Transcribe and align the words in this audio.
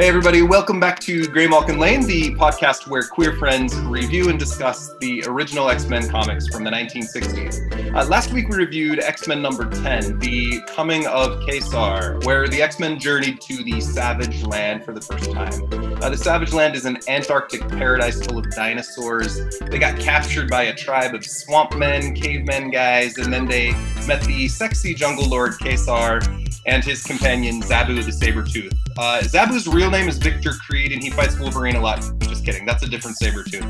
Hey, 0.00 0.08
everybody, 0.08 0.40
welcome 0.40 0.80
back 0.80 0.98
to 1.00 1.24
Graymalkin 1.24 1.76
Lane, 1.76 2.06
the 2.06 2.34
podcast 2.36 2.88
where 2.88 3.02
queer 3.02 3.36
friends 3.36 3.76
review 3.80 4.30
and 4.30 4.38
discuss 4.38 4.96
the 4.98 5.22
original 5.26 5.68
X 5.68 5.88
Men 5.88 6.08
comics 6.08 6.48
from 6.48 6.64
the 6.64 6.70
1960s. 6.70 7.94
Uh, 7.94 8.06
last 8.06 8.32
week, 8.32 8.48
we 8.48 8.56
reviewed 8.56 8.98
X 8.98 9.28
Men 9.28 9.42
number 9.42 9.68
10, 9.68 10.18
The 10.18 10.62
Coming 10.74 11.06
of 11.06 11.46
Ka-Zar, 11.46 12.18
where 12.22 12.48
the 12.48 12.62
X 12.62 12.78
Men 12.78 12.98
journeyed 12.98 13.42
to 13.42 13.62
the 13.62 13.78
Savage 13.82 14.42
Land 14.42 14.86
for 14.86 14.92
the 14.92 15.02
first 15.02 15.32
time. 15.32 15.52
Uh, 16.02 16.08
the 16.08 16.16
Savage 16.16 16.54
Land 16.54 16.76
is 16.76 16.86
an 16.86 16.96
Antarctic 17.06 17.68
paradise 17.68 18.24
full 18.24 18.38
of 18.38 18.50
dinosaurs. 18.52 19.58
They 19.58 19.78
got 19.78 20.00
captured 20.00 20.48
by 20.48 20.62
a 20.62 20.74
tribe 20.74 21.14
of 21.14 21.26
swamp 21.26 21.76
men, 21.76 22.14
cavemen 22.14 22.70
guys, 22.70 23.18
and 23.18 23.30
then 23.30 23.44
they 23.44 23.72
met 24.06 24.22
the 24.22 24.48
sexy 24.48 24.94
jungle 24.94 25.28
lord 25.28 25.58
Ka-Zar 25.58 26.22
and 26.64 26.82
his 26.82 27.02
companion 27.02 27.60
Zabu 27.60 28.02
the 28.02 28.12
Saber-Tooth. 28.12 28.79
Uh, 28.98 29.20
Zabu's 29.22 29.68
real 29.68 29.90
name 29.90 30.08
is 30.08 30.18
Victor 30.18 30.52
Creed, 30.52 30.92
and 30.92 31.02
he 31.02 31.10
fights 31.10 31.38
Wolverine 31.38 31.76
a 31.76 31.80
lot. 31.80 32.02
Just 32.20 32.44
kidding, 32.44 32.66
that's 32.66 32.82
a 32.82 32.88
different 32.88 33.16
saber 33.16 33.42
too. 33.42 33.62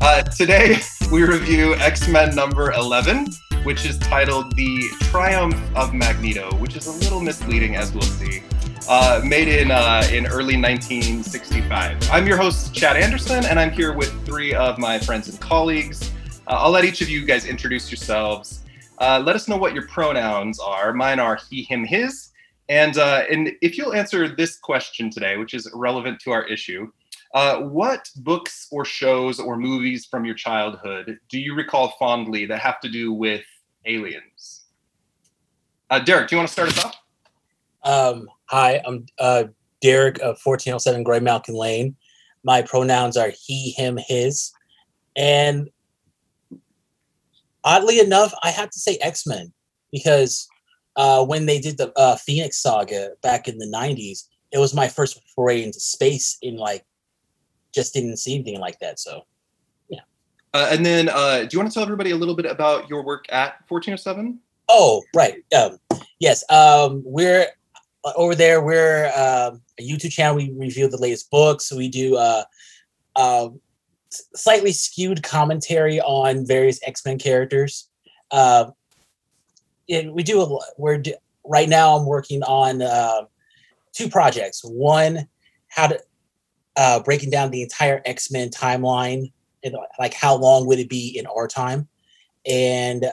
Uh, 0.00 0.22
today, 0.22 0.78
we 1.12 1.22
review 1.22 1.74
X-Men 1.76 2.34
number 2.34 2.72
11, 2.72 3.28
which 3.64 3.84
is 3.84 3.98
titled 3.98 4.54
The 4.56 4.88
Triumph 5.00 5.56
of 5.74 5.92
Magneto, 5.92 6.54
which 6.56 6.76
is 6.76 6.86
a 6.86 6.92
little 6.92 7.20
misleading, 7.20 7.76
as 7.76 7.92
we'll 7.92 8.02
see. 8.02 8.42
Uh, 8.88 9.20
made 9.24 9.48
in 9.48 9.70
uh, 9.70 10.08
in 10.12 10.26
early 10.26 10.56
1965. 10.56 12.10
I'm 12.10 12.26
your 12.26 12.36
host, 12.36 12.74
Chad 12.74 12.96
Anderson, 12.96 13.44
and 13.44 13.60
I'm 13.60 13.70
here 13.70 13.92
with 13.92 14.10
three 14.24 14.54
of 14.54 14.78
my 14.78 14.98
friends 14.98 15.28
and 15.28 15.38
colleagues. 15.40 16.10
Uh, 16.46 16.54
I'll 16.54 16.70
let 16.70 16.84
each 16.84 17.00
of 17.00 17.08
you 17.08 17.24
guys 17.24 17.44
introduce 17.44 17.90
yourselves. 17.90 18.64
Uh, 18.98 19.22
let 19.24 19.36
us 19.36 19.48
know 19.48 19.56
what 19.56 19.74
your 19.74 19.86
pronouns 19.86 20.58
are. 20.58 20.92
Mine 20.92 21.18
are 21.18 21.38
he, 21.48 21.62
him, 21.62 21.84
his. 21.84 22.29
And, 22.70 22.98
uh, 22.98 23.24
and 23.28 23.52
if 23.60 23.76
you'll 23.76 23.94
answer 23.94 24.28
this 24.28 24.56
question 24.56 25.10
today, 25.10 25.36
which 25.36 25.54
is 25.54 25.68
relevant 25.74 26.20
to 26.20 26.30
our 26.30 26.46
issue, 26.46 26.88
uh, 27.34 27.58
what 27.58 28.08
books 28.18 28.68
or 28.70 28.84
shows 28.84 29.40
or 29.40 29.56
movies 29.56 30.06
from 30.06 30.24
your 30.24 30.36
childhood 30.36 31.18
do 31.28 31.38
you 31.38 31.54
recall 31.54 31.94
fondly 31.98 32.46
that 32.46 32.60
have 32.60 32.80
to 32.80 32.88
do 32.88 33.12
with 33.12 33.44
aliens? 33.86 34.66
Uh, 35.90 35.98
Derek, 35.98 36.28
do 36.28 36.36
you 36.36 36.38
want 36.38 36.48
to 36.48 36.52
start 36.52 36.68
us 36.68 36.84
off? 36.84 36.96
Um, 37.82 38.28
hi, 38.46 38.80
I'm 38.86 39.04
uh, 39.18 39.44
Derek 39.80 40.18
of 40.18 40.38
1407 40.42 41.04
Graymalkin 41.04 41.54
Lane. 41.54 41.96
My 42.44 42.62
pronouns 42.62 43.16
are 43.16 43.32
he, 43.36 43.72
him, 43.72 43.98
his. 44.06 44.52
And 45.16 45.68
oddly 47.64 47.98
enough, 47.98 48.32
I 48.44 48.50
have 48.50 48.70
to 48.70 48.78
say 48.78 48.96
X 49.00 49.26
Men 49.26 49.52
because 49.90 50.48
uh, 50.96 51.24
when 51.24 51.46
they 51.46 51.58
did 51.58 51.78
the 51.78 51.92
uh, 51.96 52.16
Phoenix 52.16 52.58
Saga 52.58 53.10
back 53.22 53.48
in 53.48 53.58
the 53.58 53.66
'90s, 53.66 54.24
it 54.52 54.58
was 54.58 54.74
my 54.74 54.88
first 54.88 55.20
foray 55.34 55.62
into 55.62 55.80
space. 55.80 56.38
In 56.42 56.56
like, 56.56 56.84
just 57.74 57.94
didn't 57.94 58.16
see 58.18 58.34
anything 58.34 58.60
like 58.60 58.78
that. 58.80 58.98
So, 58.98 59.22
yeah. 59.88 60.00
Uh, 60.54 60.68
and 60.70 60.84
then, 60.84 61.08
uh, 61.08 61.40
do 61.40 61.48
you 61.52 61.58
want 61.58 61.70
to 61.70 61.74
tell 61.74 61.82
everybody 61.82 62.10
a 62.10 62.16
little 62.16 62.36
bit 62.36 62.46
about 62.46 62.88
your 62.88 63.04
work 63.04 63.24
at 63.30 63.64
1407? 63.68 64.38
Oh, 64.68 65.02
right. 65.14 65.34
Um, 65.56 65.78
yes. 66.20 66.44
Um, 66.50 67.02
we're 67.04 67.46
uh, 68.04 68.12
over 68.16 68.34
there. 68.34 68.62
We're 68.62 69.06
um, 69.08 69.62
a 69.78 69.82
YouTube 69.82 70.12
channel. 70.12 70.36
We 70.36 70.52
review 70.56 70.88
the 70.88 70.96
latest 70.96 71.30
books. 71.30 71.72
We 71.72 71.88
do 71.88 72.16
uh, 72.16 72.44
uh, 73.16 73.48
slightly 74.10 74.72
skewed 74.72 75.22
commentary 75.22 76.00
on 76.00 76.46
various 76.46 76.80
X 76.86 77.04
Men 77.04 77.18
characters. 77.18 77.88
Uh, 78.30 78.70
we 80.12 80.22
do 80.22 80.40
a 80.40 80.58
we're 80.78 80.98
do, 80.98 81.14
right 81.44 81.68
now 81.68 81.96
i'm 81.96 82.06
working 82.06 82.42
on 82.44 82.82
uh, 82.82 83.22
two 83.92 84.08
projects. 84.08 84.62
One 84.64 85.28
how 85.68 85.88
to 85.88 86.00
uh, 86.76 87.00
breaking 87.00 87.30
down 87.30 87.50
the 87.50 87.62
entire 87.62 88.00
x-men 88.04 88.50
timeline 88.50 89.32
and 89.62 89.76
like 89.98 90.14
how 90.14 90.36
long 90.36 90.66
would 90.66 90.78
it 90.78 90.88
be 90.88 91.18
in 91.18 91.26
our 91.26 91.46
time? 91.46 91.88
And 92.46 93.06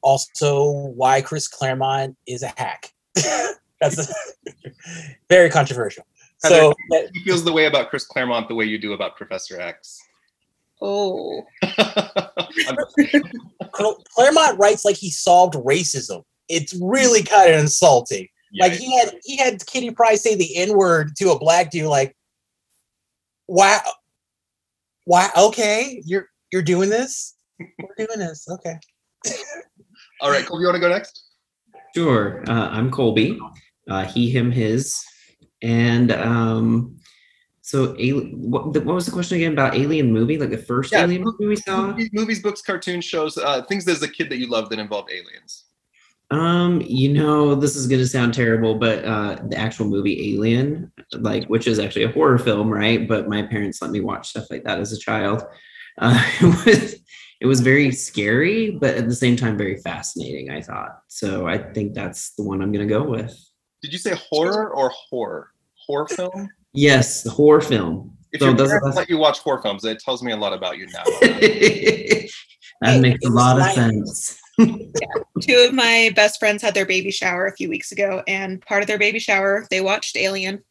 also 0.00 0.70
why 0.70 1.20
chris 1.20 1.48
claremont 1.48 2.16
is 2.26 2.42
a 2.42 2.52
hack. 2.56 2.92
That's 3.80 3.98
a, 3.98 4.14
very 5.28 5.50
controversial. 5.50 6.04
So 6.38 6.74
he 6.90 7.24
feels 7.24 7.44
the 7.44 7.52
way 7.52 7.66
about 7.66 7.90
chris 7.90 8.04
claremont 8.04 8.48
the 8.48 8.54
way 8.54 8.64
you 8.64 8.78
do 8.78 8.94
about 8.94 9.16
professor 9.16 9.60
x 9.60 10.00
Oh. 10.82 11.44
Claremont 13.72 14.58
writes 14.58 14.84
like 14.84 14.96
he 14.96 15.10
solved 15.10 15.54
racism. 15.54 16.24
It's 16.48 16.74
really 16.82 17.22
kind 17.22 17.52
of 17.52 17.60
insulting. 17.60 18.26
Yeah, 18.50 18.66
like 18.66 18.72
he 18.74 18.98
had 18.98 19.14
he 19.22 19.36
had 19.36 19.64
Kitty 19.64 19.92
Pryde 19.92 20.18
say 20.18 20.34
the 20.34 20.56
N 20.56 20.76
word 20.76 21.14
to 21.16 21.30
a 21.30 21.38
black 21.38 21.70
dude. 21.70 21.86
Like, 21.86 22.16
wow, 23.46 23.80
why? 25.04 25.30
okay, 25.38 26.02
you're 26.04 26.26
you're 26.52 26.62
doing 26.62 26.90
this. 26.90 27.36
We're 27.58 28.06
doing 28.06 28.18
this. 28.18 28.46
Okay. 28.50 28.74
All 30.20 30.30
right, 30.30 30.44
Colby, 30.44 30.62
you 30.62 30.66
want 30.66 30.76
to 30.76 30.80
go 30.80 30.88
next? 30.88 31.28
Sure. 31.94 32.42
Uh, 32.48 32.68
I'm 32.68 32.90
Colby. 32.90 33.38
Uh, 33.88 34.04
he, 34.04 34.30
him, 34.30 34.50
his, 34.50 35.00
and 35.62 36.12
um, 36.12 36.96
so, 37.72 37.94
what, 38.34 38.66
what, 38.66 38.84
was 38.84 39.06
the 39.06 39.12
question 39.12 39.38
again 39.38 39.54
about 39.54 39.74
Alien 39.74 40.12
movie? 40.12 40.36
Like 40.36 40.50
the 40.50 40.58
first 40.58 40.92
yeah, 40.92 41.04
Alien 41.04 41.22
movie 41.22 41.46
we 41.46 41.56
saw? 41.56 41.96
Movies, 42.12 42.42
books, 42.42 42.60
cartoons, 42.60 43.06
shows, 43.06 43.38
uh, 43.38 43.62
things 43.62 43.88
as 43.88 44.02
a 44.02 44.08
kid 44.08 44.28
that 44.28 44.36
you 44.36 44.46
loved 44.46 44.70
that 44.72 44.78
involved 44.78 45.10
aliens. 45.10 45.64
Um, 46.30 46.82
you 46.82 47.14
know, 47.14 47.54
this 47.54 47.74
is 47.74 47.86
gonna 47.86 48.04
sound 48.04 48.34
terrible, 48.34 48.74
but 48.74 49.02
uh, 49.06 49.38
the 49.48 49.56
actual 49.56 49.86
movie 49.86 50.34
Alien, 50.34 50.92
like, 51.12 51.46
which 51.46 51.66
is 51.66 51.78
actually 51.78 52.02
a 52.02 52.12
horror 52.12 52.36
film, 52.36 52.70
right? 52.70 53.08
But 53.08 53.30
my 53.30 53.40
parents 53.40 53.80
let 53.80 53.90
me 53.90 54.00
watch 54.00 54.28
stuff 54.28 54.50
like 54.50 54.64
that 54.64 54.78
as 54.78 54.92
a 54.92 54.98
child. 54.98 55.42
Uh, 55.96 56.22
it 56.42 56.66
was 56.66 56.96
it 57.40 57.46
was 57.46 57.60
very 57.60 57.90
scary, 57.90 58.72
but 58.72 58.96
at 58.96 59.08
the 59.08 59.14
same 59.14 59.34
time 59.34 59.56
very 59.56 59.78
fascinating. 59.78 60.50
I 60.50 60.60
thought 60.60 61.00
so. 61.08 61.46
I 61.46 61.56
think 61.56 61.94
that's 61.94 62.34
the 62.34 62.42
one 62.42 62.60
I'm 62.60 62.70
gonna 62.70 62.84
go 62.84 63.02
with. 63.02 63.34
Did 63.80 63.94
you 63.94 63.98
say 63.98 64.14
horror 64.28 64.74
or 64.74 64.92
horror? 65.08 65.52
Horror 65.86 66.08
film? 66.08 66.50
Yes, 66.74 67.22
the 67.22 67.30
horror 67.30 67.60
film. 67.60 68.16
If 68.32 68.40
so 68.40 68.46
your 68.48 68.56
parents 68.56 68.96
let 68.96 69.10
you 69.10 69.18
watch 69.18 69.40
horror 69.40 69.60
films, 69.60 69.84
it 69.84 70.00
tells 70.00 70.22
me 70.22 70.32
a 70.32 70.36
lot 70.36 70.52
about 70.52 70.78
you 70.78 70.86
now. 70.86 71.04
that 72.80 73.00
makes 73.00 73.24
a 73.24 73.28
lot 73.28 73.60
of 73.60 73.66
sense. 73.72 74.38
yeah. 74.58 74.76
Two 75.40 75.66
of 75.68 75.74
my 75.74 76.10
best 76.16 76.38
friends 76.38 76.62
had 76.62 76.74
their 76.74 76.86
baby 76.86 77.10
shower 77.10 77.46
a 77.46 77.52
few 77.52 77.68
weeks 77.68 77.92
ago, 77.92 78.22
and 78.26 78.62
part 78.62 78.82
of 78.82 78.86
their 78.86 78.98
baby 78.98 79.18
shower, 79.18 79.66
they 79.70 79.80
watched 79.82 80.16
Alien. 80.16 80.62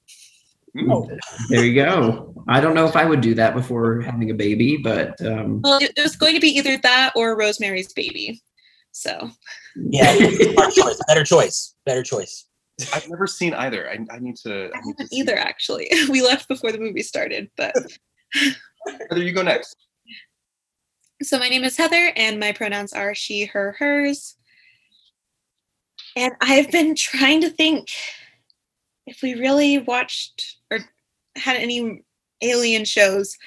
Oh, 0.90 1.10
there 1.50 1.66
you 1.66 1.76
go. 1.76 2.34
I 2.48 2.62
don't 2.62 2.74
know 2.74 2.88
if 2.88 2.96
I 2.96 3.06
would 3.06 3.22
do 3.22 3.36
that 3.36 3.54
before 3.54 4.02
having 4.02 4.32
a 4.32 4.34
baby, 4.34 4.78
but 4.78 5.20
um, 5.26 5.62
well, 5.62 5.80
it 5.82 5.94
was 6.02 6.16
going 6.16 6.34
to 6.34 6.40
be 6.40 6.50
either 6.50 6.78
that 6.78 7.14
or 7.16 7.38
Rosemary's 7.38 7.94
Baby. 7.94 8.42
So, 8.92 9.30
yeah, 9.76 10.16
choice. 10.76 11.00
better 11.08 11.24
choice, 11.24 11.76
better 11.86 12.04
choice. 12.04 12.46
I've 12.94 13.10
never 13.10 13.28
seen 13.28 13.54
either. 13.54 13.90
I, 13.90 14.00
I 14.14 14.20
need 14.20 14.38
to. 14.38 14.66
I, 14.66 14.78
I 14.78 14.82
haven't 14.88 15.14
either, 15.14 15.38
actually. 15.38 15.92
We 16.10 16.22
left 16.22 16.48
before 16.48 16.72
the 16.72 16.80
movie 16.80 17.04
started, 17.04 17.50
but. 17.58 17.76
Heather, 19.10 19.24
you 19.24 19.34
go 19.34 19.44
next. 19.44 19.76
So 21.22 21.38
my 21.38 21.50
name 21.50 21.64
is 21.64 21.78
Heather, 21.78 22.12
and 22.16 22.40
my 22.40 22.52
pronouns 22.52 22.94
are 22.94 23.14
she, 23.14 23.46
her, 23.46 23.76
hers. 23.78 24.36
And 26.16 26.34
I've 26.42 26.72
been 26.72 26.96
trying 26.96 27.42
to 27.42 27.50
think 27.50 27.90
if 29.06 29.22
we 29.22 29.36
really 29.36 29.78
watched 29.80 30.58
or 30.72 30.80
had 31.36 31.58
any 31.58 32.04
alien 32.42 32.86
shows. 32.86 33.38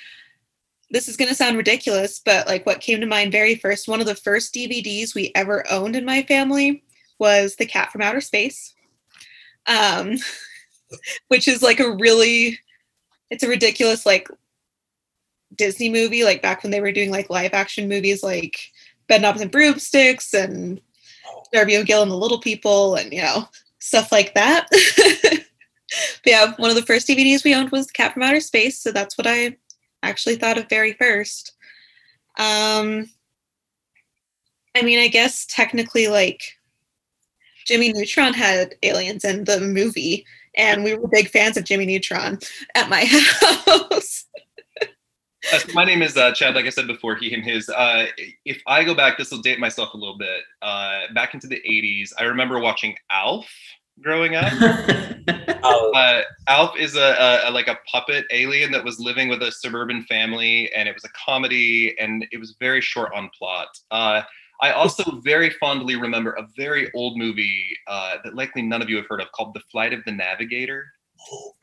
This 0.90 1.08
is 1.08 1.16
going 1.16 1.28
to 1.28 1.34
sound 1.34 1.56
ridiculous, 1.56 2.20
but 2.25 2.46
like 2.46 2.64
what 2.66 2.81
came 2.81 3.00
to 3.00 3.06
mind 3.06 3.32
very 3.32 3.56
first, 3.56 3.88
one 3.88 4.00
of 4.00 4.06
the 4.06 4.14
first 4.14 4.54
DVDs 4.54 5.14
we 5.14 5.32
ever 5.34 5.64
owned 5.70 5.96
in 5.96 6.04
my 6.04 6.22
family 6.22 6.84
was 7.19 7.56
The 7.56 7.66
Cat 7.66 7.90
from 7.90 8.02
Outer 8.02 8.20
Space 8.20 8.75
um, 9.66 10.16
which 11.28 11.49
is 11.49 11.62
like 11.62 11.81
a 11.81 11.90
really, 11.90 12.58
it's 13.31 13.43
a 13.43 13.49
ridiculous 13.49 14.06
like 14.06 14.28
Disney 15.56 15.88
movie, 15.88 16.25
like 16.25 16.43
back 16.43 16.62
when 16.62 16.70
they 16.70 16.81
were 16.81 16.93
doing 16.93 17.11
like 17.11 17.31
live 17.31 17.55
action 17.55 17.88
movies 17.88 18.22
like 18.22 18.70
Bedknobs 19.08 19.40
and 19.40 19.50
Broomsticks 19.50 20.34
and 20.34 20.81
Darby 21.52 21.76
O'Gill 21.76 22.02
and 22.02 22.11
the 22.11 22.16
Little 22.16 22.40
People 22.40 22.96
and 22.96 23.12
you 23.12 23.22
know 23.22 23.49
stuff 23.78 24.11
like 24.11 24.34
that. 24.34 24.69
yeah, 26.26 26.55
one 26.56 26.70
of 26.70 26.76
the 26.76 26.82
first 26.82 27.06
DVDs 27.06 27.44
we 27.44 27.55
owned 27.55 27.70
was 27.70 27.90
Cat 27.90 28.14
from 28.14 28.22
Outer 28.22 28.40
Space, 28.40 28.81
so 28.81 28.90
that's 28.90 29.19
what 29.19 29.26
I 29.26 29.56
actually 30.02 30.37
thought 30.37 30.58
of 30.58 30.69
very 30.69 30.94
first. 30.94 31.52
Um, 32.38 33.10
I 34.75 34.82
mean, 34.82 34.99
I 34.99 35.08
guess 35.08 35.46
technically, 35.46 36.08
like 36.08 36.43
Jimmy 37.66 37.93
Neutron 37.93 38.34
had 38.34 38.75
aliens 38.82 39.25
in 39.25 39.44
the 39.44 39.61
movie, 39.61 40.26
and 40.56 40.84
we 40.84 40.94
were 40.94 41.08
big 41.08 41.28
fans 41.31 41.56
of 41.56 41.64
Jimmy 41.64 41.87
Neutron 41.87 42.38
at 42.75 42.88
my 42.88 43.05
house. 43.66 44.26
uh, 45.52 45.61
my 45.72 45.84
name 45.84 46.02
is 46.02 46.16
uh, 46.16 46.32
Chad. 46.32 46.55
Like 46.55 46.66
I 46.66 46.70
said 46.70 46.87
before, 46.87 47.16
he, 47.16 47.31
him, 47.31 47.43
his. 47.43 47.69
Uh, 47.69 48.06
if 48.44 48.61
I 48.66 48.84
go 48.84 48.94
back, 48.94 49.19
this 49.19 49.31
will 49.31 49.40
date 49.40 49.58
myself 49.58 49.94
a 49.94 49.96
little 49.96 50.19
bit. 50.19 50.43
Uh, 50.62 51.02
back 51.14 51.34
into 51.34 51.46
the 51.46 51.61
'80s, 51.69 52.12
I 52.19 52.25
remember 52.25 52.58
watching 52.58 52.94
Alf 53.11 53.49
growing 54.00 54.34
up. 54.37 54.52
Oh, 55.67 55.93
Uh, 55.94 56.20
Alf 56.46 56.76
is 56.78 56.94
a, 56.94 57.00
a, 57.00 57.49
a 57.49 57.50
like 57.50 57.69
a 57.69 57.78
puppet 57.90 58.26
alien 58.31 58.70
that 58.72 58.84
was 58.84 59.00
living 59.00 59.31
with 59.31 59.43
a 59.43 59.50
suburban 59.50 60.02
family, 60.05 60.70
and 60.75 60.87
it 60.87 60.94
was 60.94 61.05
a 61.05 61.08
comedy, 61.25 61.96
and 61.99 62.26
it 62.32 62.37
was 62.38 62.55
very 62.60 62.82
short 62.82 63.14
on 63.14 63.31
plot. 63.38 63.69
Uh, 63.90 64.20
I 64.60 64.72
also 64.72 65.20
very 65.20 65.50
fondly 65.50 65.96
remember 65.96 66.32
a 66.32 66.46
very 66.56 66.90
old 66.94 67.16
movie 67.16 67.76
uh, 67.86 68.16
that 68.24 68.34
likely 68.34 68.62
none 68.62 68.82
of 68.82 68.88
you 68.88 68.96
have 68.96 69.06
heard 69.08 69.20
of 69.20 69.30
called 69.32 69.54
The 69.54 69.60
Flight 69.70 69.92
of 69.92 70.04
the 70.04 70.12
Navigator. 70.12 70.86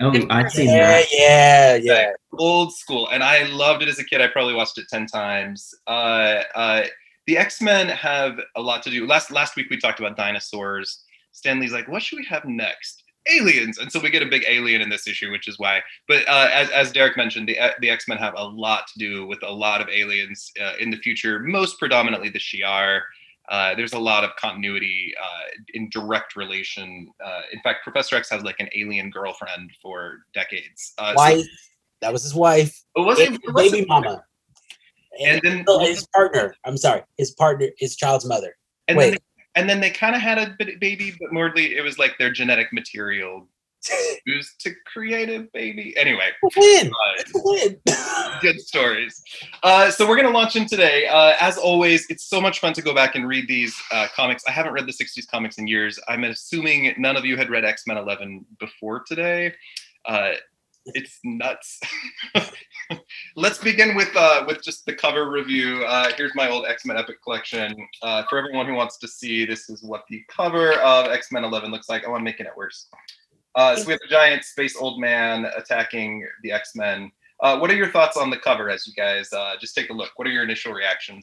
oh, 0.02 0.28
I've 0.30 0.52
seen 0.52 0.70
yeah, 0.70 0.88
that. 0.88 1.08
yeah, 1.12 1.76
yeah. 1.76 2.12
Old 2.38 2.74
school, 2.74 3.10
and 3.10 3.24
I 3.24 3.44
loved 3.44 3.84
it 3.84 3.90
as 3.90 4.00
a 4.00 4.04
kid. 4.04 4.22
I 4.22 4.28
probably 4.28 4.54
watched 4.54 4.78
it 4.78 4.88
ten 4.90 5.06
times. 5.06 5.74
Uh, 5.88 6.44
uh, 6.56 6.84
the 7.28 7.38
X 7.38 7.62
Men 7.62 7.88
have 7.90 8.40
a 8.56 8.62
lot 8.62 8.82
to 8.84 8.90
do. 8.90 9.06
Last 9.06 9.32
last 9.32 9.56
week 9.56 9.70
we 9.70 9.78
talked 9.78 10.00
about 10.00 10.18
dinosaurs. 10.18 11.04
Stan 11.32 11.60
Lee's 11.60 11.72
like, 11.72 11.88
what 11.88 12.04
should 12.04 12.18
we 12.18 12.26
have 12.26 12.46
next? 12.46 13.01
Aliens, 13.30 13.78
and 13.78 13.92
so 13.92 14.00
we 14.00 14.10
get 14.10 14.24
a 14.24 14.26
big 14.26 14.44
alien 14.48 14.82
in 14.82 14.90
this 14.90 15.08
issue, 15.08 15.32
which 15.32 15.48
is 15.48 15.60
why. 15.60 15.82
But 16.08 16.28
uh, 16.28 16.50
as 16.52 16.70
as 16.72 16.92
Derek 16.92 17.18
mentioned, 17.18 17.48
the 17.48 17.58
the 17.80 17.90
X 17.90 18.08
Men 18.08 18.18
have 18.18 18.34
a 18.36 18.44
lot 18.44 18.88
to 18.88 19.00
do 19.00 19.28
with 19.28 19.44
a 19.44 19.52
lot 19.52 19.80
of 19.82 19.90
aliens 19.90 20.52
uh, 20.62 20.74
in 20.80 20.90
the 20.90 20.98
future. 20.98 21.40
Most 21.40 21.78
predominantly 21.78 22.30
the 22.30 22.40
Shi'ar. 22.40 23.02
Uh, 23.50 23.76
there's 23.76 23.94
a 23.94 24.00
lot 24.00 24.24
of 24.24 24.36
continuity 24.38 25.14
uh, 25.22 25.50
in 25.74 25.90
direct 25.90 26.36
relation. 26.36 27.12
Uh, 27.24 27.42
in 27.52 27.60
fact, 27.62 27.84
Professor 27.84 28.16
X 28.16 28.30
has 28.30 28.44
like 28.44 28.56
an 28.60 28.70
alien 28.76 29.10
girlfriend 29.10 29.72
for 29.82 30.20
decades. 30.34 30.94
Uh, 30.98 31.14
so- 31.16 31.44
That 32.02 32.14
was 32.14 32.24
his 32.24 32.34
wife. 32.34 32.82
it 32.96 33.02
wasn't, 33.02 33.36
it 33.44 33.56
baby 33.56 33.86
mama. 33.88 34.24
And 35.24 35.42
then- 35.44 35.66
oh, 35.68 35.80
his 35.80 36.08
partner. 36.16 36.56
I'm 36.66 36.78
sorry, 36.78 37.04
his 37.18 37.32
partner, 37.32 37.68
his 37.78 37.96
child's 37.96 38.26
mother. 38.26 38.56
and 38.88 38.98
Wait. 38.98 39.10
then 39.12 39.20
and 39.56 39.70
then 39.70 39.80
they 39.80 39.90
kind 39.90 40.16
of 40.16 40.22
had 40.22 40.38
a 40.38 40.56
baby, 40.80 41.14
but 41.20 41.32
mostly 41.32 41.76
it 41.76 41.82
was 41.82 41.98
like 41.98 42.18
their 42.18 42.32
genetic 42.32 42.72
material 42.72 43.48
used 44.26 44.60
to 44.62 44.72
create 44.86 45.30
a 45.30 45.48
baby. 45.54 45.94
Anyway, 45.98 46.30
Win. 46.56 46.88
uh, 46.88 47.24
Win. 47.44 47.80
good 48.42 48.60
stories. 48.62 49.22
Uh, 49.64 49.90
so 49.90 50.08
we're 50.08 50.16
gonna 50.16 50.30
launch 50.30 50.56
in 50.56 50.68
today. 50.68 51.08
Uh, 51.08 51.34
as 51.40 51.58
always, 51.58 52.06
it's 52.10 52.26
so 52.26 52.40
much 52.40 52.60
fun 52.60 52.74
to 52.74 52.82
go 52.82 52.94
back 52.94 53.16
and 53.16 53.28
read 53.28 53.48
these 53.48 53.76
uh, 53.92 54.08
comics. 54.16 54.44
I 54.48 54.52
haven't 54.52 54.74
read 54.74 54.86
the 54.88 54.94
'60s 54.94 55.28
comics 55.30 55.58
in 55.58 55.68
years. 55.68 56.00
I'm 56.08 56.24
assuming 56.24 56.94
none 56.98 57.18
of 57.18 57.26
you 57.26 57.38
had 57.38 57.50
read 57.50 57.66
X 57.66 57.88
Men 57.88 57.98
11 57.98 58.46
before 58.60 59.04
today. 59.06 59.54
Uh, 60.06 60.34
it's 60.86 61.20
nuts. 61.24 61.80
Let's 63.36 63.60
begin 63.60 63.96
with 63.96 64.14
uh, 64.16 64.44
with 64.46 64.62
just 64.62 64.86
the 64.86 64.94
cover 64.94 65.30
review. 65.30 65.86
Uh, 65.86 66.12
here's 66.18 66.36
my 66.36 66.50
old 66.50 66.66
X 66.66 66.86
Men 66.86 66.98
Epic 66.98 67.24
collection. 67.24 67.74
Uh, 68.02 68.24
for 68.30 68.38
everyone 68.38 68.66
who 68.66 68.74
wants 68.74 68.98
to 68.98 69.08
see, 69.08 69.46
this 69.46 69.70
is 69.70 69.84
what 69.84 70.04
the 70.10 70.22
cover 70.28 70.74
of 70.74 71.08
X 71.08 71.32
Men 71.32 71.46
11 71.46 71.72
looks 71.72 71.88
like. 71.88 72.04
Oh, 72.06 72.14
I'm 72.14 72.26
making 72.26 72.46
it 72.46 72.52
worse. 72.58 72.88
Uh, 73.56 73.76
so 73.78 73.86
we 73.86 73.94
have 73.94 74.02
a 74.06 74.10
giant 74.10 74.44
space 74.44 74.76
old 74.76 75.00
man 75.00 75.46
attacking 75.56 76.28
the 76.44 76.52
X 76.52 76.76
Men. 76.76 77.10
Uh, 77.40 77.58
what 77.58 77.72
are 77.72 77.76
your 77.76 77.90
thoughts 77.90 78.18
on 78.18 78.30
the 78.30 78.38
cover 78.38 78.70
as 78.70 78.86
you 78.86 78.94
guys 78.94 79.32
uh, 79.32 79.54
just 79.62 79.76
take 79.76 79.90
a 79.90 79.94
look? 79.94 80.12
What 80.18 80.28
are 80.28 80.32
your 80.32 80.44
initial 80.44 80.74
reactions? 80.74 81.22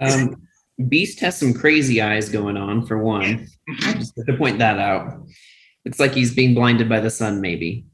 Um, 0.00 0.42
Beast 0.88 1.20
has 1.20 1.38
some 1.38 1.54
crazy 1.54 2.02
eyes 2.02 2.28
going 2.28 2.56
on 2.56 2.84
for 2.84 2.98
one. 2.98 3.46
Just 3.78 4.16
to 4.16 4.36
point 4.36 4.58
that 4.58 4.80
out. 4.80 5.22
It's 5.84 6.00
like 6.00 6.12
he's 6.12 6.34
being 6.34 6.54
blinded 6.54 6.88
by 6.88 6.98
the 6.98 7.10
sun, 7.10 7.40
maybe. 7.40 7.86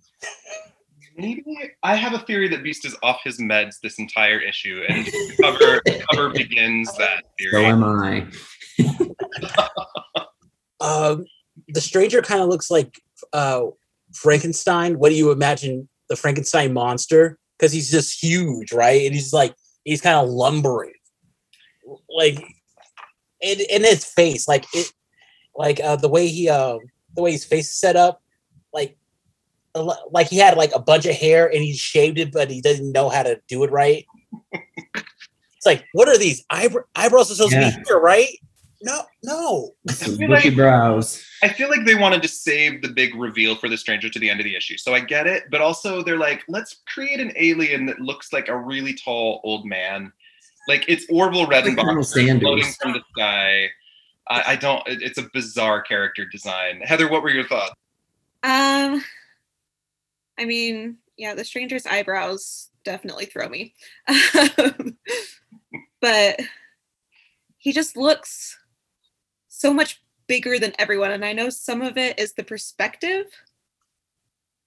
Maybe 1.20 1.44
I 1.82 1.96
have 1.96 2.14
a 2.14 2.18
theory 2.20 2.48
that 2.48 2.62
Beast 2.62 2.84
is 2.86 2.96
off 3.02 3.20
his 3.22 3.38
meds 3.38 3.80
this 3.82 3.98
entire 3.98 4.40
issue, 4.40 4.82
and 4.88 5.06
cover, 5.40 5.82
cover 6.10 6.30
begins 6.30 6.90
that 6.96 7.24
theory. 7.38 7.50
So 7.52 7.58
theory. 7.58 7.66
am 7.66 7.84
I. 7.84 8.26
Um, 10.82 11.26
the 11.68 11.80
stranger 11.82 12.22
kind 12.22 12.40
of 12.40 12.48
looks 12.48 12.70
like 12.70 13.00
uh, 13.34 13.64
Frankenstein. 14.14 14.98
What 14.98 15.10
do 15.10 15.14
you 15.14 15.30
imagine 15.30 15.88
the 16.08 16.16
Frankenstein 16.16 16.72
monster? 16.72 17.38
Because 17.58 17.70
he's 17.70 17.90
just 17.90 18.22
huge, 18.22 18.72
right? 18.72 19.04
And 19.04 19.14
he's 19.14 19.32
like 19.32 19.54
he's 19.84 20.00
kind 20.00 20.16
of 20.16 20.30
lumbering, 20.30 20.94
like 22.08 22.42
in 23.42 23.60
in 23.60 23.84
his 23.84 24.06
face, 24.06 24.48
like 24.48 24.64
it, 24.72 24.90
like 25.54 25.80
uh, 25.80 25.96
the 25.96 26.08
way 26.08 26.28
he 26.28 26.48
uh, 26.48 26.78
the 27.14 27.22
way 27.22 27.32
his 27.32 27.44
face 27.44 27.68
is 27.68 27.78
set 27.78 27.96
up, 27.96 28.06
like 28.06 28.14
a 28.14 28.18
lo- 28.18 28.22
like 29.74 30.28
he 30.28 30.38
had 30.38 30.56
like 30.56 30.72
a 30.74 30.80
bunch 30.80 31.06
of 31.06 31.14
hair 31.14 31.46
and 31.46 31.62
he 31.62 31.74
shaved 31.74 32.18
it, 32.18 32.32
but 32.32 32.50
he 32.50 32.60
doesn't 32.60 32.92
know 32.92 33.08
how 33.08 33.22
to 33.22 33.40
do 33.48 33.62
it 33.64 33.70
right. 33.70 34.04
it's 34.52 35.66
like, 35.66 35.84
what 35.92 36.08
are 36.08 36.18
these 36.18 36.44
eyebrow- 36.50 36.84
eyebrows 36.96 37.30
are 37.30 37.34
supposed 37.34 37.52
Yeah. 37.52 37.70
to 37.70 37.76
be 37.78 37.84
here, 37.86 38.00
right? 38.00 38.28
No, 38.82 39.02
no. 39.22 39.72
Some 39.90 40.16
feel 40.16 40.28
bushy 40.28 40.48
like- 40.48 40.56
brows. 40.56 41.22
I 41.42 41.48
feel 41.48 41.68
like 41.68 41.84
they 41.84 41.94
wanted 41.94 42.22
to 42.22 42.28
save 42.28 42.82
the 42.82 42.88
big 42.88 43.14
reveal 43.14 43.54
for 43.56 43.68
the 43.68 43.76
stranger 43.76 44.08
to 44.08 44.18
the 44.18 44.28
end 44.30 44.40
of 44.40 44.44
the 44.44 44.56
issue. 44.56 44.76
So 44.76 44.94
I 44.94 45.00
get 45.00 45.26
it, 45.26 45.44
but 45.50 45.60
also 45.60 46.02
they're 46.02 46.18
like, 46.18 46.42
let's 46.48 46.80
create 46.92 47.20
an 47.20 47.32
alien 47.36 47.86
that 47.86 48.00
looks 48.00 48.32
like 48.32 48.48
a 48.48 48.56
really 48.56 48.94
tall 48.94 49.40
old 49.44 49.66
man. 49.66 50.12
Like 50.68 50.84
it's 50.88 51.04
Orville 51.10 51.46
Colonel 51.46 51.74
Redenbacher 51.74 52.04
Sanders. 52.04 52.40
floating 52.40 52.72
from 52.80 52.92
the 52.92 53.02
sky. 53.16 53.68
I, 54.28 54.42
I 54.52 54.56
don't. 54.56 54.86
it- 54.88 55.02
It's 55.02 55.18
a 55.18 55.26
bizarre 55.32 55.80
character 55.82 56.24
design. 56.26 56.80
Heather, 56.82 57.08
what 57.08 57.22
were 57.22 57.30
your 57.30 57.46
thoughts? 57.46 57.72
Um, 58.42 59.02
I 60.40 60.46
mean, 60.46 60.96
yeah, 61.18 61.34
the 61.34 61.44
stranger's 61.44 61.84
eyebrows 61.86 62.70
definitely 62.82 63.26
throw 63.26 63.48
me. 63.48 63.74
but 66.00 66.40
he 67.58 67.72
just 67.72 67.96
looks 67.96 68.58
so 69.48 69.74
much 69.74 70.00
bigger 70.26 70.58
than 70.58 70.72
everyone. 70.78 71.10
And 71.10 71.24
I 71.24 71.34
know 71.34 71.50
some 71.50 71.82
of 71.82 71.98
it 71.98 72.18
is 72.18 72.32
the 72.32 72.42
perspective, 72.42 73.26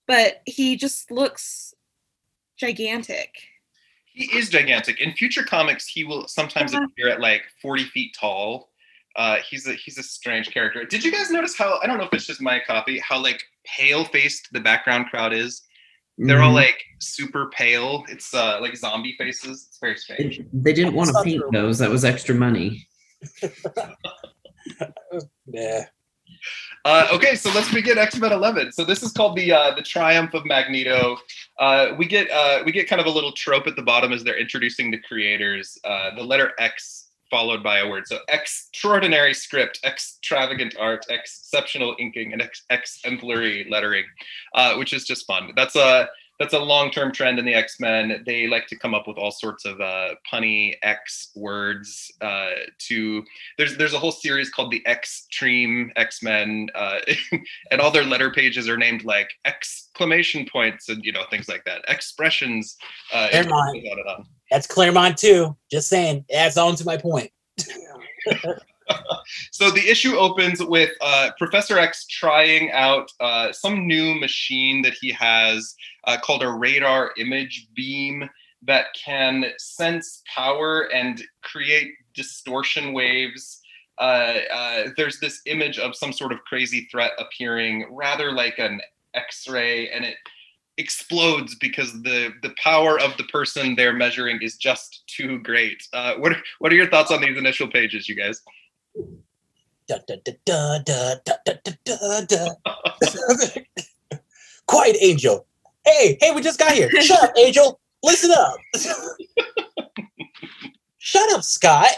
but 0.08 0.42
he 0.46 0.75
just 0.75 1.10
looks 1.10 1.74
gigantic. 2.56 3.34
He 4.06 4.26
is 4.38 4.50
gigantic. 4.50 5.00
In 5.02 5.14
future 5.14 5.44
comics, 5.44 5.88
he 5.88 6.04
will 6.04 6.28
sometimes 6.28 6.76
Uh-huh. 6.76 6.86
appear 6.86 7.10
at 7.10 7.19
like 7.19 7.42
40 7.62 7.86
feet 7.86 8.16
tall. 8.19 8.69
Uh, 9.16 9.38
he's 9.48 9.68
a 9.68 9.74
he's 9.74 9.98
a 9.98 10.04
strange 10.04 10.52
character. 10.52 10.86
Did 10.86 11.04
you 11.04 11.12
guys 11.12 11.31
notice 11.31 11.56
how 11.58 11.80
I 11.81 11.88
don't 11.88 11.98
know 11.98 12.06
if 12.06 12.14
it's 12.14 12.26
just 12.26 12.42
my 12.42 12.60
copy, 12.60 13.00
how 13.00 13.19
like 13.19 13.44
pale 13.64 14.06
faced 14.06 14.50
the 14.54 14.60
background 14.60 15.07
crowd 15.07 15.33
is? 15.33 15.64
They're 16.18 16.42
all 16.42 16.52
Mhm. 16.52 16.56
like 16.56 16.84
super 17.00 17.50
pale. 17.50 18.04
It's 18.08 18.34
uh 18.34 18.60
like 18.62 18.76
zombie 18.78 19.16
faces. 19.18 19.66
It's 19.70 19.80
very 19.80 19.98
strange. 19.98 20.38
They, 20.38 20.46
they 20.54 20.74
didn't 20.74 20.94
want 20.94 21.10
to 21.10 21.22
paint 21.24 21.42
true. 21.42 21.50
those. 21.52 21.80
That 21.80 21.90
was 21.90 22.06
extra 22.06 22.36
money. 22.36 22.88
Yeah. 25.46 25.86
Uh, 26.86 27.08
okay, 27.14 27.36
so 27.36 27.50
let's 27.54 27.72
begin 27.74 27.98
X 27.98 28.18
Men 28.18 28.32
Eleven. 28.34 28.72
So 28.72 28.84
this 28.84 29.04
is 29.04 29.12
called 29.14 29.38
the 29.38 29.52
uh, 29.54 29.76
the 29.76 29.82
Triumph 29.82 30.34
of 30.34 30.46
Magneto. 30.46 31.18
Uh, 31.60 31.94
we 31.98 32.06
get 32.06 32.30
uh, 32.32 32.64
we 32.66 32.72
get 32.72 32.88
kind 32.90 33.00
of 33.00 33.08
a 33.08 33.10
little 33.10 33.32
trope 33.34 33.68
at 33.68 33.76
the 33.76 33.82
bottom 33.82 34.12
as 34.12 34.24
they're 34.24 34.38
introducing 34.40 34.92
the 34.92 34.98
creators. 35.00 35.78
Uh, 35.86 36.16
the 36.16 36.24
letter 36.24 36.52
X 36.60 37.03
followed 37.33 37.63
by 37.63 37.80
a 37.80 37.90
word. 37.90 38.07
So 38.07 38.19
extraordinary 38.28 39.33
script, 39.33 39.80
extravagant 39.83 40.75
art, 40.80 41.04
exceptional 41.09 41.95
inking, 41.97 42.31
and 42.31 42.44
ex- 42.44 42.61
exemplary 42.69 43.66
lettering, 43.71 44.06
uh, 44.54 44.75
which 44.75 44.94
is 44.94 45.04
just 45.04 45.25
fun. 45.25 45.52
That's 45.56 45.75
a 45.75 46.09
that's 46.40 46.54
a 46.54 46.59
long 46.59 46.92
term 46.92 47.11
trend 47.11 47.40
in 47.40 47.45
the 47.45 47.56
X 47.56 47.80
Men. 47.80 48.21
They 48.28 48.45
like 48.45 48.68
to 48.68 48.78
come 48.78 48.94
up 48.94 49.07
with 49.07 49.18
all 49.18 49.31
sorts 49.31 49.66
of 49.66 49.81
uh, 49.81 50.09
punny 50.31 50.75
X 50.83 51.31
words 51.35 52.11
uh, 52.21 52.52
to 52.90 53.23
there's 53.57 53.78
there's 53.78 53.95
a 53.95 53.99
whole 53.99 54.11
series 54.11 54.52
called 54.52 54.71
the 54.71 54.83
Extreme 54.85 55.92
X 55.95 56.21
Men, 56.21 56.68
uh, 56.75 56.99
and 57.71 57.81
all 57.81 57.90
their 57.90 58.04
letter 58.04 58.30
pages 58.30 58.69
are 58.69 58.78
named 58.78 59.04
like 59.06 59.31
exclamation 59.45 60.45
points 60.52 60.87
and 60.87 61.04
you 61.04 61.11
know 61.11 61.23
things 61.31 61.49
like 61.49 61.66
that, 61.66 61.83
expressions. 61.87 62.78
Uh, 63.11 63.30
Never 63.31 63.47
it 63.47 63.52
mind. 63.52 63.81
goes 63.81 63.92
on 63.92 63.99
and 63.99 64.07
on. 64.07 64.25
That's 64.54 64.68
Claremont 64.68 65.18
too. 65.18 65.57
Just 65.72 65.90
saying, 65.90 66.26
adds 66.31 66.57
on 66.57 66.76
to 66.76 66.86
my 66.86 66.95
point. 66.95 67.31
So 69.52 69.72
the 69.72 69.90
issue 69.90 70.18
opens 70.18 70.62
with 70.62 70.92
uh, 71.00 71.31
Professor 71.38 71.80
X 71.80 72.06
trying 72.06 72.69
out 72.72 73.10
uh, 73.22 73.54
some 73.54 73.88
new 73.88 74.14
machine 74.16 74.81
that 74.81 74.94
he 74.94 75.12
has 75.14 75.74
uh, 76.04 76.18
called 76.22 76.44
a 76.44 76.52
radar 76.52 77.14
image 77.18 77.69
beam 77.74 78.30
that 78.64 78.88
can 78.94 79.45
sense 79.57 80.22
power 80.33 80.92
and 80.94 81.24
create 81.44 81.94
distortion 82.14 82.92
waves. 82.92 83.62
Uh, 84.00 84.40
uh, 84.54 84.83
there's 84.98 85.19
this 85.19 85.42
image 85.45 85.80
of 85.80 85.95
some 85.95 86.12
sort 86.12 86.33
of 86.33 86.40
crazy 86.44 86.88
threat 86.92 87.14
appearing, 87.18 87.88
rather 87.90 88.33
like 88.33 88.60
an 88.60 88.81
X-ray, 89.14 89.90
and 89.92 90.04
it 90.04 90.18
explodes 90.77 91.56
because 91.56 91.94
the 92.01 92.31
the 92.42 92.53
power 92.61 92.99
of 92.99 93.15
the 93.18 93.23
person 93.25 93.75
they're 93.75 93.94
measuring 93.94 94.42
is 94.42 94.57
just 94.57 95.03
too 95.07 95.39
great. 95.39 95.83
Uh, 95.94 96.15
what 96.15 96.31
are, 96.31 96.42
what 96.59 96.71
are 96.71 96.75
your 96.75 96.89
thoughts 96.89 97.11
on 97.11 97.21
these 97.21 97.37
initial 97.37 97.68
pages, 97.68 98.09
you 98.09 98.15
guys? 98.15 98.42
Da, 99.87 99.97
da, 100.07 100.15
da, 100.45 100.80
Quiet, 104.65 104.95
Angel. 105.01 105.45
Hey, 105.85 106.18
hey, 106.21 106.31
we 106.31 106.42
just 106.42 106.57
got 106.57 106.71
here. 106.71 106.89
Shut 107.01 107.21
up, 107.23 107.33
Angel. 107.37 107.80
Listen 108.01 108.31
up. 108.31 108.56
Shut 110.97 111.33
up, 111.33 111.44
Scott. 111.44 111.89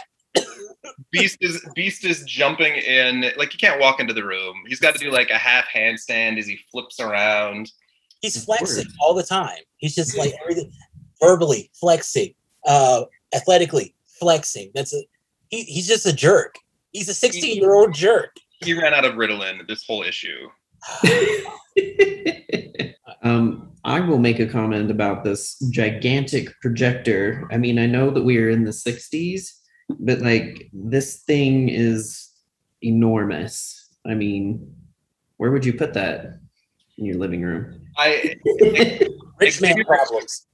Beast 1.12 1.38
is 1.40 1.64
Beast 1.74 2.04
is 2.04 2.24
jumping 2.24 2.74
in. 2.74 3.30
Like 3.36 3.52
he 3.52 3.58
can't 3.58 3.80
walk 3.80 4.00
into 4.00 4.12
the 4.12 4.24
room. 4.24 4.56
He's 4.66 4.80
got 4.80 4.94
to 4.94 5.00
do 5.00 5.10
like 5.10 5.30
a 5.30 5.38
half 5.38 5.66
handstand 5.74 6.38
as 6.38 6.46
he 6.46 6.58
flips 6.70 7.00
around. 7.00 7.70
He's 8.22 8.44
flexing 8.44 8.86
all 9.00 9.14
the 9.14 9.22
time. 9.22 9.58
He's 9.78 9.94
just 9.94 10.16
like 10.16 10.32
everything 10.42 10.72
verbally 11.20 11.70
flexing, 11.74 12.34
uh, 12.66 13.04
athletically 13.34 13.94
flexing. 14.18 14.70
That's 14.74 14.94
a 14.94 15.02
he, 15.50 15.62
he's 15.64 15.86
just 15.86 16.06
a 16.06 16.12
jerk. 16.12 16.56
He's 16.92 17.08
a 17.08 17.14
16 17.14 17.56
year 17.56 17.74
old 17.74 17.94
jerk. 17.94 18.36
He 18.64 18.74
ran 18.74 18.94
out 18.94 19.04
of 19.04 19.14
Ritalin 19.14 19.66
this 19.68 19.84
whole 19.86 20.02
issue. 20.02 20.48
um, 23.22 23.70
I 23.84 24.00
will 24.00 24.18
make 24.18 24.40
a 24.40 24.46
comment 24.46 24.90
about 24.90 25.24
this 25.24 25.58
gigantic 25.70 26.48
projector. 26.60 27.46
I 27.50 27.58
mean, 27.58 27.78
I 27.78 27.86
know 27.86 28.10
that 28.10 28.24
we 28.24 28.38
are 28.38 28.48
in 28.48 28.64
the 28.64 28.70
60s, 28.70 29.50
but 30.00 30.20
like 30.20 30.68
this 30.72 31.22
thing 31.22 31.68
is 31.68 32.30
enormous. 32.82 33.94
I 34.06 34.14
mean, 34.14 34.74
where 35.36 35.50
would 35.50 35.64
you 35.64 35.74
put 35.74 35.94
that 35.94 36.38
in 36.98 37.04
your 37.04 37.16
living 37.16 37.42
room? 37.42 37.85
I 37.98 38.36
Rich 39.38 39.60
man 39.60 39.84
problems. 39.84 40.46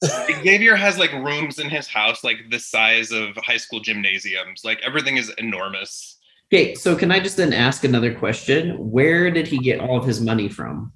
Xavier 0.42 0.74
has 0.74 0.98
like 0.98 1.12
rooms 1.12 1.58
in 1.60 1.70
his 1.70 1.86
house 1.86 2.24
like 2.24 2.38
the 2.50 2.58
size 2.58 3.12
of 3.12 3.36
high 3.36 3.56
school 3.56 3.80
gymnasiums. 3.80 4.62
Like 4.64 4.80
everything 4.82 5.18
is 5.18 5.30
enormous. 5.38 6.18
Okay, 6.52 6.74
so 6.74 6.96
can 6.96 7.10
I 7.10 7.20
just 7.20 7.36
then 7.36 7.52
ask 7.52 7.84
another 7.84 8.12
question? 8.12 8.90
Where 8.90 9.30
did 9.30 9.46
he 9.46 9.58
get 9.58 9.80
all 9.80 9.96
of 9.96 10.04
his 10.04 10.20
money 10.20 10.48
from? 10.48 10.92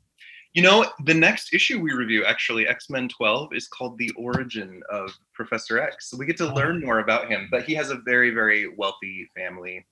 You 0.52 0.62
know, 0.62 0.86
the 1.04 1.14
next 1.14 1.54
issue 1.54 1.80
we 1.80 1.92
review, 1.92 2.24
actually, 2.24 2.66
X 2.66 2.90
Men 2.90 3.08
12, 3.08 3.54
is 3.54 3.68
called 3.68 3.98
The 3.98 4.10
Origin 4.16 4.82
of 4.90 5.12
Professor 5.32 5.78
X. 5.78 6.10
So 6.10 6.16
we 6.16 6.26
get 6.26 6.36
to 6.38 6.52
learn 6.52 6.80
more 6.80 6.98
about 6.98 7.28
him, 7.28 7.48
but 7.50 7.64
he 7.64 7.74
has 7.74 7.90
a 7.90 7.96
very, 8.04 8.30
very 8.30 8.68
wealthy 8.76 9.30
family 9.36 9.86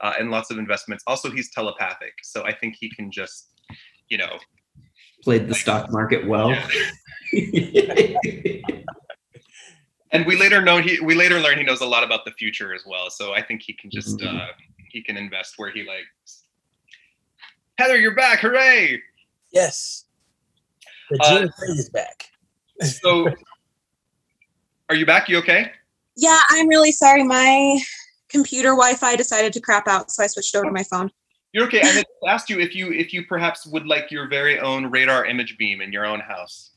uh, 0.00 0.12
and 0.18 0.30
lots 0.30 0.50
of 0.50 0.58
investments. 0.58 1.04
Also, 1.06 1.30
he's 1.30 1.50
telepathic. 1.50 2.12
So 2.22 2.44
I 2.44 2.52
think 2.52 2.76
he 2.78 2.90
can 2.90 3.10
just, 3.10 3.50
you 4.08 4.18
know, 4.18 4.38
Played 5.22 5.48
the 5.48 5.54
stock 5.54 5.90
market 5.90 6.26
well. 6.26 6.56
and 10.12 10.26
we 10.26 10.36
later 10.36 10.60
know 10.60 10.78
he 10.78 10.98
we 11.00 11.14
later 11.14 11.38
learn 11.38 11.56
he 11.58 11.62
knows 11.64 11.80
a 11.80 11.86
lot 11.86 12.02
about 12.02 12.24
the 12.24 12.32
future 12.32 12.74
as 12.74 12.82
well 12.84 13.08
so 13.08 13.32
i 13.34 13.40
think 13.42 13.62
he 13.62 13.72
can 13.72 13.88
just 13.90 14.18
Mhm. 14.18 14.36
uh 14.36 14.48
he 14.88 15.00
can 15.00 15.16
invest 15.16 15.54
where 15.56 15.70
he 15.70 15.84
likes 15.84 16.42
heather 17.78 17.96
you're 17.96 18.14
back 18.16 18.40
hooray 18.40 19.00
Yes. 19.52 20.06
The 21.10 21.18
Uh, 21.22 21.28
Jean 21.40 21.50
Grey 21.58 21.68
is 21.76 21.88
back. 21.90 22.24
so 22.82 23.28
are 24.88 24.94
you 24.96 25.06
back 25.06 25.28
you 25.28 25.38
okay 25.38 25.70
Yeah, 26.16 26.38
I'm 26.50 26.66
really 26.68 26.92
sorry. 26.92 27.22
My 27.22 27.78
computer 28.28 28.70
Wi-Fi 28.70 29.16
decided 29.16 29.52
to 29.54 29.60
crap 29.60 29.86
out, 29.88 30.10
so 30.10 30.22
I 30.22 30.26
switched 30.28 30.54
over 30.56 30.66
to 30.66 30.72
my 30.72 30.82
phone. 30.84 31.10
You're 31.52 31.66
okay 31.66 31.80
i 31.82 31.86
had 31.86 32.04
asked 32.28 32.48
you 32.48 32.60
if 32.60 32.74
you 32.74 32.92
if 32.92 33.12
you 33.12 33.24
perhaps 33.26 33.66
would 33.66 33.86
like 33.86 34.10
your 34.10 34.28
very 34.28 34.58
own 34.58 34.86
radar 34.86 35.26
image 35.26 35.58
beam 35.58 35.80
in 35.80 35.92
your 35.92 36.06
own 36.06 36.20
house 36.20 36.70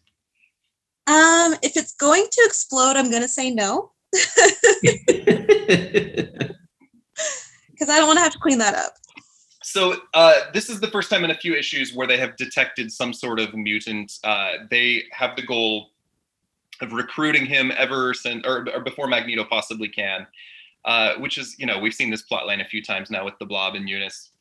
Um, 1.06 1.56
if 1.62 1.76
it's 1.76 1.94
going 1.96 2.28
to 2.32 2.42
explode, 2.46 2.96
I'm 2.96 3.12
gonna 3.12 3.28
say 3.28 3.52
no 3.52 3.92
because 7.84 7.90
I 7.90 7.98
don't 7.98 8.08
want 8.08 8.18
to 8.18 8.24
have 8.24 8.32
to 8.32 8.40
clean 8.40 8.58
that 8.60 8.76
up. 8.76 8.94
So 9.64 9.96
uh, 10.14 10.52
this 10.54 10.70
is 10.70 10.80
the 10.80 10.88
first 10.88 11.10
time 11.10 11.24
in 11.24 11.32
a 11.32 11.36
few 11.36 11.56
issues 11.56 11.94
where 11.94 12.06
they 12.06 12.18
have 12.18 12.36
detected 12.36 12.92
some 12.92 13.14
sort 13.14 13.40
of 13.40 13.54
mutant. 13.54 14.20
Uh, 14.24 14.54
they 14.70 15.04
have 15.12 15.36
the 15.36 15.42
goal 15.42 15.90
of 16.82 16.92
recruiting 16.92 17.46
him 17.46 17.72
ever 17.76 18.14
since, 18.14 18.46
or, 18.46 18.68
or 18.74 18.82
before 18.82 19.08
Magneto 19.08 19.46
possibly 19.46 19.88
can, 19.88 20.28
uh, 20.86 21.16
which 21.16 21.38
is 21.38 21.58
you 21.58 21.66
know 21.66 21.80
we've 21.80 21.94
seen 21.94 22.10
this 22.10 22.24
plot 22.24 22.46
line 22.46 22.62
a 22.62 22.66
few 22.66 22.84
times 22.84 23.10
now 23.10 23.26
with 23.26 23.38
the 23.40 23.46
Blob 23.46 23.76
and 23.76 23.88
Unus, 23.88 24.32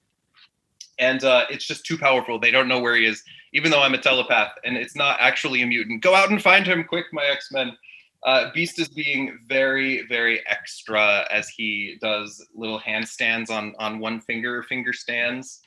and 1.03 1.25
uh, 1.25 1.45
it's 1.51 1.67
just 1.67 1.85
too 1.85 1.99
powerful. 1.99 2.39
They 2.39 2.53
don't 2.53 2.69
know 2.69 2.79
where 2.79 2.95
he 2.95 3.05
is, 3.07 3.25
even 3.53 3.73
though 3.73 3.83
I'm 3.83 3.95
a 3.95 3.99
telepath, 3.99 4.53
and 4.65 4.77
it's 4.77 4.95
not 4.95 5.17
actually 5.19 5.63
a 5.63 5.67
mutant. 5.67 6.01
Go 6.01 6.15
out 6.15 6.31
and 6.31 6.41
find 6.41 6.65
him 6.65 6.85
quick, 6.85 7.07
my 7.13 7.25
X 7.25 7.51
Men. 7.51 7.77
Uh, 8.25 8.53
Beast 8.55 8.79
is 8.79 8.89
being 8.89 9.41
very, 9.49 10.07
very 10.07 10.47
extra 10.47 11.27
as 11.33 11.49
he 11.49 11.99
does 12.01 12.47
little 12.55 12.79
handstands 12.79 13.51
on 13.51 13.75
on 13.81 13.99
one 13.99 14.21
finger, 14.21 14.63
finger 14.63 14.93
stands. 14.93 15.61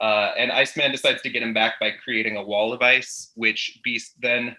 Uh, 0.00 0.30
and 0.38 0.52
Iceman 0.52 0.92
decides 0.92 1.20
to 1.22 1.30
get 1.30 1.42
him 1.42 1.52
back 1.52 1.80
by 1.80 1.90
creating 1.90 2.36
a 2.36 2.42
wall 2.42 2.72
of 2.72 2.80
ice, 2.80 3.32
which 3.34 3.80
Beast 3.82 4.14
then 4.20 4.54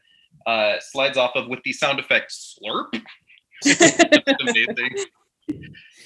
uh, 0.45 0.75
slides 0.81 1.17
off 1.17 1.35
of 1.35 1.47
with 1.47 1.63
the 1.63 1.71
sound 1.71 1.99
effect 1.99 2.31
slurp. 2.31 3.01
That's 3.63 4.41
amazing. 4.41 5.05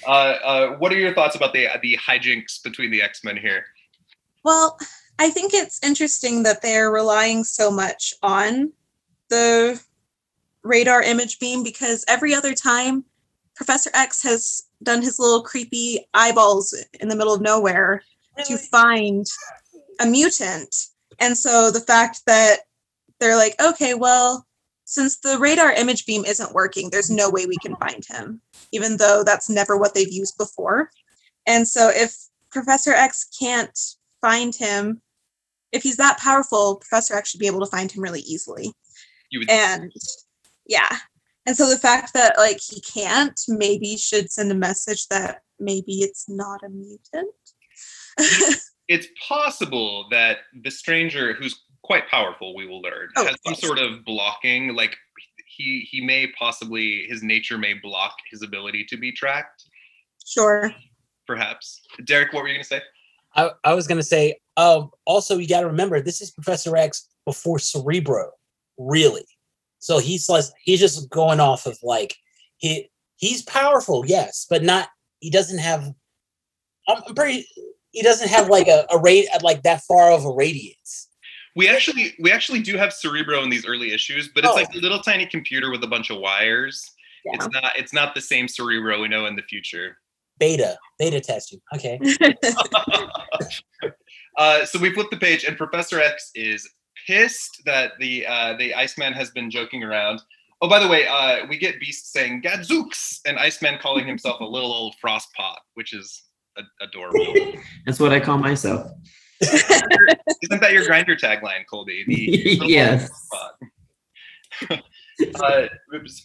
Uh, 0.06 0.10
uh, 0.10 0.68
what 0.76 0.92
are 0.92 0.98
your 0.98 1.12
thoughts 1.12 1.34
about 1.34 1.52
the 1.52 1.66
the 1.82 1.96
hijinks 1.96 2.62
between 2.62 2.92
the 2.92 3.02
X 3.02 3.24
Men 3.24 3.36
here? 3.36 3.64
Well, 4.44 4.78
I 5.18 5.30
think 5.30 5.54
it's 5.54 5.82
interesting 5.84 6.42
that 6.42 6.62
they're 6.62 6.90
relying 6.90 7.44
so 7.44 7.70
much 7.70 8.14
on 8.22 8.72
the 9.28 9.80
radar 10.62 11.02
image 11.02 11.38
beam 11.38 11.62
because 11.62 12.04
every 12.08 12.34
other 12.34 12.54
time 12.54 13.04
Professor 13.54 13.90
X 13.94 14.22
has 14.22 14.62
done 14.82 15.02
his 15.02 15.18
little 15.18 15.42
creepy 15.42 16.06
eyeballs 16.14 16.74
in 17.00 17.08
the 17.08 17.16
middle 17.16 17.34
of 17.34 17.40
nowhere 17.40 18.02
to 18.46 18.56
find 18.56 19.26
a 20.00 20.06
mutant. 20.06 20.74
And 21.18 21.36
so 21.36 21.70
the 21.70 21.80
fact 21.80 22.22
that 22.26 22.60
they're 23.20 23.36
like, 23.36 23.54
okay, 23.62 23.94
well, 23.94 24.46
since 24.84 25.18
the 25.18 25.38
radar 25.38 25.72
image 25.72 26.06
beam 26.06 26.24
isn't 26.24 26.54
working, 26.54 26.90
there's 26.90 27.10
no 27.10 27.30
way 27.30 27.46
we 27.46 27.56
can 27.56 27.76
find 27.76 28.04
him, 28.04 28.40
even 28.72 28.96
though 28.96 29.22
that's 29.24 29.48
never 29.48 29.76
what 29.76 29.94
they've 29.94 30.12
used 30.12 30.36
before. 30.36 30.90
And 31.46 31.66
so 31.66 31.90
if 31.94 32.16
Professor 32.50 32.92
X 32.92 33.28
can't 33.38 33.78
find 34.22 34.54
him, 34.54 35.02
if 35.72 35.82
he's 35.82 35.96
that 35.98 36.18
powerful, 36.18 36.76
Professor 36.76 37.14
X 37.14 37.30
should 37.30 37.40
be 37.40 37.46
able 37.46 37.60
to 37.60 37.70
find 37.70 37.92
him 37.92 38.02
really 38.02 38.20
easily. 38.20 38.72
You 39.30 39.40
would 39.40 39.50
And 39.50 39.92
yeah. 40.66 40.96
And 41.46 41.56
so 41.56 41.68
the 41.68 41.78
fact 41.78 42.14
that 42.14 42.38
like 42.38 42.60
he 42.60 42.80
can't 42.80 43.38
maybe 43.48 43.96
should 43.96 44.30
send 44.30 44.50
a 44.50 44.54
message 44.54 45.08
that 45.08 45.40
maybe 45.58 46.02
it's 46.02 46.28
not 46.28 46.60
a 46.64 46.68
mutant. 46.68 47.34
it's 48.88 49.08
possible 49.26 50.06
that 50.10 50.38
the 50.62 50.70
stranger 50.70 51.32
who's 51.32 51.58
quite 51.82 52.08
powerful 52.08 52.54
we 52.54 52.66
will 52.66 52.80
learn 52.80 53.08
Oh, 53.16 53.24
has 53.24 53.36
some 53.44 53.54
yes. 53.54 53.60
sort 53.60 53.78
of 53.78 54.04
blocking 54.04 54.74
like 54.74 54.96
he 55.46 55.86
he 55.90 56.00
may 56.00 56.30
possibly 56.38 57.06
his 57.08 57.22
nature 57.22 57.58
may 57.58 57.74
block 57.74 58.14
his 58.30 58.42
ability 58.42 58.84
to 58.90 58.96
be 58.96 59.10
tracked 59.10 59.64
sure. 60.24 60.72
perhaps 61.26 61.80
derek 62.04 62.32
what 62.32 62.42
were 62.42 62.48
you 62.48 62.54
going 62.54 62.62
to 62.62 62.68
say 62.68 62.80
I, 63.36 63.50
I 63.64 63.74
was 63.74 63.86
gonna 63.86 64.02
say, 64.02 64.38
um, 64.56 64.90
also 65.06 65.38
you 65.38 65.48
gotta 65.48 65.66
remember 65.66 66.00
this 66.00 66.20
is 66.20 66.30
Professor 66.30 66.76
X 66.76 67.08
before 67.24 67.58
Cerebro, 67.58 68.30
really. 68.78 69.24
So 69.78 69.98
he's 69.98 70.28
like 70.28 70.44
he's 70.62 70.80
just 70.80 71.08
going 71.10 71.40
off 71.40 71.66
of 71.66 71.78
like 71.82 72.14
he 72.58 72.90
he's 73.16 73.42
powerful, 73.42 74.04
yes, 74.06 74.46
but 74.48 74.62
not 74.62 74.88
he 75.20 75.30
doesn't 75.30 75.58
have 75.58 75.84
I'm 76.88 77.02
I'm 77.06 77.14
pretty 77.14 77.46
he 77.92 78.02
doesn't 78.02 78.28
have 78.28 78.48
like 78.48 78.68
a, 78.68 78.86
a 78.90 78.98
rate 78.98 79.26
like 79.42 79.62
that 79.62 79.82
far 79.82 80.10
of 80.12 80.24
a 80.24 80.30
radius. 80.30 81.08
we 81.54 81.68
actually 81.68 82.14
we 82.20 82.32
actually 82.32 82.60
do 82.62 82.76
have 82.76 82.92
cerebro 82.92 83.42
in 83.42 83.50
these 83.50 83.66
early 83.66 83.92
issues 83.92 84.28
but 84.34 84.44
it's 84.44 84.52
Oh. 84.52 84.56
like 84.56 84.74
a 84.74 84.78
little 84.78 85.00
tiny 85.00 85.26
computer 85.26 85.70
with 85.70 85.84
a 85.84 85.86
bunch 85.86 86.10
of 86.10 86.18
wires 86.18 86.90
Yeah. 87.24 87.34
it's 87.34 87.48
not 87.52 87.72
it's 87.76 87.92
not 87.92 88.14
the 88.14 88.20
same 88.20 88.48
cerebro 88.48 89.00
we 89.02 89.08
know 89.08 89.26
in 89.26 89.36
the 89.36 89.42
future 89.42 89.98
Beta, 90.38 90.76
beta 90.98 91.20
testing. 91.20 91.60
Okay. 91.74 92.00
uh, 94.38 94.64
so 94.64 94.78
we 94.78 94.92
flip 94.92 95.08
the 95.10 95.16
page, 95.16 95.44
and 95.44 95.56
Professor 95.56 96.00
X 96.00 96.30
is 96.34 96.68
pissed 97.06 97.62
that 97.64 97.92
the 98.00 98.26
uh, 98.26 98.56
the 98.56 98.74
Iceman 98.74 99.12
has 99.12 99.30
been 99.30 99.50
joking 99.50 99.82
around. 99.82 100.20
Oh, 100.60 100.68
by 100.68 100.78
the 100.78 100.88
way, 100.88 101.06
uh, 101.06 101.46
we 101.48 101.58
get 101.58 101.80
Beast 101.80 102.12
saying 102.12 102.40
"Gadzooks" 102.42 103.20
and 103.26 103.38
Iceman 103.38 103.78
calling 103.80 104.06
himself 104.06 104.40
a 104.40 104.44
little 104.44 104.72
old 104.72 104.94
frostpot, 105.04 105.56
which 105.74 105.92
is 105.92 106.22
a- 106.56 106.84
adorable. 106.84 107.34
That's 107.86 108.00
what 108.00 108.12
I 108.12 108.20
call 108.20 108.38
myself. 108.38 108.90
Isn't 109.40 110.60
that 110.60 110.72
your 110.72 110.84
Grindr 110.84 111.18
tagline, 111.18 111.66
Colby? 111.68 112.04
The 112.06 112.66
yes. 112.66 113.10
Uh, 115.42 115.66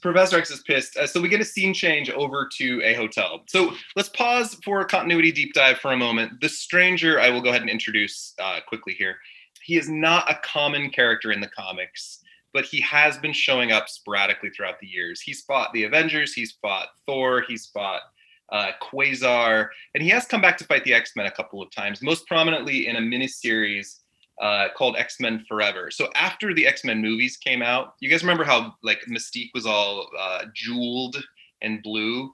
Professor 0.01 0.37
X 0.37 0.51
is 0.51 0.61
pissed. 0.61 0.97
Uh, 0.97 1.07
so 1.07 1.21
we 1.21 1.29
get 1.29 1.41
a 1.41 1.45
scene 1.45 1.73
change 1.73 2.09
over 2.09 2.49
to 2.57 2.81
a 2.83 2.93
hotel. 2.93 3.43
So 3.47 3.73
let's 3.95 4.09
pause 4.09 4.57
for 4.63 4.81
a 4.81 4.85
continuity 4.85 5.31
deep 5.31 5.53
dive 5.53 5.77
for 5.79 5.91
a 5.91 5.97
moment. 5.97 6.41
The 6.41 6.49
stranger, 6.49 7.19
I 7.19 7.29
will 7.29 7.41
go 7.41 7.49
ahead 7.49 7.61
and 7.61 7.69
introduce 7.69 8.33
uh, 8.39 8.59
quickly 8.67 8.93
here. 8.93 9.17
He 9.63 9.77
is 9.77 9.89
not 9.89 10.29
a 10.31 10.39
common 10.43 10.89
character 10.89 11.31
in 11.31 11.41
the 11.41 11.49
comics, 11.49 12.19
but 12.53 12.65
he 12.65 12.79
has 12.81 13.17
been 13.17 13.33
showing 13.33 13.71
up 13.71 13.89
sporadically 13.89 14.49
throughout 14.49 14.79
the 14.79 14.87
years. 14.87 15.21
He's 15.21 15.41
fought 15.41 15.73
the 15.73 15.83
Avengers, 15.83 16.33
he's 16.33 16.53
fought 16.61 16.87
Thor, 17.05 17.43
he's 17.47 17.65
fought 17.67 18.01
uh, 18.49 18.71
Quasar, 18.81 19.67
and 19.93 20.01
he 20.01 20.09
has 20.09 20.25
come 20.25 20.41
back 20.41 20.57
to 20.57 20.63
fight 20.63 20.83
the 20.85 20.93
X 20.93 21.11
Men 21.15 21.25
a 21.25 21.31
couple 21.31 21.61
of 21.61 21.69
times, 21.71 22.01
most 22.01 22.25
prominently 22.27 22.87
in 22.87 22.95
a 22.95 22.99
miniseries 22.99 23.97
uh, 24.41 24.67
called 24.75 24.95
X 24.97 25.19
Men 25.19 25.43
Forever. 25.47 25.89
So 25.91 26.09
after 26.15 26.53
the 26.53 26.67
X 26.67 26.83
Men 26.83 27.01
movies 27.01 27.37
came 27.37 27.61
out, 27.61 27.95
you 27.99 28.09
guys 28.09 28.23
remember 28.23 28.43
how 28.43 28.75
like 28.83 28.99
Mystique 29.09 29.49
was 29.53 29.65
all 29.65 30.09
uh, 30.17 30.45
jeweled 30.53 31.17
and 31.61 31.81
blue. 31.81 32.33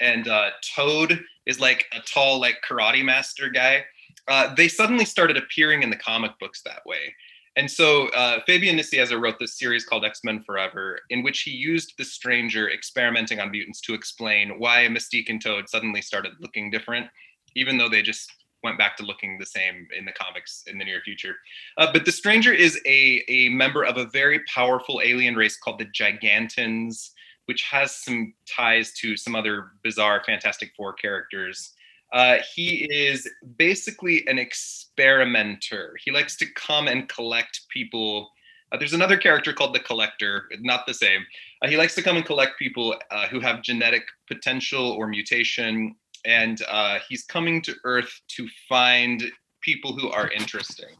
and 0.00 0.28
uh, 0.28 0.50
Toad 0.74 1.20
is 1.46 1.60
like 1.60 1.86
a 1.92 2.00
tall, 2.00 2.40
like 2.40 2.56
karate 2.68 3.04
master 3.04 3.48
guy. 3.48 3.84
Uh, 4.28 4.54
they 4.54 4.68
suddenly 4.68 5.04
started 5.04 5.36
appearing 5.36 5.82
in 5.82 5.90
the 5.90 5.96
comic 5.96 6.32
books 6.40 6.62
that 6.62 6.84
way. 6.86 7.14
And 7.56 7.70
so 7.70 8.08
uh, 8.08 8.40
Fabian 8.46 8.76
Nicieza 8.76 9.20
wrote 9.20 9.38
this 9.38 9.58
series 9.58 9.84
called 9.84 10.04
X 10.04 10.20
Men 10.24 10.42
Forever, 10.42 10.98
in 11.10 11.22
which 11.22 11.42
he 11.42 11.52
used 11.52 11.94
the 11.96 12.04
stranger 12.04 12.70
experimenting 12.70 13.38
on 13.38 13.50
mutants 13.50 13.80
to 13.82 13.94
explain 13.94 14.58
why 14.58 14.88
Mystique 14.90 15.28
and 15.28 15.40
Toad 15.40 15.68
suddenly 15.68 16.02
started 16.02 16.32
looking 16.40 16.70
different, 16.70 17.06
even 17.54 17.78
though 17.78 17.88
they 17.88 18.02
just 18.02 18.32
went 18.64 18.78
back 18.78 18.96
to 18.96 19.04
looking 19.04 19.38
the 19.38 19.46
same 19.46 19.86
in 19.96 20.04
the 20.04 20.12
comics 20.12 20.64
in 20.66 20.78
the 20.78 20.84
near 20.84 21.00
future. 21.02 21.36
Uh, 21.78 21.92
but 21.92 22.04
the 22.04 22.10
stranger 22.10 22.52
is 22.52 22.80
a, 22.86 23.22
a 23.28 23.50
member 23.50 23.84
of 23.84 23.98
a 23.98 24.06
very 24.06 24.40
powerful 24.52 25.00
alien 25.04 25.36
race 25.36 25.56
called 25.56 25.78
the 25.78 25.86
Gigantans, 25.86 27.10
which 27.44 27.62
has 27.70 27.94
some 27.94 28.34
ties 28.48 28.92
to 28.94 29.16
some 29.16 29.36
other 29.36 29.72
bizarre 29.84 30.22
Fantastic 30.26 30.72
Four 30.76 30.94
characters. 30.94 31.74
Uh, 32.12 32.38
he 32.54 32.86
is 32.90 33.28
basically 33.56 34.24
an 34.28 34.38
experimenter. 34.38 35.94
He 36.04 36.10
likes 36.10 36.36
to 36.36 36.46
come 36.54 36.88
and 36.88 37.08
collect 37.08 37.62
people. 37.70 38.30
Uh, 38.70 38.78
there's 38.78 38.92
another 38.92 39.16
character 39.16 39.52
called 39.52 39.74
the 39.74 39.80
Collector, 39.80 40.48
not 40.60 40.86
the 40.86 40.94
same. 40.94 41.26
Uh, 41.60 41.68
he 41.68 41.76
likes 41.76 41.94
to 41.96 42.02
come 42.02 42.16
and 42.16 42.24
collect 42.24 42.58
people 42.58 42.96
uh, 43.10 43.26
who 43.26 43.40
have 43.40 43.62
genetic 43.62 44.04
potential 44.28 44.92
or 44.92 45.06
mutation, 45.06 45.94
and 46.24 46.60
uh, 46.68 46.98
he's 47.08 47.24
coming 47.24 47.62
to 47.62 47.74
Earth 47.84 48.20
to 48.36 48.48
find 48.68 49.22
people 49.62 49.96
who 49.96 50.10
are 50.10 50.30
interesting. 50.30 50.94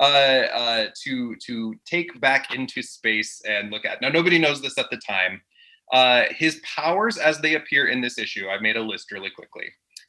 Uh, 0.00 0.86
to 1.04 1.36
to 1.36 1.72
take 1.86 2.20
back 2.20 2.52
into 2.52 2.82
space 2.82 3.40
and 3.48 3.70
look 3.70 3.84
at. 3.84 4.02
Now 4.02 4.08
nobody 4.08 4.38
knows 4.38 4.60
this 4.60 4.76
at 4.76 4.90
the 4.90 4.96
time. 4.96 5.40
his 6.32 6.60
powers, 6.64 7.16
as 7.16 7.40
they 7.40 7.54
appear 7.54 7.86
in 7.86 8.00
this 8.00 8.18
issue, 8.18 8.48
I've 8.48 8.60
made 8.60 8.76
a 8.76 8.82
list 8.82 9.12
really 9.12 9.30
quickly. 9.30 9.66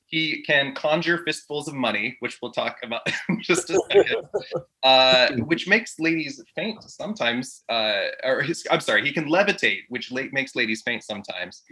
He 0.07 0.43
can 0.43 0.73
conjure 0.75 1.23
fistfuls 1.25 1.67
of 1.67 1.73
money, 1.73 2.15
which 2.19 2.37
we'll 2.41 2.51
talk 2.51 2.77
about 2.83 3.01
in 3.29 3.41
just 3.41 3.69
a 3.69 3.81
second, 3.91 4.27
uh, 4.83 5.31
which 5.45 5.67
makes 5.67 5.99
ladies 5.99 6.41
faint 6.55 6.81
sometimes. 6.83 7.63
Uh, 7.69 8.03
or 8.23 8.41
his, 8.41 8.65
I'm 8.69 8.81
sorry, 8.81 9.03
he 9.03 9.11
can 9.11 9.25
levitate, 9.25 9.81
which 9.89 10.11
la- 10.11 10.23
makes 10.31 10.55
ladies 10.55 10.83
faint 10.83 11.03
sometimes. 11.03 11.63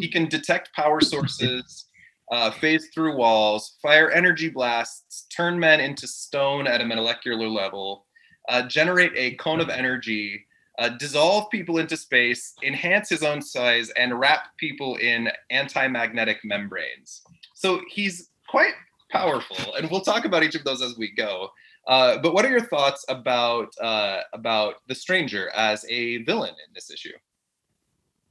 he 0.00 0.08
can 0.08 0.26
detect 0.28 0.74
power 0.74 1.00
sources, 1.00 1.86
uh, 2.32 2.50
phase 2.50 2.88
through 2.92 3.14
walls, 3.14 3.76
fire 3.82 4.10
energy 4.10 4.48
blasts, 4.48 5.26
turn 5.34 5.60
men 5.60 5.80
into 5.80 6.08
stone 6.08 6.66
at 6.66 6.80
a 6.80 6.84
molecular 6.84 7.46
level, 7.46 8.06
uh, 8.48 8.62
generate 8.62 9.12
a 9.14 9.36
cone 9.36 9.60
of 9.60 9.68
energy, 9.68 10.42
uh, 10.78 10.88
dissolve 10.88 11.50
people 11.50 11.78
into 11.78 11.94
space, 11.94 12.54
enhance 12.64 13.10
his 13.10 13.22
own 13.22 13.42
size, 13.42 13.90
and 13.90 14.18
wrap 14.18 14.56
people 14.56 14.96
in 14.96 15.28
anti 15.50 15.86
magnetic 15.86 16.38
membranes. 16.42 17.20
So 17.54 17.82
he's 17.90 18.30
quite 18.48 18.74
powerful, 19.10 19.74
and 19.74 19.90
we'll 19.90 20.00
talk 20.00 20.24
about 20.24 20.42
each 20.42 20.54
of 20.54 20.64
those 20.64 20.80
as 20.80 20.96
we 20.96 21.14
go. 21.14 21.50
Uh, 21.86 22.16
but 22.16 22.32
what 22.32 22.46
are 22.46 22.50
your 22.50 22.64
thoughts 22.64 23.04
about 23.10 23.68
uh, 23.78 24.20
about 24.32 24.76
the 24.88 24.94
stranger 24.94 25.50
as 25.50 25.84
a 25.90 26.22
villain 26.24 26.54
in 26.66 26.72
this 26.74 26.90
issue? 26.90 27.12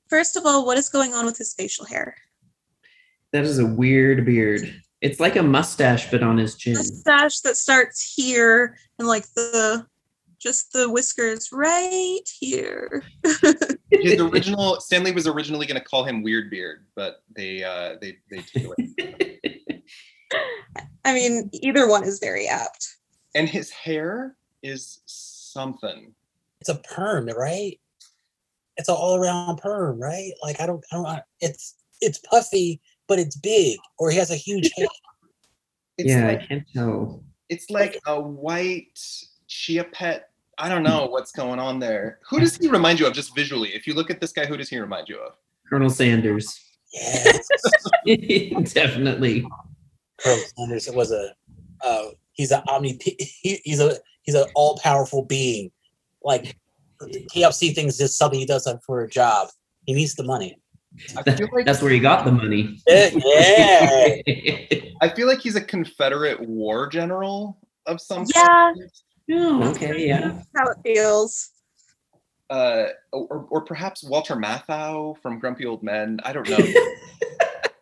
First 0.08 0.36
of 0.36 0.46
all, 0.46 0.65
what 0.65 0.77
is 0.77 0.89
going 0.89 1.13
on 1.13 1.25
with 1.25 1.38
his 1.38 1.53
facial 1.53 1.86
hair? 1.86 2.15
That 3.33 3.43
is 3.43 3.59
a 3.59 3.65
weird 3.65 4.25
beard. 4.25 4.81
It's 5.01 5.19
like 5.19 5.35
a 5.35 5.43
mustache, 5.43 6.11
but 6.11 6.21
on 6.21 6.38
his 6.38 6.55
chin. 6.55 6.73
Mustache 6.73 7.39
that 7.41 7.57
starts 7.57 8.13
here 8.13 8.77
and 9.00 9.07
like 9.07 9.25
the 9.33 9.85
just 10.39 10.73
the 10.73 10.89
whiskers 10.89 11.50
right 11.51 12.21
here. 12.39 13.03
His 13.91 14.19
original 14.19 14.79
Stan 14.82 15.03
Lee 15.03 15.12
was 15.12 15.27
originally 15.27 15.65
going 15.65 15.79
to 15.79 15.86
call 15.86 16.03
him 16.03 16.23
Weird 16.23 16.49
Beard, 16.49 16.86
but 16.95 17.23
they 17.36 17.63
uh, 17.63 17.95
they 18.01 18.17
they 18.29 18.41
took 18.41 18.73
it. 18.77 19.84
I 21.06 21.13
mean, 21.13 21.49
either 21.53 21.88
one 21.88 22.03
is 22.03 22.19
very 22.19 22.47
apt. 22.47 22.88
And 23.34 23.47
his 23.47 23.69
hair 23.69 24.36
is 24.62 25.01
something. 25.06 26.13
It's 26.60 26.69
a 26.69 26.75
perm, 26.75 27.27
right? 27.27 27.79
It's 28.77 28.89
an 28.89 28.95
all 28.95 29.15
around 29.15 29.58
perm, 29.58 29.99
right? 29.99 30.32
Like 30.43 30.60
I 30.60 30.65
don't, 30.65 30.84
I 30.91 30.95
don't. 30.95 31.23
It's 31.39 31.75
it's 32.01 32.19
puffy, 32.19 32.82
but 33.12 33.19
it's 33.19 33.36
big, 33.36 33.78
or 34.00 34.10
he 34.10 34.17
has 34.17 34.32
a 34.32 34.38
huge 34.38 34.71
head. 34.78 34.88
It's 35.97 36.12
yeah, 36.12 36.28
like, 36.28 36.43
I 36.43 36.45
can't 36.45 36.63
tell. 36.74 37.21
it's 37.50 37.69
like 37.69 38.00
a 38.08 38.17
white 38.17 38.97
chia 39.50 39.84
pet. 39.84 40.30
I 40.58 40.69
don't 40.69 40.82
know 40.82 41.08
what's 41.08 41.34
going 41.34 41.60
on 41.60 41.78
there. 41.78 42.19
Who 42.30 42.39
does 42.39 42.56
he 42.56 42.69
remind 42.69 43.02
you 43.02 43.08
of 43.08 43.12
just 43.12 43.36
visually? 43.36 43.76
If 43.76 43.86
you 43.86 43.95
look 43.95 44.10
at 44.10 44.21
this 44.21 44.32
guy, 44.32 44.45
who 44.45 44.56
does 44.56 44.69
he 44.69 44.80
remind 44.80 45.10
you 45.10 45.17
of? 45.19 45.34
Colonel 45.69 45.89
Sanders. 45.89 46.58
Yes, 46.93 47.50
Definitely. 48.74 49.45
Colonel 50.17 50.43
Sanders 50.56 50.89
was 50.91 51.12
a. 51.12 51.34
Uh, 51.84 52.12
he's 52.32 52.52
an 52.52 52.62
omni. 52.69 52.97
He, 53.04 53.60
he's 53.65 53.82
a 53.82 53.97
he's 54.21 54.36
an 54.36 54.45
all 54.56 54.78
powerful 54.78 55.26
being. 55.26 55.69
Like 56.24 56.56
KFC 57.02 57.76
thinks 57.76 58.00
is 58.00 58.17
something 58.17 58.39
he 58.39 58.45
does 58.45 58.74
for 58.86 59.04
a 59.04 59.10
job. 59.10 59.50
He 59.86 59.95
needs 59.95 60.15
the 60.15 60.24
money. 60.24 60.58
I 61.17 61.32
feel 61.32 61.47
like 61.54 61.65
That's 61.65 61.82
where 61.82 61.91
he 61.91 61.99
got 61.99 62.25
the 62.25 62.32
money. 62.32 62.82
Yeah, 62.88 63.10
yeah. 63.15 64.15
I 65.01 65.10
feel 65.10 65.27
like 65.27 65.39
he's 65.39 65.56
a 65.56 65.62
Confederate 65.62 66.39
war 66.41 66.88
general 66.88 67.58
of 67.86 68.01
some 68.01 68.25
Yeah. 68.36 68.47
kind. 68.47 68.91
oh, 69.32 69.69
okay, 69.71 70.08
yeah. 70.08 70.32
That's 70.32 70.47
how 70.56 70.67
it 70.71 70.77
feels. 70.84 71.51
Uh, 72.49 72.88
or, 73.13 73.47
or 73.49 73.62
perhaps 73.62 74.04
Walter 74.04 74.36
Matthau 74.36 75.17
from 75.21 75.39
Grumpy 75.39 75.65
Old 75.65 75.82
Men. 75.84 76.19
I 76.23 76.34
don't 76.34 76.47
know. 76.49 76.58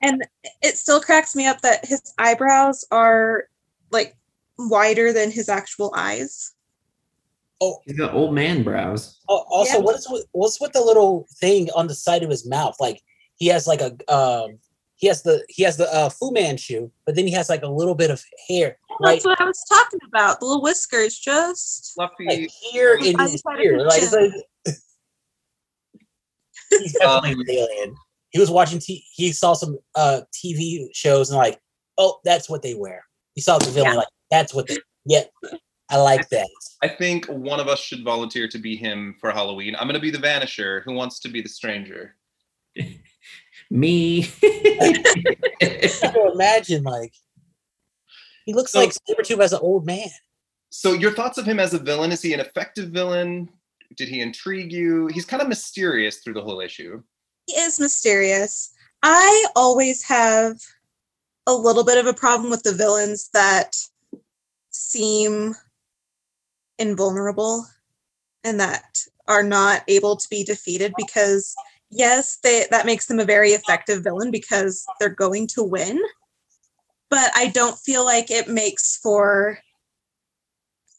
And 0.02 0.24
it 0.62 0.78
still 0.78 1.02
cracks 1.02 1.36
me 1.36 1.46
up 1.46 1.60
that 1.60 1.86
his 1.86 2.14
eyebrows 2.18 2.86
are 2.90 3.50
like 3.92 4.16
wider 4.58 5.12
than 5.12 5.30
his 5.30 5.50
actual 5.50 5.94
eyes. 5.94 6.54
Oh, 7.62 7.80
He's 7.86 7.98
got 7.98 8.14
old 8.14 8.34
man 8.34 8.64
brows. 8.64 9.20
Oh, 9.28 9.46
also, 9.50 9.74
Yeah. 9.78 9.80
what 9.84 9.96
is 9.98 10.08
with, 10.10 10.26
what's 10.32 10.62
with 10.62 10.72
the 10.72 10.82
little 10.82 11.28
thing 11.40 11.70
on 11.76 11.88
the 11.88 11.96
side 11.96 12.24
of 12.24 12.30
his 12.30 12.48
mouth? 12.48 12.76
Like 12.80 13.02
he 13.36 13.48
has 13.48 13.68
like 13.68 13.82
a 13.82 13.92
um, 14.14 14.60
he 14.96 15.08
has 15.08 15.24
the 15.24 15.44
he 15.50 15.64
has 15.64 15.76
the 15.78 15.94
uh, 15.94 16.10
Fu 16.10 16.32
Manchu, 16.32 16.90
but 17.06 17.16
then 17.16 17.26
he 17.28 17.34
has 17.34 17.50
like 17.50 17.64
a 17.64 17.68
little 17.68 17.96
bit 17.96 18.12
of 18.12 18.24
hair 18.48 18.78
right 19.02 19.14
That's 19.16 19.26
what 19.26 19.42
I 19.42 19.46
was 19.46 19.64
talking 19.68 20.00
about. 20.08 20.40
The 20.40 20.46
little 20.46 20.62
whiskers 20.64 21.18
just 21.18 21.94
Fluffy. 21.96 22.26
like 22.28 22.50
here 22.72 22.96
in 22.96 23.20
On 23.20 23.30
his 23.30 23.42
the 23.42 23.58
ear. 23.62 23.86
Like, 23.86 24.10
like 24.12 24.32
he's 26.70 26.94
definitely 26.94 27.34
Um, 27.34 27.40
an 27.42 27.50
alien. 27.50 27.96
He 28.32 28.40
was 28.40 28.50
watching. 28.52 28.80
T- 28.80 29.04
he 29.14 29.32
saw 29.32 29.54
some 29.54 29.78
uh 29.96 30.22
TV 30.34 30.86
shows 30.94 31.30
and 31.30 31.38
like, 31.38 31.60
oh, 31.98 32.20
that's 32.24 32.50
what 32.50 32.62
they 32.62 32.76
wear. 32.76 33.04
He 33.36 33.42
saw 33.42 33.58
the 33.58 33.70
villain 33.72 33.92
Yeah. 33.94 33.98
like 34.00 34.08
that's 34.32 34.54
what 34.54 34.68
they. 34.68 34.78
Yeah, 35.06 35.24
I 35.92 35.98
like 35.98 36.30
that. 36.30 36.48
I 36.84 36.88
think 36.88 37.26
one 37.28 37.60
of 37.60 37.68
us 37.68 37.80
should 37.80 38.04
volunteer 38.04 38.48
to 38.48 38.58
be 38.60 38.76
him 38.76 39.16
for 39.20 39.32
Halloween. 39.32 39.76
I'm 39.78 39.88
gonna 39.88 40.00
be 40.00 40.12
the 40.12 40.18
Vanisher. 40.20 40.84
Who 40.84 40.94
wants 40.94 41.20
to 41.22 41.30
be 41.30 41.42
the 41.42 41.50
stranger? 41.50 42.16
Me. 43.72 44.24
Can 44.24 46.16
imagine 46.34 46.84
like 46.84 47.14
he 48.46 48.54
looks 48.54 48.72
So- 48.72 48.80
like 48.80 48.92
Sabretooth 48.92 49.42
as 49.44 49.54
an 49.54 49.60
old 49.62 49.86
man. 49.86 50.10
So, 50.72 50.94
your 50.94 51.12
thoughts 51.12 51.40
of 51.40 51.46
him 51.46 51.60
as 51.60 51.74
a 51.74 51.80
villain? 51.80 52.12
Is 52.12 52.22
he 52.22 52.32
an 52.34 52.40
effective 52.40 52.90
villain? 52.90 53.50
Did 53.98 54.08
he 54.08 54.22
intrigue 54.22 54.72
you? 54.72 55.08
He's 55.08 55.26
kind 55.26 55.42
of 55.42 55.50
mysterious 55.50 56.18
through 56.20 56.36
the 56.36 56.44
whole 56.44 56.62
issue. 56.62 57.02
he 57.48 57.54
is 57.54 57.80
mysterious. 57.80 58.72
I 59.02 59.46
always 59.56 60.04
have 60.04 60.58
a 61.48 61.54
little 61.54 61.84
bit 61.84 61.98
of 61.98 62.06
a 62.06 62.14
problem 62.14 62.52
with 62.52 62.62
the 62.62 62.74
villains 62.76 63.30
that 63.34 63.76
seem 64.70 65.56
invulnerable 66.80 67.66
and 68.44 68.60
that 68.60 68.98
are 69.28 69.44
not 69.44 69.84
able 69.88 70.16
to 70.16 70.28
be 70.30 70.44
defeated 70.44 70.94
because 70.98 71.56
yes, 71.92 72.38
they 72.44 72.66
that 72.72 72.86
makes 72.86 73.06
them 73.06 73.20
a 73.20 73.26
very 73.26 73.52
effective 73.52 74.04
villain 74.04 74.32
because 74.32 74.86
they're 75.00 75.10
going 75.10 75.48
to 75.48 75.64
win. 75.64 76.02
But 77.10 77.32
I 77.36 77.48
don't 77.48 77.78
feel 77.78 78.06
like 78.06 78.32
it 78.32 78.48
makes 78.48 78.98
for 78.98 79.60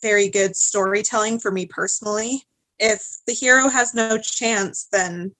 very 0.02 0.28
good 0.28 0.56
storytelling 0.56 1.38
for 1.38 1.50
me 1.50 1.66
personally. 1.66 2.42
If 2.78 3.04
the 3.26 3.34
hero 3.34 3.68
has 3.68 3.94
no 3.94 4.18
chance, 4.18 4.86
then 4.90 5.32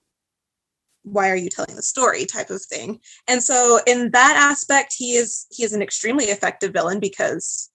why 1.02 1.30
are 1.30 1.36
you 1.36 1.48
telling 1.48 1.76
the 1.76 1.82
story 1.82 2.26
type 2.26 2.50
of 2.50 2.62
thing 2.62 3.00
and 3.26 3.42
so 3.42 3.80
in 3.86 4.10
that 4.10 4.36
aspect 4.36 4.94
he 4.96 5.16
is 5.16 5.46
he 5.50 5.64
is 5.64 5.72
an 5.72 5.80
extremely 5.80 6.26
effective 6.26 6.74
villain 6.74 7.00
because 7.00 7.70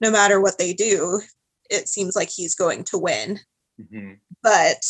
no 0.00 0.12
matter 0.12 0.40
what 0.40 0.58
they 0.58 0.72
do 0.72 1.20
it 1.70 1.88
seems 1.88 2.16
like 2.16 2.30
he's 2.30 2.54
going 2.54 2.84
to 2.84 2.98
win 2.98 3.40
Mhm. 3.80 4.18
but 4.42 4.82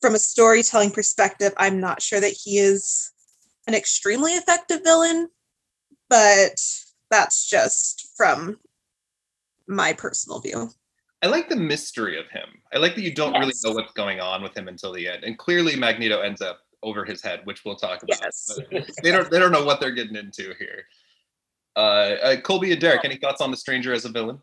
from 0.00 0.14
a 0.14 0.18
storytelling 0.18 0.90
perspective 0.90 1.52
i'm 1.56 1.80
not 1.80 2.02
sure 2.02 2.20
that 2.20 2.32
he 2.44 2.58
is 2.58 3.12
an 3.66 3.74
extremely 3.74 4.32
effective 4.32 4.82
villain 4.84 5.28
but 6.10 6.60
that's 7.10 7.48
just 7.48 8.08
from 8.16 8.58
my 9.66 9.92
personal 9.92 10.40
view 10.40 10.70
I 11.22 11.26
like 11.26 11.48
the 11.48 11.56
mystery 11.56 12.18
of 12.18 12.28
him. 12.28 12.48
I 12.74 12.76
like 12.76 12.94
that 12.96 13.00
you 13.00 13.14
don't 13.14 13.32
really 13.32 13.54
know 13.64 13.72
what's 13.72 13.94
going 13.94 14.20
on 14.20 14.42
with 14.42 14.54
him 14.54 14.68
until 14.68 14.92
the 14.92 15.08
end. 15.08 15.24
And 15.24 15.38
clearly, 15.38 15.74
Magneto 15.74 16.20
ends 16.20 16.42
up 16.42 16.60
over 16.82 17.02
his 17.02 17.22
head, 17.22 17.40
which 17.44 17.64
we'll 17.64 17.76
talk 17.76 18.02
about. 18.02 18.18
Yes. 18.20 18.50
They 19.02 19.10
don't 19.10 19.30
they 19.30 19.38
don't 19.38 19.50
know 19.50 19.64
what 19.64 19.80
they're 19.80 19.92
getting 19.92 20.16
into 20.16 20.52
here. 20.58 20.84
Uh, 21.76 21.78
uh, 22.22 22.40
Colby 22.42 22.72
and 22.72 22.80
Derek, 22.80 23.06
any 23.06 23.16
thoughts 23.16 23.40
on 23.40 23.50
the 23.50 23.56
stranger 23.56 23.94
as 23.94 24.04
a 24.04 24.10
villain? 24.10 24.38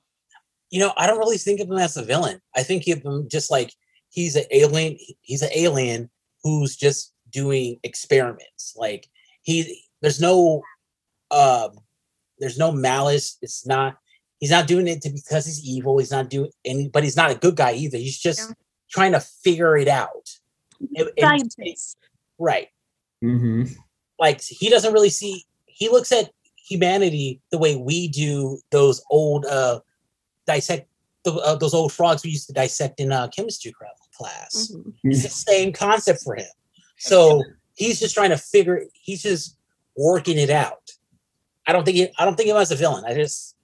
You 0.72 0.80
know, 0.80 0.94
I 0.98 1.06
don't 1.06 1.20
really 1.20 1.38
think 1.38 1.60
of 1.60 1.70
him 1.70 1.78
as 1.78 1.98
a 1.98 2.04
villain. 2.04 2.42
I 2.56 2.64
think 2.64 2.88
of 2.88 3.04
him 3.04 3.28
just 3.30 3.52
like 3.52 3.74
he's 4.10 4.36
an 4.36 4.46
alien. 4.52 4.98
He's 5.22 5.42
an 5.42 5.50
alien 5.54 6.10
who's 6.44 6.76
just 6.76 7.14
doing 7.30 7.80
experiments. 7.84 8.74
Like 8.78 9.08
he, 9.44 9.84
there's 10.02 10.20
no, 10.20 10.64
um, 11.30 11.72
there's 12.40 12.58
no 12.58 12.72
malice. 12.72 13.38
It's 13.42 13.66
not. 13.68 13.98
He's 14.40 14.50
not 14.52 14.66
doing 14.66 14.88
it 14.88 15.02
to 15.04 15.10
because 15.12 15.46
he's 15.46 15.64
evil. 15.64 16.00
He's 16.00 16.10
not 16.12 16.30
doing, 16.30 16.50
and 16.66 16.92
but 16.92 17.04
he's 17.04 17.16
not 17.18 17.30
a 17.32 17.36
good 17.36 17.56
guy 17.56 17.74
either. 17.74 17.98
He's 17.98 18.18
just 18.18 18.40
Yeah. 18.40 18.54
trying 18.90 19.12
to 19.12 19.20
figure 19.20 19.78
it 19.78 19.88
out. 19.88 20.30
And- 20.96 21.12
and- 21.18 21.20
Scientists. 21.20 21.96
right. 22.40 22.70
hmm 23.22 23.66
like 24.20 24.42
he 24.42 24.70
doesn't 24.70 24.94
really 24.94 25.10
see 25.10 25.44
he 25.66 25.90
looks 25.90 26.12
at 26.12 26.32
humanity 26.56 27.40
the 27.52 27.58
way 27.58 27.76
we 27.76 28.08
do 28.08 28.60
those 28.72 29.04
old 29.12 29.46
uh 29.46 29.80
dissect 30.47 30.88
the, 31.23 31.34
uh, 31.34 31.56
those 31.56 31.73
old 31.73 31.93
frogs 31.93 32.23
we 32.23 32.32
used 32.32 32.47
to 32.47 32.54
dissect 32.54 32.99
in 32.99 33.12
uh 33.12 33.27
chemistry 33.27 33.71
cra- 33.71 33.88
class. 34.15 34.71
Mhm. 34.73 34.93
it's 35.04 35.23
the 35.23 35.30
same 35.30 35.71
concept 35.71 36.23
for 36.23 36.36
him. 36.36 36.45
So 36.97 37.43
he's 37.75 37.99
just 37.99 38.13
trying 38.13 38.30
to 38.32 38.38
figure 38.38 38.84
he's 38.93 39.23
just 39.23 39.58
working 39.95 40.38
it 40.38 40.49
out. 40.49 40.91
I 41.67 41.73
don't 41.73 41.84
think 41.86 41.97
he, 41.97 42.10
i 42.17 42.25
don't 42.25 42.36
think 42.36 42.49
of 42.49 42.56
him 42.56 42.62
as 42.62 42.71
a 42.71 42.75
villain. 42.75 43.04
I 43.06 43.13
just 43.13 43.56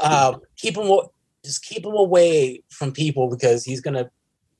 uh 0.00 0.38
keep 0.56 0.76
him 0.76 0.90
just 1.44 1.62
keep 1.64 1.84
him 1.84 1.94
away 1.94 2.62
from 2.70 2.92
people 2.92 3.28
because 3.28 3.64
he's 3.64 3.80
gonna 3.80 4.10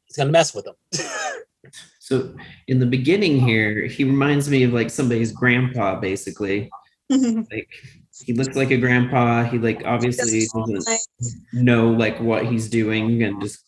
he's 0.07 0.17
gonna 0.17 0.31
mess 0.33 0.55
with 0.55 0.67
them. 0.67 0.75
So 1.99 2.35
in 2.69 2.79
the 2.79 2.85
beginning 2.87 3.41
here, 3.41 3.87
he 3.87 4.05
reminds 4.05 4.51
me 4.51 4.65
of 4.65 4.75
like 4.75 4.91
somebody's 4.91 5.33
grandpa, 5.33 5.99
basically. 6.01 6.71
Like 7.11 7.69
he 8.25 8.33
looks 8.33 8.57
like 8.57 8.71
a 8.71 8.77
grandpa. 8.77 9.45
He 9.45 9.59
like 9.59 9.83
obviously 9.85 10.47
doesn't 10.55 10.99
know 11.53 11.91
like 11.91 12.21
what 12.21 12.47
he's 12.47 12.69
doing 12.69 13.23
and 13.23 13.41
just 13.41 13.61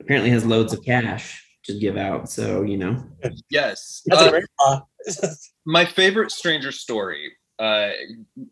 apparently 0.00 0.30
has 0.30 0.44
loads 0.44 0.72
of 0.72 0.84
cash 0.84 1.44
to 1.64 1.78
give 1.78 1.96
out. 1.96 2.28
So 2.30 2.62
you 2.62 2.76
know. 2.76 3.04
Yes. 3.50 4.02
Uh, 4.10 4.80
my 5.64 5.84
favorite 5.84 6.30
stranger 6.30 6.72
story 6.72 7.32
uh, 7.58 7.90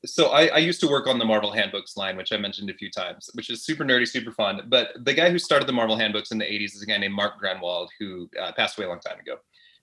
so 0.04 0.30
I, 0.30 0.46
I 0.46 0.58
used 0.58 0.80
to 0.80 0.88
work 0.88 1.06
on 1.06 1.18
the 1.18 1.24
marvel 1.24 1.52
handbooks 1.52 1.96
line 1.96 2.16
which 2.16 2.32
i 2.32 2.36
mentioned 2.36 2.70
a 2.70 2.74
few 2.74 2.90
times 2.90 3.30
which 3.34 3.50
is 3.50 3.64
super 3.64 3.84
nerdy 3.84 4.06
super 4.06 4.32
fun 4.32 4.62
but 4.68 4.90
the 5.04 5.14
guy 5.14 5.30
who 5.30 5.38
started 5.38 5.68
the 5.68 5.72
marvel 5.72 5.96
handbooks 5.96 6.32
in 6.32 6.38
the 6.38 6.44
80s 6.44 6.74
is 6.74 6.82
a 6.82 6.86
guy 6.86 6.98
named 6.98 7.14
Mark 7.14 7.40
Gruenwald 7.40 7.88
who 8.00 8.28
uh, 8.40 8.52
passed 8.56 8.78
away 8.78 8.86
a 8.86 8.88
long 8.88 9.00
time 9.00 9.18
ago 9.20 9.36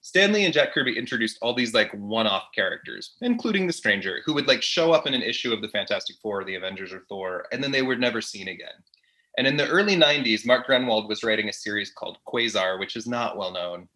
Stan 0.03 0.31
Lee 0.31 0.45
and 0.45 0.53
jack 0.53 0.73
kirby 0.73 0.97
introduced 0.97 1.39
all 1.41 1.55
these 1.55 1.73
like 1.73 1.91
one-off 1.93 2.43
characters 2.53 3.15
including 3.21 3.65
the 3.65 3.73
stranger 3.73 4.21
who 4.25 4.33
would 4.33 4.47
like 4.47 4.61
show 4.61 4.91
up 4.91 5.07
in 5.07 5.13
an 5.13 5.23
issue 5.23 5.51
of 5.51 5.61
the 5.61 5.69
fantastic 5.69 6.17
four 6.21 6.43
the 6.43 6.55
avengers 6.55 6.93
or 6.93 7.03
thor 7.09 7.47
and 7.51 7.63
then 7.63 7.71
they 7.71 7.81
were 7.81 7.95
never 7.95 8.21
seen 8.21 8.49
again 8.49 8.77
and 9.37 9.47
in 9.47 9.57
the 9.57 9.67
early 9.67 9.95
90s 9.95 10.45
Mark 10.45 10.67
Gruenwald 10.67 11.09
was 11.09 11.23
writing 11.23 11.49
a 11.49 11.53
series 11.53 11.91
called 11.91 12.19
quasar 12.27 12.79
which 12.79 12.95
is 12.95 13.07
not 13.07 13.37
well 13.37 13.51
known 13.51 13.87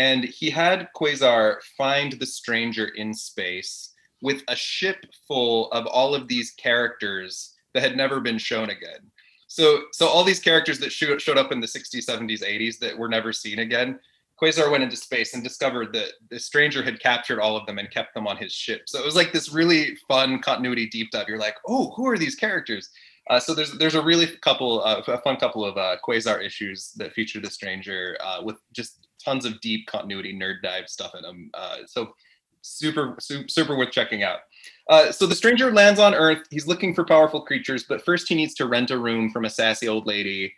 and 0.00 0.24
he 0.24 0.48
had 0.48 0.88
Quasar 0.96 1.56
find 1.76 2.12
the 2.12 2.24
stranger 2.24 2.86
in 2.86 3.12
space 3.12 3.92
with 4.22 4.42
a 4.48 4.56
ship 4.56 5.04
full 5.28 5.70
of 5.72 5.86
all 5.86 6.14
of 6.14 6.26
these 6.26 6.52
characters 6.52 7.54
that 7.74 7.82
had 7.82 7.98
never 7.98 8.18
been 8.18 8.38
shown 8.38 8.70
again. 8.70 9.10
So, 9.46 9.82
so 9.92 10.06
all 10.06 10.24
these 10.24 10.40
characters 10.40 10.78
that 10.78 10.90
showed 10.90 11.36
up 11.36 11.52
in 11.52 11.60
the 11.60 11.66
60s, 11.66 12.06
70s, 12.06 12.42
80s 12.42 12.78
that 12.78 12.96
were 12.96 13.08
never 13.08 13.30
seen 13.32 13.58
again. 13.58 13.98
Quasar 14.40 14.70
went 14.70 14.82
into 14.82 14.96
space 14.96 15.34
and 15.34 15.42
discovered 15.42 15.92
that 15.92 16.12
the 16.30 16.38
stranger 16.38 16.82
had 16.82 17.00
captured 17.00 17.40
all 17.40 17.56
of 17.56 17.66
them 17.66 17.78
and 17.78 17.90
kept 17.90 18.14
them 18.14 18.26
on 18.26 18.36
his 18.36 18.52
ship. 18.52 18.82
So 18.86 18.98
it 18.98 19.04
was 19.04 19.16
like 19.16 19.32
this 19.32 19.52
really 19.52 19.96
fun 20.08 20.40
continuity 20.40 20.88
deep 20.88 21.10
dive. 21.10 21.28
You're 21.28 21.38
like, 21.38 21.56
oh, 21.66 21.90
who 21.96 22.06
are 22.08 22.18
these 22.18 22.34
characters? 22.34 22.90
Uh, 23.28 23.38
so 23.38 23.54
there's 23.54 23.72
there's 23.72 23.94
a 23.94 24.02
really 24.02 24.26
couple 24.38 24.82
uh, 24.82 25.02
a 25.06 25.20
fun 25.20 25.36
couple 25.36 25.64
of 25.64 25.76
uh, 25.76 25.96
Quasar 26.06 26.44
issues 26.44 26.92
that 26.96 27.12
feature 27.12 27.40
the 27.40 27.50
stranger 27.50 28.16
uh, 28.24 28.40
with 28.42 28.56
just 28.72 29.06
tons 29.22 29.44
of 29.44 29.60
deep 29.60 29.86
continuity 29.86 30.34
nerd 30.36 30.62
dive 30.62 30.88
stuff 30.88 31.14
in 31.14 31.22
them. 31.22 31.50
Uh, 31.54 31.78
so 31.86 32.14
super, 32.62 33.16
super 33.20 33.48
super 33.48 33.76
worth 33.76 33.92
checking 33.92 34.22
out. 34.22 34.40
Uh, 34.88 35.12
so 35.12 35.26
the 35.26 35.34
stranger 35.34 35.70
lands 35.70 36.00
on 36.00 36.14
Earth. 36.14 36.46
He's 36.50 36.66
looking 36.66 36.94
for 36.94 37.04
powerful 37.04 37.42
creatures, 37.42 37.84
but 37.84 38.04
first 38.04 38.28
he 38.28 38.34
needs 38.34 38.54
to 38.54 38.66
rent 38.66 38.90
a 38.90 38.98
room 38.98 39.30
from 39.30 39.44
a 39.44 39.50
sassy 39.50 39.86
old 39.86 40.06
lady 40.06 40.52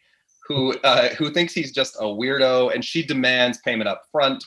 who 0.46 0.78
uh, 0.80 1.10
who 1.10 1.30
thinks 1.30 1.52
he's 1.54 1.72
just 1.72 1.96
a 1.96 2.04
weirdo, 2.04 2.74
and 2.74 2.84
she 2.84 3.02
demands 3.02 3.58
payment 3.64 3.88
up 3.88 4.02
front. 4.10 4.44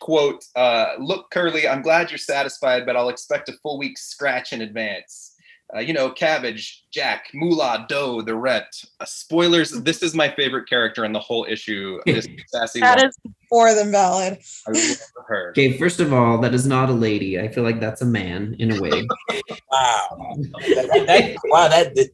Quote: 0.00 0.44
uh, 0.56 0.94
"Look, 0.98 1.30
Curly, 1.30 1.68
I'm 1.68 1.82
glad 1.82 2.10
you're 2.10 2.18
satisfied, 2.18 2.84
but 2.86 2.96
I'll 2.96 3.08
expect 3.08 3.48
a 3.48 3.52
full 3.62 3.78
week's 3.78 4.02
scratch 4.06 4.52
in 4.52 4.60
advance." 4.62 5.32
Uh, 5.74 5.78
you 5.80 5.94
know, 5.94 6.10
cabbage, 6.10 6.84
Jack, 6.92 7.28
Moolah, 7.32 7.86
Dough, 7.88 8.20
the 8.20 8.34
rent. 8.36 8.66
Uh, 9.00 9.04
spoilers. 9.06 9.70
This 9.70 10.02
is 10.02 10.14
my 10.14 10.28
favorite 10.28 10.68
character 10.68 11.06
in 11.06 11.12
the 11.12 11.18
whole 11.18 11.46
issue. 11.48 11.98
This 12.06 12.28
sassy. 12.48 12.80
That 12.80 12.96
woman. 12.98 13.08
is 13.08 13.16
more 13.50 13.74
than 13.74 13.90
valid. 13.90 14.38
I 14.68 14.70
love 14.72 14.96
her. 15.26 15.48
Okay, 15.50 15.78
first 15.78 16.00
of 16.00 16.12
all, 16.12 16.36
that 16.42 16.52
is 16.54 16.66
not 16.66 16.90
a 16.90 16.92
lady. 16.92 17.40
I 17.40 17.48
feel 17.48 17.64
like 17.64 17.80
that's 17.80 18.02
a 18.02 18.06
man 18.06 18.54
in 18.58 18.72
a 18.72 18.80
wig. 18.80 19.06
Wow. 19.72 20.36
That- 20.38 20.90
that- 20.92 21.06
that- 21.06 21.36
wow, 21.46 21.68
that, 21.68 21.94
that- 21.94 22.10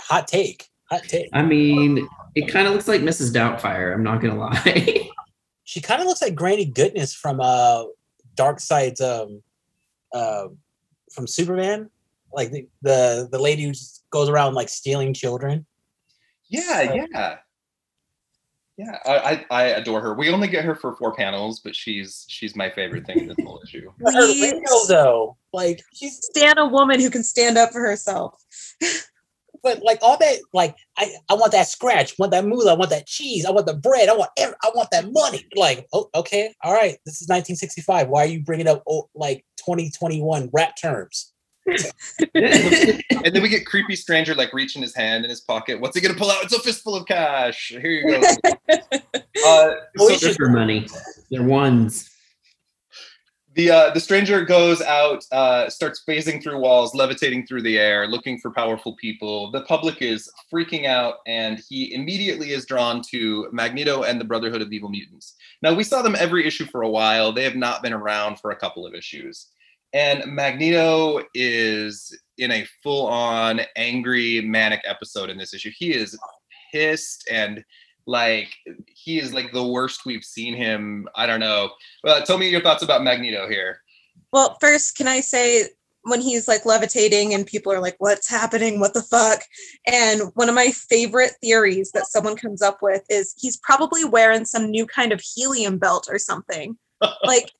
hot 0.00 0.28
take. 0.28 0.68
Hot 0.88 1.02
take. 1.02 1.28
I 1.34 1.42
mean, 1.42 2.08
it 2.38 2.52
kind 2.52 2.66
of 2.68 2.72
looks 2.72 2.86
like 2.86 3.00
Mrs. 3.00 3.32
Doubtfire. 3.32 3.92
I'm 3.92 4.02
not 4.02 4.20
gonna 4.20 4.38
lie. 4.38 5.10
She 5.64 5.82
kind 5.82 6.00
of 6.00 6.06
looks 6.06 6.22
like 6.22 6.34
Granny 6.34 6.64
Goodness 6.64 7.12
from 7.12 7.42
uh 7.42 7.84
Darkseid's 8.36 9.02
um 9.02 9.42
uh 10.14 10.44
from 11.12 11.26
Superman. 11.26 11.90
Like 12.32 12.50
the, 12.50 12.66
the 12.80 13.28
the 13.30 13.38
lady 13.38 13.64
who 13.64 13.72
goes 14.08 14.30
around 14.30 14.54
like 14.54 14.70
stealing 14.70 15.12
children. 15.12 15.66
Yeah, 16.48 16.94
yeah, 17.12 17.36
yeah. 18.78 18.98
I, 19.04 19.18
I 19.18 19.46
I 19.50 19.62
adore 19.64 20.00
her. 20.00 20.14
We 20.14 20.30
only 20.30 20.48
get 20.48 20.64
her 20.64 20.74
for 20.74 20.96
four 20.96 21.14
panels, 21.14 21.60
but 21.60 21.76
she's 21.76 22.24
she's 22.28 22.56
my 22.56 22.70
favorite 22.70 23.04
thing 23.04 23.18
in 23.18 23.28
this 23.28 23.36
whole 23.44 23.60
issue. 23.62 23.92
But 24.00 24.14
her 24.14 24.26
We 24.26 24.40
radio 24.40 24.70
though, 24.88 25.36
like 25.52 25.82
she's 25.92 26.18
stand 26.24 26.58
a 26.58 26.66
woman 26.66 26.98
who 26.98 27.10
can 27.10 27.22
stand 27.22 27.58
up 27.58 27.72
for 27.72 27.80
herself. 27.80 28.42
but 29.62 29.82
like 29.82 29.98
all 30.02 30.16
that 30.18 30.38
like 30.52 30.76
I, 30.96 31.10
I 31.28 31.34
want 31.34 31.52
that 31.52 31.68
scratch, 31.68 32.18
want 32.18 32.32
that 32.32 32.44
moolah, 32.44 32.72
I 32.72 32.76
want 32.76 32.90
that 32.90 33.06
cheese, 33.06 33.44
I 33.44 33.50
want 33.50 33.66
the 33.66 33.74
bread, 33.74 34.08
I 34.08 34.16
want 34.16 34.30
every, 34.36 34.54
I 34.62 34.70
want 34.74 34.90
that 34.92 35.12
money. 35.12 35.46
Like, 35.56 35.86
oh, 35.92 36.08
okay, 36.14 36.54
all 36.62 36.72
right, 36.72 36.96
this 37.04 37.20
is 37.20 37.28
1965. 37.28 38.08
Why 38.08 38.24
are 38.24 38.28
you 38.28 38.42
bringing 38.42 38.68
up 38.68 38.82
oh, 38.88 39.08
like 39.14 39.44
2021 39.58 40.50
rap 40.52 40.76
terms? 40.76 41.32
And 42.34 43.34
then 43.34 43.42
we 43.42 43.48
get 43.48 43.66
creepy 43.66 43.96
stranger 43.96 44.34
like 44.34 44.52
reaching 44.52 44.80
his 44.80 44.94
hand 44.94 45.24
in 45.24 45.30
his 45.30 45.40
pocket. 45.40 45.80
What's 45.80 45.96
he 45.96 46.00
gonna 46.00 46.18
pull 46.18 46.30
out? 46.30 46.44
It's 46.44 46.54
a 46.54 46.60
fistful 46.60 46.94
of 46.94 47.06
cash. 47.06 47.68
Here 47.68 47.90
you 47.90 48.20
go. 48.20 48.20
uh, 49.46 49.74
so- 49.96 50.32
for 50.34 50.48
money. 50.48 50.86
They're 51.30 51.42
ones. 51.42 52.10
The 53.54 53.70
uh, 53.70 53.90
the 53.90 54.00
stranger 54.00 54.44
goes 54.44 54.80
out, 54.82 55.24
uh, 55.32 55.68
starts 55.68 56.04
phasing 56.06 56.40
through 56.40 56.60
walls, 56.60 56.94
levitating 56.94 57.46
through 57.46 57.62
the 57.62 57.78
air, 57.78 58.06
looking 58.06 58.38
for 58.38 58.50
powerful 58.52 58.94
people. 58.96 59.50
The 59.50 59.62
public 59.62 60.00
is 60.02 60.30
freaking 60.52 60.86
out, 60.86 61.16
and 61.26 61.60
he 61.68 61.92
immediately 61.94 62.52
is 62.52 62.66
drawn 62.66 63.02
to 63.10 63.48
Magneto 63.50 64.02
and 64.02 64.20
the 64.20 64.24
Brotherhood 64.24 64.62
of 64.62 64.72
Evil 64.72 64.90
Mutants. 64.90 65.34
Now 65.62 65.74
we 65.74 65.82
saw 65.82 66.02
them 66.02 66.14
every 66.14 66.46
issue 66.46 66.66
for 66.66 66.82
a 66.82 66.90
while. 66.90 67.32
They 67.32 67.44
have 67.44 67.56
not 67.56 67.82
been 67.82 67.94
around 67.94 68.38
for 68.38 68.50
a 68.50 68.56
couple 68.56 68.86
of 68.86 68.94
issues, 68.94 69.48
and 69.92 70.24
Magneto 70.26 71.22
is 71.34 72.16
in 72.36 72.52
a 72.52 72.66
full-on 72.82 73.62
angry, 73.76 74.40
manic 74.42 74.82
episode 74.84 75.30
in 75.30 75.38
this 75.38 75.54
issue. 75.54 75.72
He 75.76 75.92
is 75.92 76.16
pissed 76.70 77.28
and 77.32 77.64
like 78.08 78.48
he 78.86 79.20
is 79.20 79.34
like 79.34 79.52
the 79.52 79.66
worst 79.66 80.06
we've 80.06 80.24
seen 80.24 80.54
him. 80.54 81.06
I 81.14 81.26
don't 81.26 81.40
know. 81.40 81.70
Well, 82.02 82.22
tell 82.22 82.38
me 82.38 82.48
your 82.48 82.62
thoughts 82.62 82.82
about 82.82 83.04
Magneto 83.04 83.48
here. 83.48 83.82
Well, 84.32 84.56
first, 84.60 84.96
can 84.96 85.06
I 85.06 85.20
say 85.20 85.68
when 86.04 86.22
he's 86.22 86.48
like 86.48 86.64
levitating 86.64 87.34
and 87.34 87.46
people 87.46 87.70
are 87.70 87.80
like, 87.80 87.96
what's 87.98 88.28
happening? 88.28 88.80
What 88.80 88.94
the 88.94 89.02
fuck? 89.02 89.42
And 89.86 90.22
one 90.34 90.48
of 90.48 90.54
my 90.54 90.68
favorite 90.70 91.32
theories 91.42 91.92
that 91.92 92.06
someone 92.06 92.36
comes 92.36 92.62
up 92.62 92.78
with 92.80 93.04
is 93.10 93.34
he's 93.36 93.58
probably 93.58 94.06
wearing 94.06 94.46
some 94.46 94.70
new 94.70 94.86
kind 94.86 95.12
of 95.12 95.20
helium 95.20 95.76
belt 95.76 96.08
or 96.10 96.18
something. 96.18 96.78
like, 97.24 97.52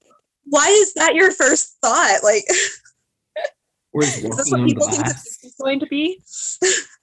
why 0.44 0.66
is 0.66 0.94
that 0.94 1.14
your 1.14 1.30
first 1.30 1.76
thought? 1.82 2.20
Like, 2.24 2.44
is 2.48 4.22
this 4.22 4.50
what 4.50 4.60
on 4.60 4.66
people 4.66 4.86
think 4.88 5.04
glass. 5.04 5.24
this 5.24 5.44
is 5.44 5.54
going 5.60 5.80
to 5.80 5.86
be? 5.86 6.22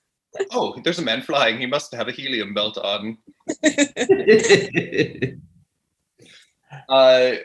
Oh, 0.51 0.79
there's 0.83 0.99
a 0.99 1.03
man 1.03 1.21
flying. 1.21 1.59
He 1.59 1.65
must 1.65 1.93
have 1.93 2.07
a 2.07 2.11
helium 2.11 2.53
belt 2.53 2.77
on. 2.77 3.17
Uh, 6.89 7.35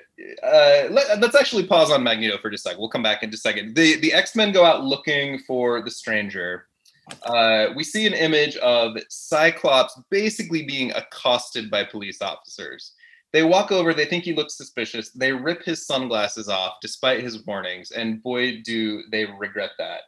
uh, 0.43 0.83
let, 0.91 1.23
us 1.23 1.35
actually 1.35 1.65
pause 1.67 1.91
on 1.91 2.03
Magneto 2.03 2.37
for 2.39 2.51
just 2.51 2.67
a 2.67 2.71
second. 2.71 2.81
We'll 2.81 2.91
come 2.91 3.03
back 3.03 3.23
in 3.23 3.31
just 3.31 3.47
a 3.47 3.49
second. 3.49 3.75
The 3.75 3.97
the 4.01 4.13
X 4.13 4.35
Men 4.35 4.53
go 4.53 4.65
out 4.65 4.85
looking 4.85 5.39
for 5.47 5.83
the 5.83 5.91
Stranger. 5.91 6.67
Uh, 7.25 7.67
we 7.75 7.83
see 7.83 8.07
an 8.07 8.15
image 8.15 8.57
of 8.57 8.97
Cyclops 9.09 9.99
basically 10.11 10.65
being 10.65 10.93
accosted 10.93 11.71
by 11.71 11.85
police 11.85 12.23
officers. 12.23 12.93
They 13.33 13.43
walk 13.43 13.71
over, 13.71 13.95
they 13.95 14.05
think 14.05 14.25
he 14.25 14.35
looks 14.35 14.57
suspicious. 14.57 15.11
They 15.11 15.33
rip 15.33 15.65
his 15.65 15.87
sunglasses 15.87 16.49
off 16.49 16.75
despite 16.83 17.23
his 17.23 17.45
warnings, 17.47 17.93
and 17.93 18.23
boy, 18.23 18.61
do 18.63 19.03
they 19.11 19.25
regret 19.25 19.71
that. 19.79 20.03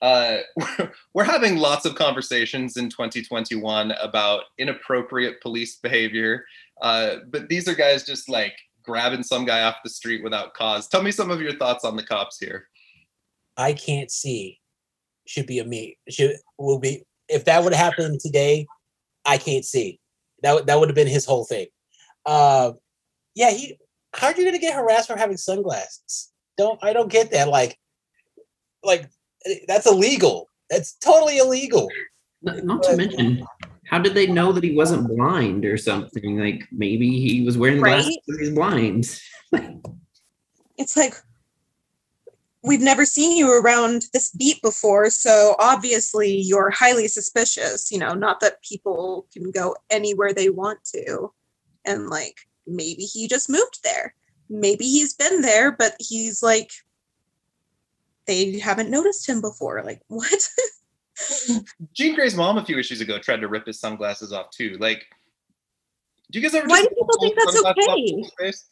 Uh, 0.00 0.38
we're 1.14 1.24
having 1.24 1.56
lots 1.56 1.84
of 1.84 1.94
conversations 1.94 2.76
in 2.76 2.88
2021 2.88 3.92
about 4.00 4.44
inappropriate 4.58 5.40
police 5.40 5.76
behavior, 5.76 6.44
uh, 6.82 7.16
but 7.30 7.48
these 7.48 7.68
are 7.68 7.74
guys 7.74 8.04
just 8.04 8.28
like 8.28 8.54
grabbing 8.82 9.22
some 9.22 9.44
guy 9.44 9.62
off 9.62 9.76
the 9.84 9.90
street 9.90 10.22
without 10.22 10.54
cause. 10.54 10.88
Tell 10.88 11.02
me 11.02 11.10
some 11.10 11.30
of 11.30 11.40
your 11.40 11.52
thoughts 11.52 11.84
on 11.84 11.96
the 11.96 12.02
cops 12.02 12.38
here. 12.38 12.68
I 13.56 13.72
can't 13.72 14.10
see 14.10 14.60
should 15.26 15.46
be 15.46 15.58
a 15.58 15.64
me 15.64 15.98
should 16.08 16.36
will 16.58 16.78
be 16.78 17.02
if 17.28 17.44
that 17.44 17.62
would 17.62 17.74
happen 17.74 18.18
today. 18.18 18.66
I 19.26 19.36
can't 19.36 19.64
see 19.64 20.00
that 20.42 20.66
that 20.66 20.78
would 20.78 20.88
have 20.88 20.96
been 20.96 21.06
his 21.06 21.26
whole 21.26 21.44
thing. 21.44 21.66
Uh, 22.24 22.72
yeah, 23.34 23.50
he. 23.50 23.76
How 24.14 24.28
are 24.28 24.34
you 24.34 24.44
gonna 24.44 24.58
get 24.58 24.74
harassed 24.74 25.08
for 25.08 25.18
having 25.18 25.36
sunglasses? 25.36 26.32
Don't 26.56 26.82
I 26.82 26.92
don't 26.92 27.10
get 27.10 27.30
that. 27.32 27.48
Like, 27.48 27.78
like 28.82 29.10
that's 29.66 29.86
illegal. 29.86 30.48
That's 30.70 30.94
totally 30.94 31.38
illegal. 31.38 31.88
Not, 32.42 32.64
not 32.64 32.82
to 32.84 32.96
mention, 32.96 33.42
how 33.86 33.98
did 33.98 34.14
they 34.14 34.26
know 34.26 34.52
that 34.52 34.62
he 34.62 34.74
wasn't 34.74 35.08
blind 35.08 35.64
or 35.64 35.76
something? 35.76 36.38
Like 36.38 36.64
maybe 36.70 37.18
he 37.20 37.44
was 37.44 37.56
wearing 37.56 37.80
Right? 37.80 38.02
glasses 38.02 38.18
and 38.28 38.40
he's 38.40 38.50
blind. 38.50 39.20
It's 40.76 40.96
like 40.96 41.14
we've 42.62 42.80
never 42.80 43.04
seen 43.04 43.36
you 43.36 43.50
around 43.52 44.04
this 44.12 44.30
beat 44.30 44.60
before, 44.62 45.10
so 45.10 45.56
obviously 45.58 46.36
you're 46.36 46.70
highly 46.70 47.08
suspicious. 47.08 47.90
You 47.90 47.98
know, 47.98 48.14
not 48.14 48.40
that 48.40 48.62
people 48.62 49.26
can 49.32 49.50
go 49.50 49.74
anywhere 49.90 50.32
they 50.32 50.50
want 50.50 50.84
to, 50.94 51.32
and 51.84 52.08
like 52.08 52.36
maybe 52.66 53.02
he 53.02 53.26
just 53.26 53.48
moved 53.48 53.80
there. 53.82 54.14
Maybe 54.50 54.84
he's 54.84 55.14
been 55.14 55.42
there, 55.42 55.72
but 55.72 55.94
he's 55.98 56.42
like 56.42 56.70
they 58.28 58.58
haven't 58.60 58.90
noticed 58.90 59.28
him 59.28 59.40
before. 59.40 59.82
Like 59.84 60.00
what? 60.08 60.48
Jean 61.94 62.14
Grey's 62.14 62.36
mom 62.36 62.58
a 62.58 62.64
few 62.64 62.78
issues 62.78 63.00
ago 63.00 63.18
tried 63.18 63.40
to 63.40 63.48
rip 63.48 63.66
his 63.66 63.80
sunglasses 63.80 64.32
off 64.32 64.50
too. 64.50 64.76
Like, 64.78 65.04
do 66.30 66.38
you 66.38 66.42
guys 66.48 66.54
ever? 66.54 66.68
Why 66.68 66.82
do 66.82 66.88
people 66.90 67.08
think 67.20 67.34
that's 67.36 67.64
okay? 67.64 68.04
people's 68.04 68.32
face? 68.38 68.66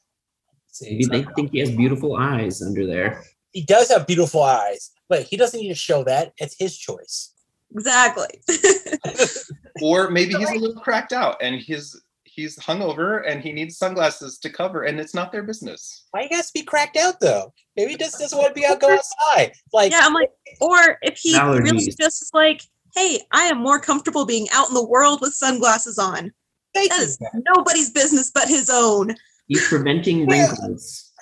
See, 0.69 0.91
Maybe 0.91 1.25
they 1.25 1.33
think 1.35 1.51
he 1.51 1.59
has 1.59 1.71
beautiful 1.73 2.17
eyes 2.17 2.63
under 2.63 2.87
there. 2.87 3.23
he 3.53 3.63
does 3.65 3.89
have 3.89 4.07
beautiful 4.07 4.43
eyes, 4.43 4.91
but 5.09 5.23
he 5.23 5.37
doesn't 5.37 5.59
need 5.59 5.71
to 5.71 5.75
show 5.75 6.05
that. 6.05 6.35
It's 6.39 6.55
his 6.59 6.77
choice. 6.79 7.33
exactly. 7.75 8.41
Or 9.83 10.11
maybe 10.11 10.33
he's 10.35 10.51
a 10.51 10.55
little 10.55 10.81
cracked 10.81 11.13
out 11.13 11.37
and 11.43 11.61
his 11.61 12.01
he's 12.37 12.57
hungover 12.59 13.29
and 13.29 13.43
he 13.43 13.51
needs 13.53 13.79
sunglasses 13.79 14.39
to 14.39 14.51
cover, 14.51 14.83
and 14.85 15.01
it's 15.01 15.15
not 15.15 15.33
their 15.33 15.43
business. 15.43 16.05
Why 16.13 16.23
you 16.23 16.29
guys 16.29 16.51
be 16.53 16.63
cracked 16.63 16.97
out 16.97 17.19
though? 17.21 17.53
Maybe 17.77 17.93
he 17.93 17.97
just 17.97 18.19
doesn't 18.21 18.39
want 18.39 18.55
to 18.55 18.61
be 18.61 18.67
out 18.67 18.81
go 18.81 18.95
outside. 18.95 19.53
Like 19.73 19.91
yeah, 19.91 20.01
I'm 20.03 20.13
like, 20.15 20.31
or 20.61 20.99
if 21.03 21.19
he 21.19 21.37
really 21.41 21.87
just 21.99 22.23
is 22.23 22.31
like, 22.35 22.63
hey, 22.95 23.21
I 23.33 23.45
am 23.45 23.59
more 23.59 23.81
comfortable 23.81 24.25
being 24.27 24.47
out 24.53 24.69
in 24.69 24.75
the 24.75 24.87
world 24.87 25.21
with 25.23 25.33
sunglasses 25.35 25.99
on. 25.99 26.31
thank 26.75 26.91
That 26.91 26.99
you. 26.99 27.05
is 27.05 27.19
nobody's 27.55 27.91
business 27.91 28.31
but 28.31 28.47
his 28.49 28.71
own. 28.71 29.17
He's 29.49 29.67
preventing 29.69 30.27
Well- 30.27 30.49
wrinkles. 30.61 31.13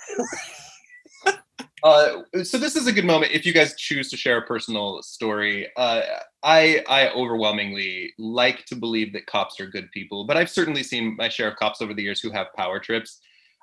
Uh, 1.84 2.22
so 2.44 2.58
this 2.58 2.76
is 2.76 2.88
a 2.88 2.92
good 2.92 3.06
moment 3.06 3.32
if 3.32 3.46
you 3.46 3.54
guys 3.54 3.76
choose 3.76 4.10
to 4.10 4.18
share 4.18 4.38
a 4.38 4.46
personal 4.46 5.02
story. 5.02 5.68
Uh, 5.76 6.02
I 6.44 6.84
I 6.88 7.10
overwhelmingly 7.10 8.14
like 8.18 8.66
to 8.66 8.76
believe 8.76 9.14
that 9.14 9.26
cops 9.26 9.60
are 9.60 9.68
good 9.68 9.90
people, 9.92 10.26
but 10.26 10.36
I've 10.38 10.50
certainly 10.50 10.84
seen 10.84 11.16
my 11.16 11.30
share 11.30 11.48
of 11.48 11.56
cops 11.56 11.82
over 11.82 11.94
the 11.94 12.04
years 12.04 12.20
who 12.20 12.32
have 12.32 12.48
power 12.56 12.80
trips. 12.80 13.20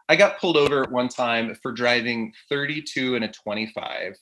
I 0.10 0.18
got 0.18 0.40
pulled 0.40 0.58
over 0.58 0.86
one 0.92 1.10
time 1.10 1.56
for 1.64 1.74
driving 1.74 2.34
32 2.50 3.16
and 3.18 3.26
a 3.26 3.30
25, 3.30 4.16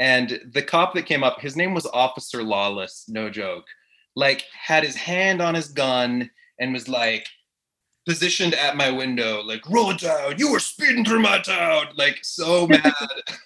and 0.00 0.40
the 0.52 0.62
cop 0.62 0.94
that 0.94 1.06
came 1.06 1.24
up, 1.24 1.40
his 1.40 1.56
name 1.56 1.74
was 1.74 1.86
Officer 1.86 2.44
Lawless, 2.44 3.06
no 3.08 3.30
joke. 3.30 3.66
Like 4.16 4.44
had 4.52 4.84
his 4.84 4.96
hand 4.96 5.42
on 5.42 5.54
his 5.56 5.68
gun 5.70 6.30
and 6.60 6.74
was 6.74 6.88
like 6.88 7.26
positioned 8.08 8.54
at 8.54 8.74
my 8.74 8.90
window, 8.90 9.42
like, 9.42 9.68
roll 9.68 9.90
it 9.90 9.98
down, 9.98 10.38
you 10.38 10.50
were 10.50 10.58
speeding 10.58 11.04
through 11.04 11.20
my 11.20 11.38
town, 11.40 11.88
like 11.96 12.18
so 12.22 12.66
mad. 12.66 12.82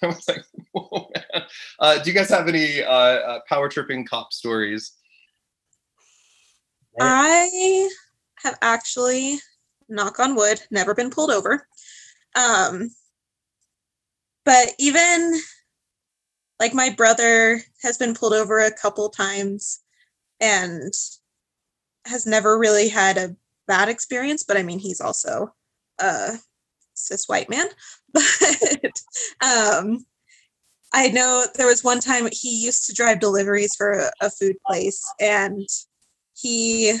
I 0.01 0.05
was 0.05 0.25
like, 0.25 0.45
whoa, 0.71 1.09
man. 1.13 1.43
Uh, 1.79 2.01
do 2.01 2.09
you 2.09 2.15
guys 2.15 2.29
have 2.29 2.47
any 2.47 2.81
uh, 2.81 2.89
uh, 2.89 3.39
power 3.49 3.67
tripping 3.67 4.05
cop 4.05 4.31
stories? 4.31 4.93
I 6.97 7.89
have 8.37 8.57
actually, 8.61 9.39
knock 9.89 10.17
on 10.19 10.33
wood, 10.33 10.61
never 10.71 10.95
been 10.95 11.09
pulled 11.09 11.31
over. 11.31 11.67
Um, 12.35 12.89
but 14.45 14.69
even 14.79 15.33
like 16.57 16.73
my 16.73 16.89
brother 16.89 17.59
has 17.81 17.97
been 17.97 18.15
pulled 18.15 18.33
over 18.33 18.59
a 18.59 18.71
couple 18.71 19.09
times 19.09 19.81
and 20.39 20.93
has 22.05 22.25
never 22.25 22.57
really 22.57 22.87
had 22.87 23.17
a 23.17 23.35
bad 23.67 23.89
experience. 23.89 24.43
But 24.43 24.57
I 24.57 24.63
mean, 24.63 24.79
he's 24.79 25.01
also 25.01 25.53
a 25.99 26.37
cis 26.93 27.27
white 27.27 27.49
man. 27.49 27.67
But 28.13 29.01
um, 29.41 30.05
I 30.93 31.07
know 31.07 31.45
there 31.55 31.65
was 31.65 31.83
one 31.83 31.99
time 31.99 32.29
he 32.31 32.63
used 32.63 32.85
to 32.85 32.93
drive 32.93 33.19
deliveries 33.19 33.75
for 33.75 33.93
a, 33.93 34.11
a 34.21 34.29
food 34.29 34.55
place 34.67 35.03
and 35.19 35.67
he 36.35 36.93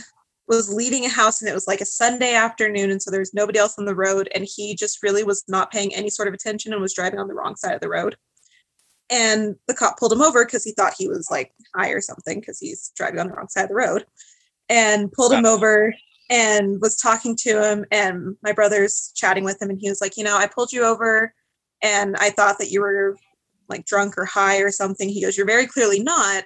was 0.47 0.73
leaving 0.73 1.05
a 1.05 1.09
house 1.09 1.41
and 1.41 1.49
it 1.49 1.53
was 1.53 1.67
like 1.67 1.81
a 1.81 1.85
Sunday 1.85 2.33
afternoon 2.33 2.89
and 2.89 3.01
so 3.01 3.11
there 3.11 3.19
was 3.19 3.33
nobody 3.33 3.59
else 3.59 3.75
on 3.77 3.85
the 3.85 3.95
road 3.95 4.29
and 4.33 4.47
he 4.47 4.75
just 4.75 5.03
really 5.03 5.23
was 5.23 5.43
not 5.47 5.71
paying 5.71 5.93
any 5.93 6.09
sort 6.09 6.27
of 6.27 6.33
attention 6.33 6.73
and 6.73 6.81
was 6.81 6.95
driving 6.95 7.19
on 7.19 7.27
the 7.27 7.35
wrong 7.35 7.55
side 7.55 7.75
of 7.75 7.81
the 7.81 7.89
road. 7.89 8.15
And 9.11 9.55
the 9.67 9.75
cop 9.75 9.99
pulled 9.99 10.13
him 10.13 10.21
over 10.21 10.43
because 10.43 10.63
he 10.63 10.71
thought 10.71 10.95
he 10.97 11.07
was 11.07 11.27
like 11.29 11.53
high 11.75 11.89
or 11.89 12.01
something 12.01 12.39
because 12.39 12.59
he's 12.59 12.91
driving 12.95 13.19
on 13.19 13.27
the 13.27 13.33
wrong 13.33 13.47
side 13.47 13.63
of 13.63 13.69
the 13.69 13.75
road 13.75 14.05
and 14.69 15.11
pulled 15.11 15.33
him 15.33 15.45
over 15.45 15.93
and 16.29 16.81
was 16.81 16.97
talking 16.97 17.35
to 17.35 17.61
him 17.61 17.85
and 17.91 18.35
my 18.41 18.51
brother's 18.51 19.11
chatting 19.15 19.43
with 19.43 19.61
him 19.61 19.69
and 19.69 19.79
he 19.79 19.89
was 19.89 20.01
like, 20.01 20.17
"You 20.17 20.23
know, 20.23 20.37
I 20.37 20.47
pulled 20.47 20.71
you 20.71 20.83
over 20.83 21.33
and 21.81 22.15
I 22.17 22.29
thought 22.29 22.57
that 22.59 22.71
you 22.71 22.81
were 22.81 23.17
like 23.69 23.85
drunk 23.85 24.17
or 24.17 24.25
high 24.25 24.59
or 24.59 24.71
something." 24.71 25.09
He 25.09 25.21
goes, 25.21 25.37
"You're 25.37 25.45
very 25.45 25.67
clearly 25.67 26.01
not." 26.01 26.45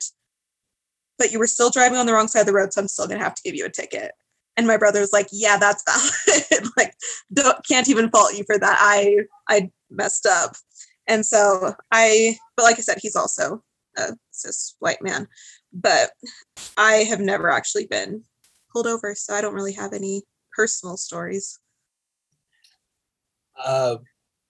but 1.17 1.31
you 1.31 1.39
were 1.39 1.47
still 1.47 1.69
driving 1.69 1.97
on 1.97 2.05
the 2.05 2.13
wrong 2.13 2.27
side 2.27 2.41
of 2.41 2.45
the 2.45 2.53
road, 2.53 2.73
so 2.73 2.81
I'm 2.81 2.87
still 2.87 3.07
gonna 3.07 3.23
have 3.23 3.35
to 3.35 3.41
give 3.43 3.55
you 3.55 3.65
a 3.65 3.69
ticket. 3.69 4.11
And 4.55 4.67
my 4.67 4.77
brother 4.77 4.99
was 4.99 5.13
like, 5.13 5.27
"Yeah, 5.31 5.57
that's 5.57 5.83
valid. 5.83 6.67
like, 6.77 6.95
don't 7.33 7.65
can't 7.67 7.89
even 7.89 8.09
fault 8.09 8.35
you 8.35 8.43
for 8.45 8.57
that. 8.57 8.77
I 8.79 9.19
I 9.49 9.71
messed 9.89 10.25
up." 10.25 10.55
And 11.07 11.25
so 11.25 11.73
I, 11.91 12.37
but 12.55 12.63
like 12.63 12.77
I 12.77 12.81
said, 12.81 12.97
he's 13.01 13.15
also 13.15 13.63
a 13.97 14.15
cis 14.31 14.75
white 14.79 15.01
man, 15.01 15.27
but 15.73 16.11
I 16.77 16.97
have 17.03 17.19
never 17.19 17.49
actually 17.49 17.87
been 17.87 18.23
pulled 18.77 18.87
over, 18.87 19.15
so 19.15 19.33
I 19.33 19.41
don't 19.41 19.55
really 19.55 19.73
have 19.73 19.93
any 19.93 20.21
personal 20.55 20.97
stories. 20.97 21.59
Uh, 23.63 23.97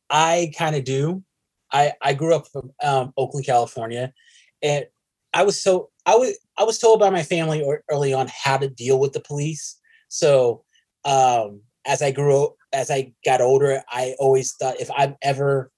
I 0.09 0.51
kind 0.57 0.75
of 0.75 0.83
do. 0.83 1.23
I 1.71 1.93
I 2.01 2.13
grew 2.13 2.35
up 2.35 2.47
from 2.47 2.71
um, 2.83 3.13
Oakland, 3.17 3.45
California, 3.45 4.13
and 4.61 4.85
I 5.33 5.43
was 5.43 5.61
so 5.61 5.89
I 6.05 6.15
was 6.15 6.37
I 6.57 6.63
was 6.63 6.77
told 6.77 6.99
by 6.99 7.09
my 7.09 7.23
family 7.23 7.61
or, 7.61 7.83
early 7.89 8.13
on 8.13 8.27
how 8.27 8.57
to 8.57 8.69
deal 8.69 8.99
with 8.99 9.13
the 9.13 9.21
police. 9.21 9.79
So 10.09 10.63
um, 11.05 11.61
as 11.85 12.01
I 12.01 12.11
grew 12.11 12.53
as 12.73 12.91
I 12.91 13.13
got 13.23 13.39
older, 13.39 13.81
I 13.89 14.15
always 14.19 14.53
thought 14.55 14.81
if 14.81 14.89
I'm 14.97 15.15
ever 15.21 15.71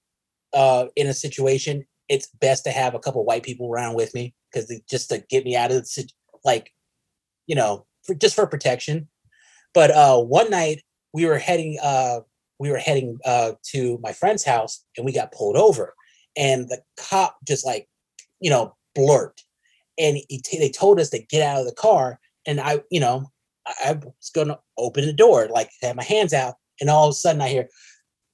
uh, 0.52 0.86
in 0.96 1.06
a 1.06 1.14
situation, 1.14 1.84
it's 2.08 2.28
best 2.40 2.64
to 2.64 2.72
have 2.72 2.94
a 2.94 2.98
couple 2.98 3.24
white 3.24 3.44
people 3.44 3.70
around 3.70 3.94
with 3.94 4.12
me 4.12 4.34
because 4.52 4.72
just 4.90 5.08
to 5.10 5.22
get 5.30 5.44
me 5.44 5.54
out 5.54 5.70
of 5.70 5.76
the 5.76 6.10
like, 6.44 6.72
you 7.46 7.54
know, 7.54 7.86
for, 8.10 8.14
just 8.14 8.34
for 8.34 8.46
protection. 8.46 9.08
But 9.72 9.90
uh, 9.92 10.18
one 10.18 10.50
night 10.50 10.82
we 11.12 11.26
were 11.26 11.38
heading 11.38 11.78
uh, 11.82 12.20
we 12.58 12.70
were 12.70 12.78
heading 12.78 13.18
uh, 13.24 13.52
to 13.70 13.98
my 14.02 14.12
friend's 14.12 14.44
house 14.44 14.84
and 14.96 15.06
we 15.06 15.12
got 15.12 15.32
pulled 15.32 15.56
over, 15.56 15.94
and 16.36 16.68
the 16.68 16.82
cop 16.98 17.38
just 17.46 17.64
like, 17.64 17.88
you 18.40 18.50
know, 18.50 18.74
blurted, 18.94 19.40
and 19.98 20.18
t- 20.28 20.58
they 20.58 20.70
told 20.70 21.00
us 21.00 21.10
to 21.10 21.22
get 21.22 21.42
out 21.42 21.60
of 21.60 21.66
the 21.66 21.74
car, 21.74 22.18
and 22.46 22.60
I, 22.60 22.80
you 22.90 23.00
know, 23.00 23.30
I, 23.66 23.90
I 23.90 23.92
was 23.92 24.30
going 24.34 24.48
to 24.48 24.58
open 24.76 25.06
the 25.06 25.12
door, 25.12 25.48
like 25.48 25.70
have 25.82 25.96
my 25.96 26.04
hands 26.04 26.32
out, 26.32 26.54
and 26.80 26.90
all 26.90 27.06
of 27.06 27.10
a 27.10 27.14
sudden 27.14 27.40
I 27.40 27.48
hear, 27.48 27.68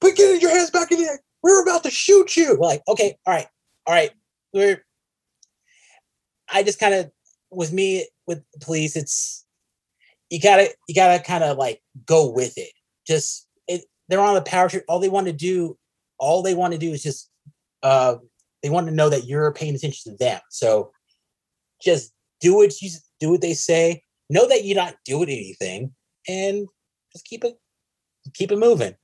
"Put 0.01 0.17
your 0.17 0.49
hands 0.49 0.71
back 0.71 0.91
in 0.91 1.01
there! 1.01 1.19
We're 1.43 1.61
about 1.61 1.83
to 1.83 1.91
shoot 1.91 2.35
you!" 2.35 2.57
We're 2.59 2.67
like, 2.67 2.83
okay, 2.87 3.15
all 3.25 3.33
right, 3.33 3.47
all 3.85 3.93
right, 3.93 4.11
we're. 4.53 4.83
I 6.49 6.63
just 6.63 6.79
kind 6.79 6.93
of 6.93 7.11
with 7.51 7.73
me 7.73 8.07
with 8.25 8.43
the 8.53 8.59
police, 8.59 8.95
it's 8.95 9.45
you 10.29 10.39
gotta 10.41 10.69
you 10.87 10.95
gotta 10.95 11.21
kind 11.23 11.43
of 11.43 11.57
like 11.57 11.81
go 12.05 12.29
with 12.29 12.57
it. 12.57 12.71
Just 13.05 13.47
it, 13.67 13.85
they're 14.07 14.19
on 14.19 14.35
the 14.35 14.41
power 14.41 14.69
trip. 14.69 14.83
All 14.87 14.99
they 14.99 15.09
want 15.09 15.27
to 15.27 15.33
do, 15.33 15.77
all 16.17 16.41
they 16.41 16.53
want 16.53 16.73
to 16.73 16.79
do 16.79 16.91
is 16.91 17.03
just 17.03 17.29
uh 17.83 18.15
they 18.63 18.69
want 18.69 18.87
to 18.87 18.93
know 18.93 19.09
that 19.09 19.25
you're 19.25 19.53
paying 19.53 19.75
attention 19.75 20.11
to 20.11 20.17
them. 20.17 20.41
So 20.49 20.91
just 21.81 22.11
do 22.41 22.55
what 22.55 22.81
you 22.81 22.89
do 23.19 23.31
what 23.31 23.41
they 23.41 23.53
say. 23.53 24.03
Know 24.29 24.47
that 24.47 24.65
you're 24.65 24.75
not 24.75 24.95
doing 25.05 25.29
anything, 25.29 25.93
and 26.27 26.67
just 27.13 27.25
keep 27.25 27.43
it 27.43 27.57
keep 28.33 28.51
it 28.51 28.59
moving. 28.59 28.95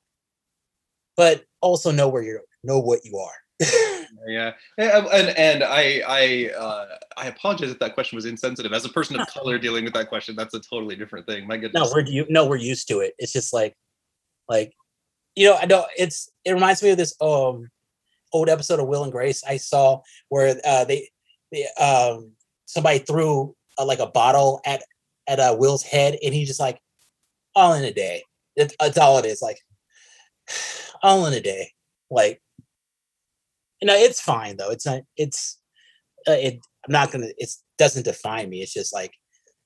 But 1.16 1.46
also 1.62 1.92
know 1.92 2.10
where 2.10 2.24
you're 2.24 2.42
know 2.64 2.80
what 2.80 3.06
you 3.06 3.18
are. 3.18 3.36
yeah. 4.28 4.54
And 4.78 5.30
and 5.38 5.64
i 5.64 6.02
i 6.08 6.50
uh 6.58 6.86
i 7.18 7.28
apologize 7.28 7.72
if 7.72 7.80
that 7.80 7.94
question 7.94 8.16
was 8.16 8.26
insensitive. 8.26 8.74
As 8.74 8.86
a 8.86 8.90
person 8.90 9.20
of 9.20 9.28
color 9.34 9.58
dealing 9.58 9.84
with 9.84 9.94
that 9.94 10.10
question 10.10 10.36
that's 10.36 10.54
a 10.54 10.60
totally 10.60 10.96
different 10.96 11.26
thing. 11.26 11.48
My 11.48 11.58
goodness. 11.58 11.90
no 11.90 11.92
we're 11.94 12.06
you 12.06 12.26
no 12.30 12.48
we're 12.48 12.56
used 12.58 12.88
to 12.90 13.00
it. 13.00 13.14
It's 13.18 13.34
just 13.34 13.54
like 13.54 13.76
like 14.50 14.74
you 15.36 15.50
know 15.50 15.56
i 15.56 15.66
know 15.66 15.86
it's 15.98 16.30
it 16.46 16.52
reminds 16.52 16.84
me 16.84 16.92
of 16.92 16.98
this 16.98 17.16
um 17.22 17.70
old 18.34 18.50
episode 18.50 18.80
of 18.80 18.88
will 18.88 19.04
and 19.04 19.12
grace 19.12 19.42
i 19.48 19.58
saw 19.58 20.02
where 20.30 20.56
uh 20.66 20.84
they, 20.84 21.10
they 21.52 21.66
um 21.80 22.32
somebody 22.66 23.00
threw 23.00 23.56
uh, 23.78 23.86
like 23.86 24.00
a 24.00 24.08
bottle 24.08 24.60
at 24.66 24.84
at 25.28 25.40
uh 25.40 25.56
will's 25.58 25.82
head 25.82 26.18
and 26.24 26.34
he 26.34 26.46
just 26.46 26.60
like 26.60 26.80
all 27.56 27.74
in 27.74 27.84
a 27.84 27.94
day. 27.94 28.24
It's, 28.56 28.76
it's 28.82 28.98
all 28.98 29.18
it 29.18 29.26
is 29.26 29.42
like 29.42 29.58
all 31.04 31.26
in 31.26 31.34
a 31.34 31.42
day. 31.42 31.72
Like 32.10 32.42
you 33.84 33.88
know 33.88 33.96
it's 33.96 34.22
fine 34.22 34.56
though. 34.56 34.70
It's 34.70 34.86
not 34.86 35.02
it's 35.18 35.60
uh, 36.26 36.32
it 36.32 36.66
i'm 36.86 36.94
not 36.94 37.12
gonna 37.12 37.28
it 37.38 37.50
doesn't 37.78 38.04
define 38.04 38.50
me. 38.50 38.62
It's 38.62 38.74
just 38.74 38.94
like 38.94 39.12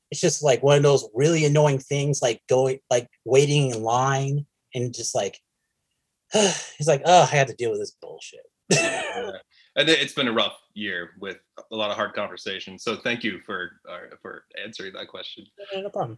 it's 0.10 0.20
just 0.20 0.42
like 0.42 0.64
one 0.64 0.78
of 0.78 0.82
those 0.82 1.08
really 1.14 1.46
annoying 1.46 1.78
things 1.78 2.20
like 2.20 2.42
going 2.50 2.80
like 2.90 3.08
waiting 3.26 3.70
in 3.70 3.84
line 3.84 4.48
and 4.74 4.92
just 4.92 5.14
like 5.14 5.40
he's 6.34 6.88
like 6.88 7.04
oh 7.06 7.22
i 7.32 7.36
had 7.36 7.48
to 7.50 7.54
deal 7.54 7.70
with 7.70 7.80
this 7.80 7.96
bullshit. 8.02 8.40
Yeah. 8.72 9.34
and 9.76 9.88
it's 9.88 10.14
been 10.14 10.30
a 10.30 10.34
rough 10.34 10.58
year 10.74 11.12
with 11.22 11.38
a 11.72 11.76
lot 11.76 11.92
of 11.92 11.96
hard 11.96 12.16
conversations. 12.16 12.84
So 12.84 12.96
thank 12.96 13.24
you 13.24 13.40
for 13.46 13.74
uh, 13.88 14.16
for 14.20 14.46
answering 14.64 14.94
that 14.94 15.10
question. 15.10 15.46
No 15.76 15.90
problem. 15.90 16.18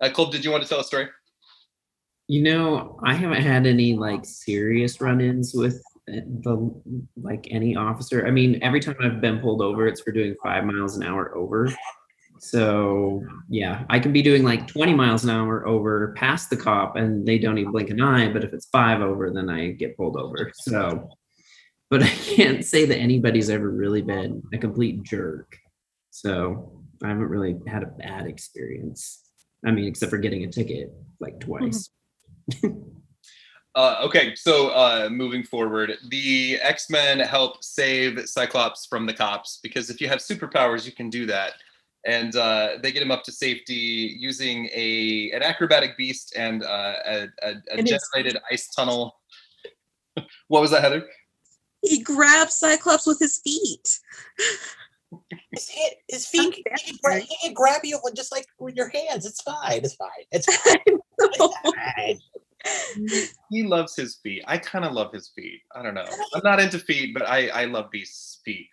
Uh, 0.00 0.08
cole 0.10 0.26
did 0.26 0.44
you 0.44 0.52
want 0.52 0.62
to 0.62 0.68
tell 0.68 0.78
a 0.78 0.84
story? 0.84 1.08
You 2.28 2.44
know 2.44 3.00
i 3.04 3.12
haven't 3.12 3.42
had 3.42 3.66
any 3.66 3.96
like 3.96 4.24
serious 4.24 5.00
run-ins 5.00 5.52
with 5.52 5.82
the 6.06 6.82
like 7.16 7.46
any 7.50 7.76
officer. 7.76 8.26
I 8.26 8.30
mean, 8.30 8.58
every 8.62 8.80
time 8.80 8.96
I've 9.02 9.20
been 9.20 9.40
pulled 9.40 9.62
over, 9.62 9.86
it's 9.86 10.00
for 10.00 10.12
doing 10.12 10.34
five 10.42 10.64
miles 10.64 10.96
an 10.96 11.02
hour 11.02 11.36
over. 11.36 11.72
So 12.40 13.22
yeah, 13.50 13.84
I 13.90 13.98
can 13.98 14.12
be 14.12 14.22
doing 14.22 14.42
like 14.42 14.66
20 14.66 14.94
miles 14.94 15.24
an 15.24 15.30
hour 15.30 15.66
over 15.66 16.14
past 16.16 16.48
the 16.48 16.56
cop 16.56 16.96
and 16.96 17.26
they 17.26 17.38
don't 17.38 17.58
even 17.58 17.70
blink 17.70 17.90
an 17.90 18.00
eye. 18.00 18.32
But 18.32 18.44
if 18.44 18.54
it's 18.54 18.66
five 18.66 19.02
over, 19.02 19.30
then 19.30 19.50
I 19.50 19.72
get 19.72 19.96
pulled 19.96 20.16
over. 20.16 20.50
So, 20.54 21.10
but 21.90 22.02
I 22.02 22.08
can't 22.08 22.64
say 22.64 22.86
that 22.86 22.96
anybody's 22.96 23.50
ever 23.50 23.68
really 23.68 24.02
been 24.02 24.42
a 24.54 24.58
complete 24.58 25.02
jerk. 25.02 25.58
So 26.10 26.82
I 27.04 27.08
haven't 27.08 27.28
really 27.28 27.56
had 27.66 27.82
a 27.82 27.86
bad 27.86 28.26
experience. 28.26 29.20
I 29.64 29.70
mean, 29.70 29.84
except 29.84 30.10
for 30.10 30.18
getting 30.18 30.44
a 30.44 30.50
ticket 30.50 30.92
like 31.20 31.40
twice. 31.40 31.90
Mm-hmm. 32.50 32.88
Uh, 33.76 34.00
okay, 34.02 34.34
so 34.34 34.70
uh, 34.70 35.08
moving 35.10 35.44
forward, 35.44 35.96
the 36.08 36.58
X 36.60 36.90
Men 36.90 37.20
help 37.20 37.62
save 37.62 38.28
Cyclops 38.28 38.86
from 38.86 39.06
the 39.06 39.14
cops 39.14 39.60
because 39.62 39.90
if 39.90 40.00
you 40.00 40.08
have 40.08 40.18
superpowers, 40.18 40.84
you 40.84 40.92
can 40.92 41.08
do 41.08 41.24
that. 41.26 41.52
And 42.06 42.34
uh, 42.34 42.78
they 42.82 42.92
get 42.92 43.02
him 43.02 43.10
up 43.10 43.22
to 43.24 43.32
safety 43.32 44.16
using 44.18 44.68
a 44.72 45.30
an 45.32 45.42
acrobatic 45.42 45.96
beast 45.96 46.32
and 46.34 46.64
uh, 46.64 46.94
a, 47.06 47.28
a, 47.42 47.54
a 47.72 47.82
generated 47.82 48.38
ice 48.50 48.68
tunnel. 48.74 49.14
what 50.48 50.62
was 50.62 50.70
that, 50.70 50.82
Heather? 50.82 51.06
He 51.82 52.02
grabs 52.02 52.56
Cyclops 52.56 53.06
with 53.06 53.18
his 53.18 53.40
feet. 53.44 54.00
His, 55.52 55.68
hit, 55.68 55.94
his 56.08 56.26
feet, 56.26 56.54
he 56.54 56.62
can, 56.62 56.98
grab, 57.02 57.22
he 57.22 57.36
can 57.42 57.54
grab 57.54 57.80
you 57.84 58.00
just 58.14 58.32
like 58.32 58.46
with 58.58 58.76
your 58.76 58.88
hands. 58.88 59.26
It's 59.26 59.42
fine. 59.42 59.80
It's 59.84 59.94
fine. 59.94 60.08
It's 60.30 60.46
fine. 61.96 62.20
It's 62.64 63.28
fine 63.30 63.40
he 63.50 63.64
loves 63.64 63.96
his 63.96 64.16
feet. 64.22 64.42
I 64.46 64.58
kind 64.58 64.84
of 64.84 64.92
love 64.92 65.12
his 65.12 65.32
feet. 65.34 65.60
I 65.74 65.82
don't 65.82 65.94
know. 65.94 66.06
I'm 66.34 66.40
not 66.44 66.60
into 66.60 66.78
feet, 66.78 67.12
but 67.12 67.28
I 67.28 67.48
I 67.48 67.64
love 67.64 67.88
these 67.92 68.38
feet. 68.44 68.68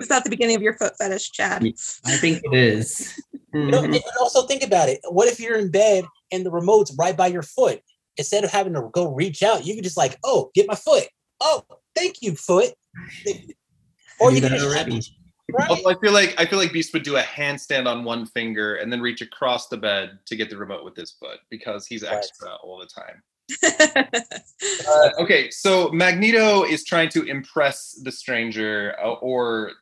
Is 0.00 0.08
that 0.08 0.24
the 0.24 0.30
beginning 0.30 0.56
of 0.56 0.62
your 0.62 0.74
foot 0.74 0.94
fetish, 0.98 1.30
Chad? 1.32 1.62
I 1.62 2.16
think 2.16 2.40
it 2.42 2.54
is. 2.54 3.20
You 3.52 3.70
know, 3.70 3.84
and 3.84 4.02
also 4.18 4.46
think 4.46 4.62
about 4.62 4.88
it. 4.88 5.00
What 5.10 5.28
if 5.28 5.38
you're 5.38 5.58
in 5.58 5.70
bed 5.70 6.04
and 6.32 6.44
the 6.44 6.50
remote's 6.50 6.94
right 6.98 7.16
by 7.16 7.28
your 7.28 7.42
foot? 7.42 7.80
Instead 8.16 8.44
of 8.44 8.50
having 8.50 8.74
to 8.74 8.88
go 8.92 9.12
reach 9.12 9.42
out, 9.42 9.66
you 9.66 9.74
can 9.74 9.82
just 9.82 9.96
like, 9.96 10.18
oh, 10.24 10.50
get 10.54 10.66
my 10.66 10.74
foot. 10.74 11.04
Oh, 11.40 11.62
thank 11.94 12.22
you, 12.22 12.34
foot. 12.34 12.72
Or 14.20 14.30
you, 14.30 14.36
you 14.36 14.48
can 14.48 14.60
already. 14.60 15.02
Right. 15.52 15.68
Although 15.68 15.90
I 15.90 15.94
feel 16.00 16.12
like 16.12 16.34
I 16.38 16.46
feel 16.46 16.58
like 16.58 16.72
Beast 16.72 16.94
would 16.94 17.02
do 17.02 17.16
a 17.16 17.22
handstand 17.22 17.86
on 17.86 18.02
one 18.04 18.24
finger 18.26 18.76
and 18.76 18.90
then 18.90 19.00
reach 19.00 19.20
across 19.20 19.68
the 19.68 19.76
bed 19.76 20.18
to 20.26 20.36
get 20.36 20.48
the 20.48 20.56
remote 20.56 20.84
with 20.84 20.96
his 20.96 21.12
foot 21.12 21.38
because 21.50 21.86
he's 21.86 22.02
extra 22.02 22.48
right. 22.48 22.58
all 22.62 22.78
the 22.78 22.86
time. 22.86 23.22
uh, 24.88 25.10
okay, 25.18 25.50
so 25.50 25.90
Magneto 25.90 26.64
is 26.64 26.82
trying 26.84 27.10
to 27.10 27.24
impress 27.24 28.00
the 28.02 28.10
stranger 28.10 28.96
uh, 29.02 29.12
or 29.14 29.72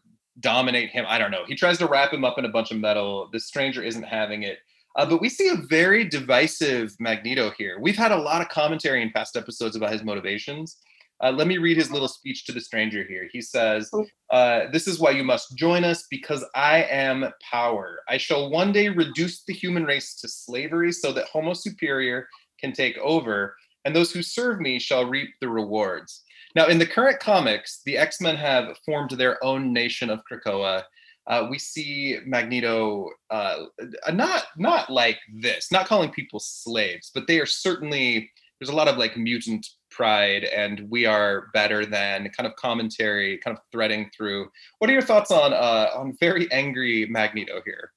dominate 0.40 0.90
him. 0.90 1.04
I 1.06 1.18
don't 1.18 1.30
know. 1.30 1.44
He 1.46 1.54
tries 1.54 1.78
to 1.78 1.86
wrap 1.86 2.12
him 2.12 2.24
up 2.24 2.38
in 2.38 2.44
a 2.44 2.48
bunch 2.48 2.72
of 2.72 2.78
metal. 2.78 3.28
The 3.32 3.38
stranger 3.38 3.82
isn't 3.82 4.02
having 4.02 4.42
it. 4.42 4.58
Uh, 4.96 5.06
but 5.06 5.20
we 5.20 5.28
see 5.28 5.48
a 5.48 5.56
very 5.56 6.04
divisive 6.04 6.94
Magneto 6.98 7.50
here. 7.56 7.78
We've 7.80 7.96
had 7.96 8.12
a 8.12 8.16
lot 8.16 8.42
of 8.42 8.48
commentary 8.48 9.00
in 9.00 9.10
past 9.10 9.36
episodes 9.36 9.76
about 9.76 9.92
his 9.92 10.02
motivations. 10.02 10.78
Uh, 11.22 11.30
let 11.30 11.46
me 11.46 11.58
read 11.58 11.76
his 11.76 11.90
little 11.90 12.08
speech 12.08 12.44
to 12.44 12.52
the 12.52 12.60
stranger 12.60 13.04
here. 13.04 13.28
He 13.32 13.40
says, 13.40 13.88
oh. 13.92 14.04
uh, 14.30 14.70
This 14.72 14.88
is 14.88 14.98
why 14.98 15.10
you 15.10 15.22
must 15.22 15.56
join 15.56 15.84
us, 15.84 16.06
because 16.10 16.44
I 16.54 16.82
am 16.84 17.26
power. 17.48 18.00
I 18.08 18.16
shall 18.16 18.50
one 18.50 18.72
day 18.72 18.88
reduce 18.88 19.44
the 19.44 19.52
human 19.52 19.84
race 19.84 20.16
to 20.20 20.28
slavery 20.28 20.90
so 20.90 21.12
that 21.12 21.26
Homo 21.26 21.52
Superior 21.52 22.26
can 22.60 22.72
take 22.72 22.98
over, 22.98 23.54
and 23.84 23.94
those 23.94 24.12
who 24.12 24.22
serve 24.22 24.60
me 24.60 24.78
shall 24.78 25.04
reap 25.04 25.30
the 25.40 25.48
rewards. 25.48 26.22
Now, 26.54 26.66
in 26.66 26.78
the 26.78 26.86
current 26.86 27.20
comics, 27.20 27.82
the 27.86 27.96
X 27.96 28.20
Men 28.20 28.36
have 28.36 28.76
formed 28.84 29.10
their 29.12 29.42
own 29.44 29.72
nation 29.72 30.10
of 30.10 30.22
Krakoa. 30.30 30.82
Uh, 31.28 31.46
we 31.48 31.58
see 31.58 32.18
Magneto 32.26 33.08
uh, 33.30 33.66
not 34.12 34.44
not 34.56 34.90
like 34.90 35.18
this, 35.34 35.70
not 35.70 35.86
calling 35.86 36.10
people 36.10 36.40
slaves, 36.40 37.10
but 37.14 37.26
they 37.26 37.38
are 37.38 37.46
certainly 37.46 38.30
there's 38.62 38.70
a 38.70 38.76
lot 38.76 38.86
of 38.86 38.96
like 38.96 39.16
mutant 39.16 39.66
pride 39.90 40.44
and 40.44 40.88
we 40.88 41.04
are 41.04 41.48
better 41.52 41.84
than 41.84 42.28
kind 42.28 42.46
of 42.46 42.54
commentary 42.54 43.36
kind 43.38 43.56
of 43.56 43.62
threading 43.72 44.08
through. 44.16 44.48
What 44.78 44.88
are 44.88 44.92
your 44.92 45.02
thoughts 45.02 45.32
on 45.32 45.52
uh 45.52 45.88
on 45.96 46.16
very 46.20 46.46
angry 46.52 47.08
magneto 47.10 47.60
here? 47.64 47.90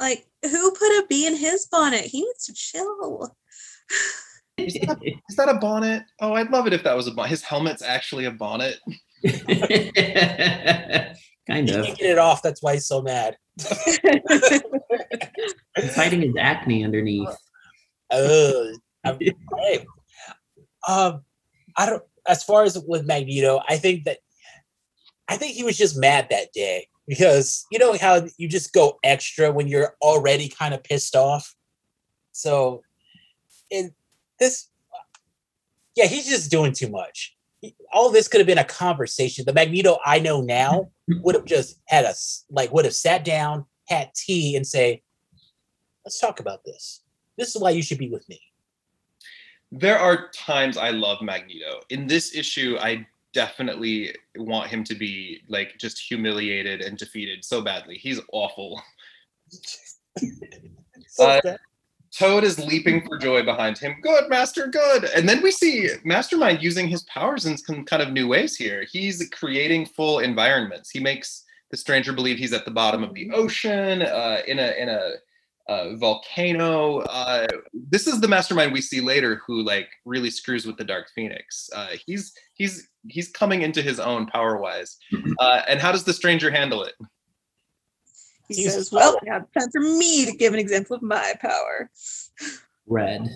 Like 0.00 0.26
who 0.42 0.72
put 0.72 0.98
a 0.98 1.06
bee 1.08 1.28
in 1.28 1.36
his 1.36 1.66
bonnet? 1.66 2.06
He 2.06 2.22
needs 2.22 2.44
to 2.46 2.54
chill. 2.54 3.30
Is, 4.56 4.74
that, 4.74 4.98
is 5.02 5.36
that 5.36 5.48
a 5.48 5.54
bonnet? 5.54 6.02
Oh 6.20 6.34
i'd 6.34 6.50
love 6.50 6.66
it 6.66 6.74
if 6.74 6.82
that 6.82 6.94
was 6.94 7.06
a 7.06 7.12
bonnet 7.12 7.30
his 7.30 7.42
helmet's 7.42 7.82
actually 7.82 8.24
a 8.26 8.30
bonnet. 8.32 8.78
Kind 11.46 11.68
he 11.68 11.74
of. 11.74 11.86
get 11.96 12.00
it 12.00 12.18
off 12.18 12.42
that's 12.42 12.62
why 12.62 12.74
he's 12.74 12.86
so 12.86 13.00
mad. 13.00 13.38
He's 15.76 15.94
hiding 15.94 16.20
his 16.22 16.34
acne 16.38 16.84
underneath. 16.84 17.34
Oh 18.10 18.74
hey, 19.04 19.86
um, 20.86 21.22
I 21.76 21.86
don't. 21.86 22.02
As 22.26 22.44
far 22.44 22.64
as 22.64 22.78
with 22.86 23.06
Magneto, 23.06 23.60
I 23.68 23.76
think 23.76 24.04
that 24.04 24.18
I 25.28 25.36
think 25.36 25.54
he 25.54 25.64
was 25.64 25.78
just 25.78 25.98
mad 25.98 26.26
that 26.30 26.52
day 26.52 26.88
because 27.06 27.66
you 27.70 27.78
know 27.78 27.96
how 27.98 28.26
you 28.36 28.48
just 28.48 28.72
go 28.72 28.98
extra 29.02 29.52
when 29.52 29.68
you're 29.68 29.96
already 30.02 30.48
kind 30.48 30.74
of 30.74 30.82
pissed 30.82 31.16
off. 31.16 31.54
So, 32.32 32.82
in 33.70 33.92
this, 34.38 34.68
yeah, 35.96 36.06
he's 36.06 36.28
just 36.28 36.50
doing 36.50 36.72
too 36.72 36.88
much. 36.88 37.36
All 37.92 38.10
this 38.10 38.28
could 38.28 38.40
have 38.40 38.46
been 38.46 38.58
a 38.58 38.64
conversation. 38.64 39.44
The 39.44 39.52
Magneto 39.52 39.98
I 40.04 40.18
know 40.18 40.40
now 40.40 40.90
would 41.08 41.34
have 41.34 41.44
just 41.44 41.80
had 41.86 42.04
us 42.04 42.44
like 42.50 42.72
would 42.72 42.84
have 42.84 42.94
sat 42.94 43.24
down, 43.24 43.66
had 43.88 44.10
tea, 44.14 44.56
and 44.56 44.66
say, 44.66 45.02
"Let's 46.04 46.18
talk 46.18 46.40
about 46.40 46.64
this. 46.64 47.02
This 47.38 47.54
is 47.54 47.62
why 47.62 47.70
you 47.70 47.82
should 47.82 47.98
be 47.98 48.10
with 48.10 48.28
me." 48.28 48.40
There 49.72 49.98
are 49.98 50.28
times 50.30 50.76
I 50.76 50.90
love 50.90 51.22
Magneto. 51.22 51.80
In 51.90 52.06
this 52.06 52.34
issue, 52.34 52.76
I 52.80 53.06
definitely 53.32 54.14
want 54.36 54.68
him 54.68 54.82
to 54.84 54.94
be 54.94 55.42
like 55.48 55.78
just 55.78 55.98
humiliated 56.00 56.80
and 56.80 56.98
defeated 56.98 57.44
so 57.44 57.62
badly. 57.62 57.96
He's 57.96 58.20
awful. 58.32 58.82
uh, 61.18 61.40
Toad 62.16 62.42
is 62.42 62.58
leaping 62.58 63.06
for 63.06 63.18
joy 63.18 63.44
behind 63.44 63.78
him. 63.78 63.96
Good, 64.02 64.28
Master, 64.28 64.66
good. 64.66 65.04
And 65.04 65.28
then 65.28 65.42
we 65.42 65.52
see 65.52 65.88
Mastermind 66.04 66.60
using 66.60 66.88
his 66.88 67.04
powers 67.04 67.46
in 67.46 67.56
some 67.56 67.84
kind 67.84 68.02
of 68.02 68.12
new 68.12 68.26
ways 68.26 68.56
here. 68.56 68.84
He's 68.90 69.28
creating 69.30 69.86
full 69.86 70.18
environments. 70.18 70.90
He 70.90 70.98
makes 70.98 71.44
the 71.70 71.76
stranger 71.76 72.12
believe 72.12 72.36
he's 72.36 72.52
at 72.52 72.64
the 72.64 72.70
bottom 72.72 73.04
of 73.04 73.14
the 73.14 73.30
ocean 73.30 74.02
uh, 74.02 74.38
in 74.48 74.58
a 74.58 74.72
in 74.72 74.88
a 74.88 75.12
uh, 75.70 75.94
volcano. 75.96 76.98
Uh, 77.02 77.46
this 77.72 78.06
is 78.06 78.20
the 78.20 78.28
mastermind 78.28 78.72
we 78.72 78.80
see 78.80 79.00
later 79.00 79.40
who 79.46 79.62
like 79.62 79.88
really 80.04 80.30
screws 80.30 80.66
with 80.66 80.76
the 80.76 80.84
Dark 80.84 81.08
Phoenix. 81.14 81.70
Uh, 81.74 81.90
he's 82.04 82.34
he's 82.54 82.88
he's 83.08 83.28
coming 83.28 83.62
into 83.62 83.80
his 83.80 84.00
own 84.00 84.26
power 84.26 84.58
wise. 84.58 84.98
Uh, 85.38 85.62
and 85.68 85.80
how 85.80 85.92
does 85.92 86.04
the 86.04 86.12
stranger 86.12 86.50
handle 86.50 86.82
it? 86.82 86.94
He 88.48 88.64
says, 88.64 88.90
"Well, 88.90 89.18
now 89.22 89.36
it's 89.36 89.52
time 89.52 89.70
for 89.70 89.80
me 89.80 90.26
to 90.26 90.36
give 90.36 90.52
an 90.52 90.58
example 90.58 90.96
of 90.96 91.02
my 91.02 91.34
power." 91.40 91.88
Red. 92.86 93.28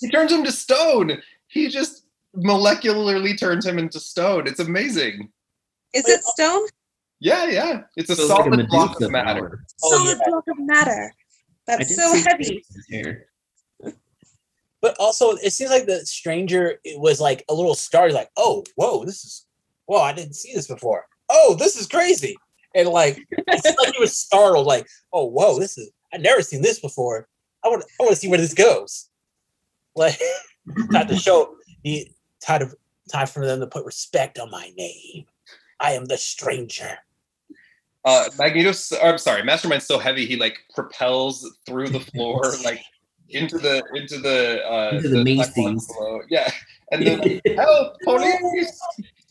He 0.00 0.10
turns 0.10 0.32
him 0.32 0.44
to 0.44 0.50
stone. 0.50 1.22
He 1.48 1.68
just 1.68 2.06
molecularly 2.34 3.38
turns 3.38 3.66
him 3.66 3.78
into 3.78 4.00
stone. 4.00 4.46
It's 4.46 4.60
amazing. 4.60 5.28
Is 5.92 6.08
it 6.08 6.22
stone? 6.24 6.66
Yeah, 7.20 7.46
yeah. 7.46 7.82
It's 7.96 8.10
a 8.10 8.16
Feels 8.16 8.30
like 8.30 8.44
solid 8.44 8.68
block 8.68 9.00
of 9.00 9.10
matter. 9.10 9.63
Flower. 9.80 9.92
Oh, 9.92 10.04
Solid 10.04 10.18
yeah. 10.18 10.30
block 10.30 10.44
of 10.48 10.58
matter. 10.58 11.12
That's 11.66 11.94
so 11.94 12.14
heavy. 12.14 12.64
But 14.80 14.96
also, 15.00 15.30
it 15.36 15.50
seems 15.52 15.70
like 15.70 15.86
the 15.86 16.04
stranger 16.04 16.78
it 16.84 17.00
was 17.00 17.18
like 17.20 17.42
a 17.48 17.54
little 17.54 17.74
startled, 17.74 18.14
like, 18.14 18.30
"Oh, 18.36 18.64
whoa, 18.76 19.04
this 19.04 19.24
is, 19.24 19.46
whoa, 19.86 20.02
I 20.02 20.12
didn't 20.12 20.34
see 20.34 20.52
this 20.52 20.66
before. 20.66 21.06
Oh, 21.30 21.56
this 21.58 21.74
is 21.76 21.86
crazy." 21.86 22.36
And 22.74 22.88
like, 22.90 23.18
it's 23.30 23.78
like 23.78 23.94
he 23.94 24.00
was 24.00 24.14
startled, 24.14 24.66
like, 24.66 24.86
"Oh, 25.12 25.24
whoa, 25.24 25.58
this 25.58 25.78
is, 25.78 25.90
I've 26.12 26.20
never 26.20 26.42
seen 26.42 26.60
this 26.60 26.80
before. 26.80 27.28
I 27.64 27.68
want, 27.68 27.84
I 27.98 28.02
want 28.02 28.12
to 28.14 28.20
see 28.20 28.28
where 28.28 28.38
this 28.38 28.52
goes." 28.52 29.08
Like, 29.96 30.20
time 30.92 31.08
to 31.08 31.16
show 31.16 31.56
the 31.82 32.06
time 32.42 32.60
to 32.60 32.76
time 33.10 33.26
for 33.26 33.46
them 33.46 33.60
to 33.60 33.66
put 33.66 33.86
respect 33.86 34.38
on 34.38 34.50
my 34.50 34.70
name. 34.76 35.24
I 35.80 35.92
am 35.92 36.04
the 36.04 36.18
stranger. 36.18 36.98
Uh, 38.04 38.28
Magneto's, 38.38 38.92
I'm 39.02 39.18
sorry, 39.18 39.42
Mastermind's 39.42 39.86
so 39.86 39.98
heavy 39.98 40.26
he 40.26 40.36
like 40.36 40.58
propels 40.74 41.56
through 41.66 41.88
the 41.88 42.00
floor, 42.00 42.42
like 42.64 42.82
into 43.30 43.58
the 43.58 43.82
into 43.94 44.18
the 44.18 44.62
uh, 44.70 44.96
Into 44.96 45.08
the 45.08 45.34
black 45.34 45.54
box 45.54 45.56
Macy's. 45.56 45.88
Yeah, 46.28 46.50
and 46.92 47.06
then 47.06 47.18
like, 47.20 47.42
help, 47.56 47.96
police! 48.04 48.80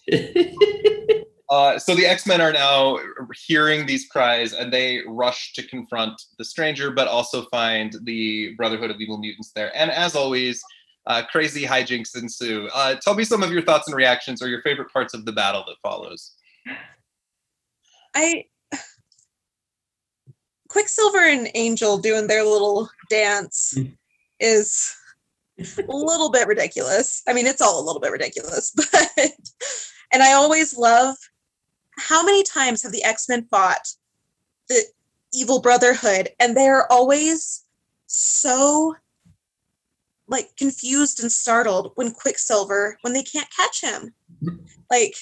Uh, 1.50 1.78
so 1.78 1.94
the 1.94 2.04
X 2.04 2.26
Men 2.26 2.42
are 2.42 2.52
now 2.52 2.98
hearing 3.36 3.86
these 3.86 4.08
cries, 4.08 4.54
and 4.54 4.74
they 4.74 5.02
rush 5.08 5.54
to 5.54 5.62
confront 5.62 6.20
the 6.40 6.44
stranger, 6.44 6.90
but 6.90 7.08
also 7.08 7.44
find 7.52 7.96
the 8.06 8.56
Brotherhood 8.56 8.90
of 8.90 9.00
Evil 9.00 9.20
Mutants 9.20 9.52
there. 9.52 9.72
And 9.78 9.92
as 9.92 10.16
always, 10.16 10.64
uh, 11.06 11.22
crazy 11.32 11.64
hijinks 11.64 12.20
ensue. 12.20 12.70
Uh, 12.74 12.96
tell 12.96 13.14
me 13.14 13.24
some 13.24 13.44
of 13.44 13.52
your 13.52 13.62
thoughts 13.62 13.88
and 13.88 13.96
reactions, 13.96 14.42
or 14.42 14.48
your 14.48 14.64
favorite 14.64 14.92
parts 14.92 15.14
of 15.14 15.26
the 15.26 15.32
battle 15.32 15.64
that 15.68 15.76
follows. 15.84 16.32
I 18.16 18.46
Quicksilver 20.74 21.20
and 21.20 21.50
Angel 21.54 22.00
doing 22.00 22.26
their 22.26 22.44
little 22.44 22.90
dance 23.08 23.76
Mm. 23.78 23.96
is 24.40 24.92
a 25.60 25.96
little 25.96 26.32
bit 26.32 26.48
ridiculous. 26.48 27.22
I 27.28 27.34
mean, 27.34 27.46
it's 27.46 27.62
all 27.62 27.80
a 27.80 27.86
little 27.86 28.02
bit 28.02 28.12
ridiculous, 28.12 28.72
but 28.76 29.32
and 30.12 30.24
I 30.24 30.34
always 30.34 30.76
love 30.76 31.16
how 32.00 32.26
many 32.26 32.42
times 32.42 32.82
have 32.82 32.92
the 32.92 33.04
X-Men 33.04 33.46
fought 33.52 33.88
the 34.68 34.84
evil 35.32 35.62
brotherhood 35.62 36.30
and 36.40 36.58
they're 36.58 36.92
always 36.92 37.64
so 38.08 38.96
like 40.28 40.56
confused 40.58 41.22
and 41.22 41.32
startled 41.32 41.92
when 41.96 42.12
Quicksilver 42.12 42.98
when 43.02 43.14
they 43.14 43.22
can't 43.24 43.48
catch 43.56 43.82
him. 43.82 44.12
Like 44.90 45.16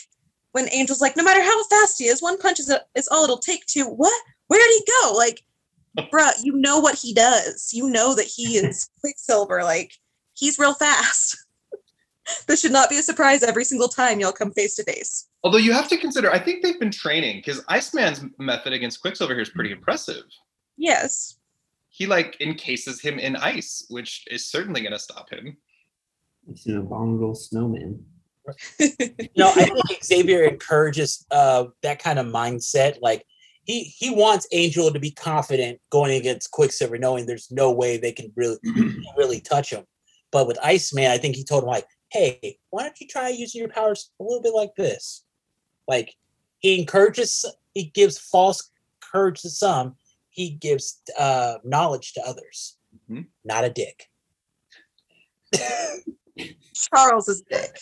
when 0.53 0.69
Angel's 0.69 1.01
like, 1.01 1.17
no 1.17 1.23
matter 1.23 1.41
how 1.41 1.63
fast 1.65 1.99
he 1.99 2.05
is, 2.05 2.21
one 2.21 2.37
punch 2.37 2.59
is, 2.61 2.73
is 2.95 3.09
all 3.09 3.25
it'll 3.25 3.37
take 3.37 3.65
to 3.67 3.83
what? 3.83 4.21
Where 4.51 4.59
did 4.59 4.83
he 4.85 4.91
go? 5.01 5.13
Like, 5.13 5.43
bruh, 6.11 6.33
you 6.43 6.51
know 6.57 6.77
what 6.77 6.95
he 6.95 7.13
does. 7.13 7.69
You 7.71 7.89
know 7.89 8.13
that 8.15 8.25
he 8.25 8.57
is 8.57 8.89
Quicksilver. 8.99 9.63
Like, 9.63 9.93
he's 10.33 10.59
real 10.59 10.73
fast. 10.73 11.37
this 12.47 12.59
should 12.59 12.73
not 12.73 12.89
be 12.89 12.97
a 12.97 13.01
surprise 13.01 13.43
every 13.43 13.63
single 13.63 13.87
time 13.87 14.19
y'all 14.19 14.33
come 14.33 14.51
face 14.51 14.75
to 14.75 14.83
face. 14.83 15.29
Although 15.45 15.59
you 15.59 15.71
have 15.71 15.87
to 15.87 15.95
consider, 15.95 16.29
I 16.33 16.37
think 16.37 16.63
they've 16.63 16.77
been 16.77 16.91
training 16.91 17.37
because 17.37 17.63
Iceman's 17.69 18.25
method 18.39 18.73
against 18.73 18.99
Quicksilver 18.99 19.33
here 19.33 19.41
is 19.41 19.51
pretty 19.51 19.71
impressive. 19.71 20.23
Yes. 20.75 21.37
He 21.87 22.05
like 22.05 22.35
encases 22.41 22.99
him 22.99 23.19
in 23.19 23.37
ice, 23.37 23.85
which 23.87 24.25
is 24.29 24.51
certainly 24.51 24.81
going 24.81 24.91
to 24.91 24.99
stop 24.99 25.29
him. 25.29 25.55
It's 26.49 26.65
an 26.65 26.77
abominable 26.77 27.35
snowman. 27.35 28.03
No, 29.37 29.47
I 29.55 29.63
think 29.63 30.03
Xavier 30.03 30.43
encourages 30.43 31.25
uh, 31.31 31.67
that 31.83 32.03
kind 32.03 32.19
of 32.19 32.25
mindset. 32.25 32.97
Like 33.01 33.25
he 33.63 33.83
he 33.83 34.09
wants 34.09 34.47
Angel 34.51 34.91
to 34.91 34.99
be 34.99 35.11
confident 35.11 35.79
going 35.89 36.13
against 36.17 36.51
Quicksilver, 36.51 36.97
knowing 36.97 37.25
there's 37.25 37.51
no 37.51 37.71
way 37.71 37.97
they 37.97 38.11
can 38.11 38.31
really 38.35 38.57
really 39.17 39.39
touch 39.39 39.71
him. 39.71 39.85
But 40.31 40.47
with 40.47 40.57
Iceman, 40.63 41.11
I 41.11 41.17
think 41.17 41.35
he 41.35 41.43
told 41.43 41.63
him 41.63 41.69
like, 41.69 41.85
"Hey, 42.11 42.57
why 42.69 42.83
don't 42.83 42.99
you 42.99 43.07
try 43.07 43.29
using 43.29 43.59
your 43.59 43.69
powers 43.69 44.11
a 44.19 44.23
little 44.23 44.41
bit 44.41 44.53
like 44.53 44.75
this?" 44.75 45.23
Like 45.87 46.15
he 46.59 46.79
encourages, 46.79 47.45
he 47.73 47.85
gives 47.85 48.17
false 48.17 48.71
courage 49.11 49.41
to 49.41 49.49
some, 49.49 49.95
he 50.29 50.51
gives 50.51 51.01
uh, 51.17 51.55
knowledge 51.63 52.13
to 52.13 52.21
others. 52.21 52.77
Mhm. 53.09 53.27
Not 53.43 53.65
a 53.65 53.69
dick. 53.69 54.09
Charles 56.73 57.27
is 57.27 57.43
dick. 57.49 57.77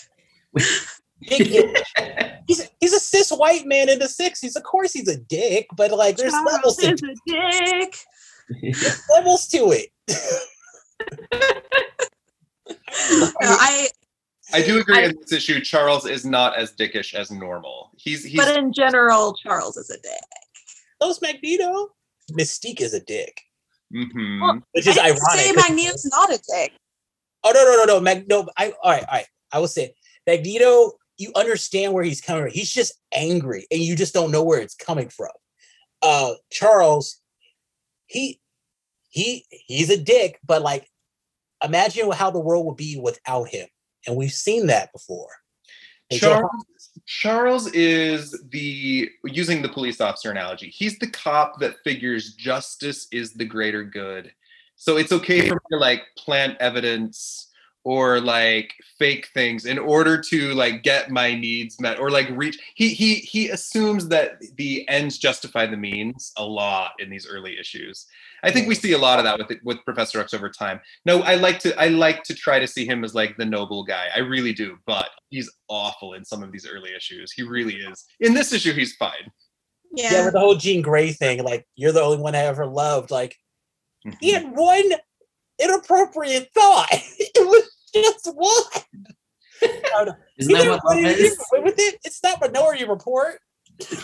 Dick 1.24 1.47
he's 2.47 2.70
he's 2.80 2.93
a 2.93 2.99
cis 2.99 3.30
white 3.32 3.65
man 3.65 3.89
in 3.89 3.99
the 3.99 4.07
sixties. 4.07 4.55
Of 4.55 4.63
course, 4.63 4.93
he's 4.93 5.07
a 5.07 5.17
dick, 5.17 5.67
but 5.76 5.91
like 5.91 6.17
there's 6.17 6.34
levels 6.34 6.78
to, 6.78 6.93
is 6.93 7.01
a 7.01 7.15
dick. 7.28 7.95
there's 8.61 9.01
levels 9.15 9.47
to 9.49 9.72
it. 9.72 9.89
No, 13.11 13.32
I 13.41 13.88
I 14.53 14.61
do 14.61 14.80
agree 14.80 14.97
I- 14.97 15.01
in 15.05 15.15
this 15.22 15.32
issue. 15.32 15.59
Charles 15.61 16.05
is 16.05 16.26
not 16.26 16.57
as 16.57 16.74
dickish 16.74 17.13
as 17.13 17.32
normal. 17.32 17.91
He's 17.97 18.24
he's 18.24 18.38
but 18.39 18.57
in 18.57 18.72
general, 18.74 19.36
Charles 19.36 19.78
is 19.78 19.89
a 19.89 19.97
dick. 19.97 20.11
Those 20.99 21.22
Magneto, 21.22 21.89
Mystique 22.32 22.82
is 22.82 22.93
a 22.93 22.99
dick, 22.99 23.41
Mhm. 23.93 24.41
Well, 24.41 24.61
which 24.74 24.88
is 24.88 24.97
I 24.97 25.07
didn't 25.11 25.20
ironic. 25.22 25.45
say 25.45 25.53
'cause- 25.53 25.70
Magneto's 25.70 26.05
not 26.05 26.30
a 26.34 26.38
dick. 26.49 26.74
Oh 27.43 27.51
no 27.53 27.63
no 27.63 27.76
no 27.86 27.86
no 27.95 27.99
Mag 28.01 28.28
no 28.28 28.47
I 28.57 28.72
all 28.84 28.91
right 28.91 29.03
all 29.03 29.13
right 29.13 29.28
I 29.51 29.59
will 29.59 29.67
say 29.67 29.93
Magneto 30.28 30.93
you 31.20 31.32
understand 31.36 31.93
where 31.93 32.03
he's 32.03 32.22
coming 32.22 32.43
from. 32.43 32.51
He's 32.53 32.72
just 32.72 32.93
angry 33.13 33.67
and 33.70 33.82
you 33.82 33.95
just 33.95 34.13
don't 34.13 34.32
know 34.32 34.43
where 34.43 34.59
it's 34.59 34.76
coming 34.76 35.09
from. 35.09 35.30
Uh 36.01 36.34
Charles 36.49 37.22
he 38.07 38.39
he 39.09 39.45
he's 39.49 39.89
a 39.89 40.01
dick 40.01 40.39
but 40.45 40.61
like 40.61 40.88
imagine 41.63 42.09
how 42.11 42.32
the 42.32 42.39
world 42.39 42.65
would 42.65 42.78
be 42.78 42.99
without 42.99 43.49
him 43.49 43.67
and 44.07 44.15
we've 44.15 44.32
seen 44.32 44.67
that 44.67 44.91
before. 44.93 45.30
Charles, 46.11 46.49
Charles 47.05 47.67
is 47.74 48.36
the 48.49 49.09
using 49.26 49.61
the 49.61 49.70
police 49.70 50.01
officer 50.01 50.32
analogy. 50.32 50.70
He's 50.70 50.97
the 50.97 51.07
cop 51.07 51.59
that 51.59 51.76
figures 51.84 52.34
justice 52.34 53.07
is 53.11 53.34
the 53.34 53.45
greater 53.45 53.84
good. 53.84 54.32
So 54.76 54.97
it's 54.97 55.11
okay 55.11 55.47
for 55.47 55.55
me 55.55 55.59
to 55.74 55.78
like 55.78 56.03
plant 56.17 56.57
evidence 56.59 57.49
or 57.86 58.19
like 58.19 58.73
fake 58.97 59.27
things 59.34 59.65
in 59.65 59.80
order 59.80 60.19
to 60.19 60.53
like 60.53 60.84
get 60.84 61.09
my 61.09 61.34
needs 61.34 61.80
met 61.80 61.97
or 61.97 62.11
like 62.11 62.30
reach 62.32 62.59
he 62.75 62.89
he 62.89 63.15
he 63.15 63.49
assumes 63.49 64.07
that 64.09 64.34
the 64.57 64.88
ends 64.89 65.17
justify 65.17 65.65
the 65.65 65.77
means 65.77 66.34
a 66.38 66.43
lot 66.43 66.91
in 66.99 67.09
these 67.09 67.27
early 67.27 67.57
issues. 67.57 68.05
I 68.43 68.51
think 68.51 68.67
we 68.67 68.75
see 68.75 68.93
a 68.93 68.97
lot 68.97 69.19
of 69.19 69.25
that 69.25 69.38
with 69.38 69.59
with 69.63 69.84
Professor 69.86 70.19
X 70.19 70.34
over 70.34 70.49
time. 70.49 70.80
No, 71.05 71.21
I 71.21 71.36
like 71.36 71.59
to 71.59 71.80
I 71.80 71.88
like 71.88 72.23
to 72.23 72.36
try 72.36 72.59
to 72.59 72.67
see 72.67 72.86
him 72.86 73.03
as 73.03 73.15
like 73.15 73.38
the 73.38 73.45
noble 73.45 73.84
guy. 73.84 74.07
I 74.13 74.19
really 74.19 74.53
do, 74.53 74.77
but 74.86 75.09
he's 75.30 75.51
awful 75.69 76.13
in 76.13 76.25
some 76.25 76.43
of 76.43 76.51
these 76.51 76.67
early 76.67 76.91
issues. 76.95 77.32
He 77.32 77.43
really 77.43 77.75
is. 77.75 78.05
In 78.19 78.34
this 78.34 78.51
issue, 78.51 78.73
he's 78.73 78.95
fine. 78.95 79.32
yeah, 79.95 80.11
Yeah. 80.11 80.25
with 80.25 80.34
the 80.34 80.39
whole 80.39 80.55
Jean 80.55 80.82
Grey 80.82 81.11
thing, 81.11 81.43
like 81.43 81.65
you're 81.75 81.91
the 81.93 82.01
only 82.01 82.17
one 82.17 82.36
I 82.36 82.39
ever 82.39 82.65
loved. 82.65 83.09
Like 83.09 83.36
he 84.19 84.34
mm-hmm. 84.34 84.47
had 84.47 84.55
one 84.55 84.91
inappropriate 85.59 86.49
thought. 86.53 86.88
it 86.91 87.47
was 87.47 87.68
just 87.94 88.28
one. 88.34 88.84
I 89.62 90.06
don't- 90.06 90.18
Isn't 90.38 90.56
he 90.56 90.62
that 90.64 90.70
what 90.84 90.96
really 90.96 91.04
love 91.10 91.20
is? 91.20 91.38
with 91.52 91.76
it. 91.78 92.00
It's 92.06 92.24
not 92.24 92.40
Minority 92.42 92.86
Report. 92.86 93.40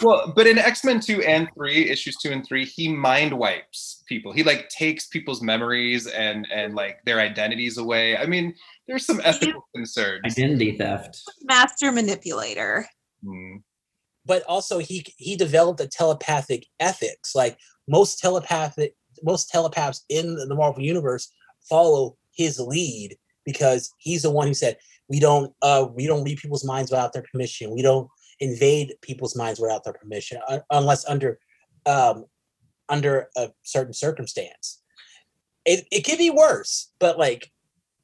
Well, 0.02 0.32
but 0.36 0.48
in 0.48 0.58
X 0.58 0.84
Men 0.86 1.02
two 1.02 1.22
and 1.24 1.50
three, 1.54 1.90
issues 1.90 2.16
two 2.18 2.32
and 2.32 2.46
three, 2.48 2.64
he 2.66 2.88
mind 2.88 3.38
wipes 3.38 4.04
people. 4.08 4.32
He 4.32 4.42
like 4.44 4.70
takes 4.70 5.08
people's 5.08 5.42
memories 5.42 6.08
and 6.08 6.48
and 6.54 6.76
like 6.76 7.00
their 7.06 7.20
identities 7.20 7.78
away. 7.78 8.16
I 8.16 8.26
mean, 8.26 8.54
there's 8.88 9.06
some 9.06 9.20
ethical 9.24 9.68
concerns. 9.76 10.22
Identity 10.26 10.78
theft. 10.78 11.22
Master 11.44 11.92
manipulator. 11.92 12.88
Hmm. 13.24 13.58
but 14.26 14.44
also 14.44 14.78
he 14.80 15.06
he 15.18 15.36
developed 15.36 15.80
a 15.82 15.88
telepathic 15.88 16.68
ethics 16.80 17.34
like 17.36 17.58
most 17.88 18.20
telepathic 18.20 18.96
most 19.24 19.50
telepaths 19.50 20.04
in 20.10 20.36
the 20.36 20.54
marvel 20.56 20.84
universe 20.84 21.32
follow 21.70 22.16
his 22.36 22.60
lead 22.60 23.18
because 23.46 23.94
he's 23.98 24.24
the 24.24 24.32
one 24.32 24.48
who 24.48 24.54
said 24.54 24.78
we 25.08 25.20
don't 25.20 25.54
uh 25.62 25.88
we 25.94 26.08
don't 26.08 26.24
read 26.24 26.38
people's 26.38 26.66
minds 26.66 26.92
without 26.92 27.14
their 27.14 27.24
permission 27.32 27.74
we 27.74 27.82
don't 27.82 28.10
invade 28.40 28.94
people's 29.02 29.36
minds 29.36 29.60
without 29.60 29.84
their 29.84 29.94
permission 29.94 30.40
un- 30.50 30.62
unless 30.72 31.06
under 31.08 31.40
um 31.86 32.26
under 32.90 33.30
a 33.38 33.50
certain 33.64 33.94
circumstance 33.94 34.82
it, 35.66 35.86
it 35.92 36.02
could 36.02 36.18
be 36.18 36.30
worse 36.30 36.92
but 37.00 37.18
like 37.18 37.52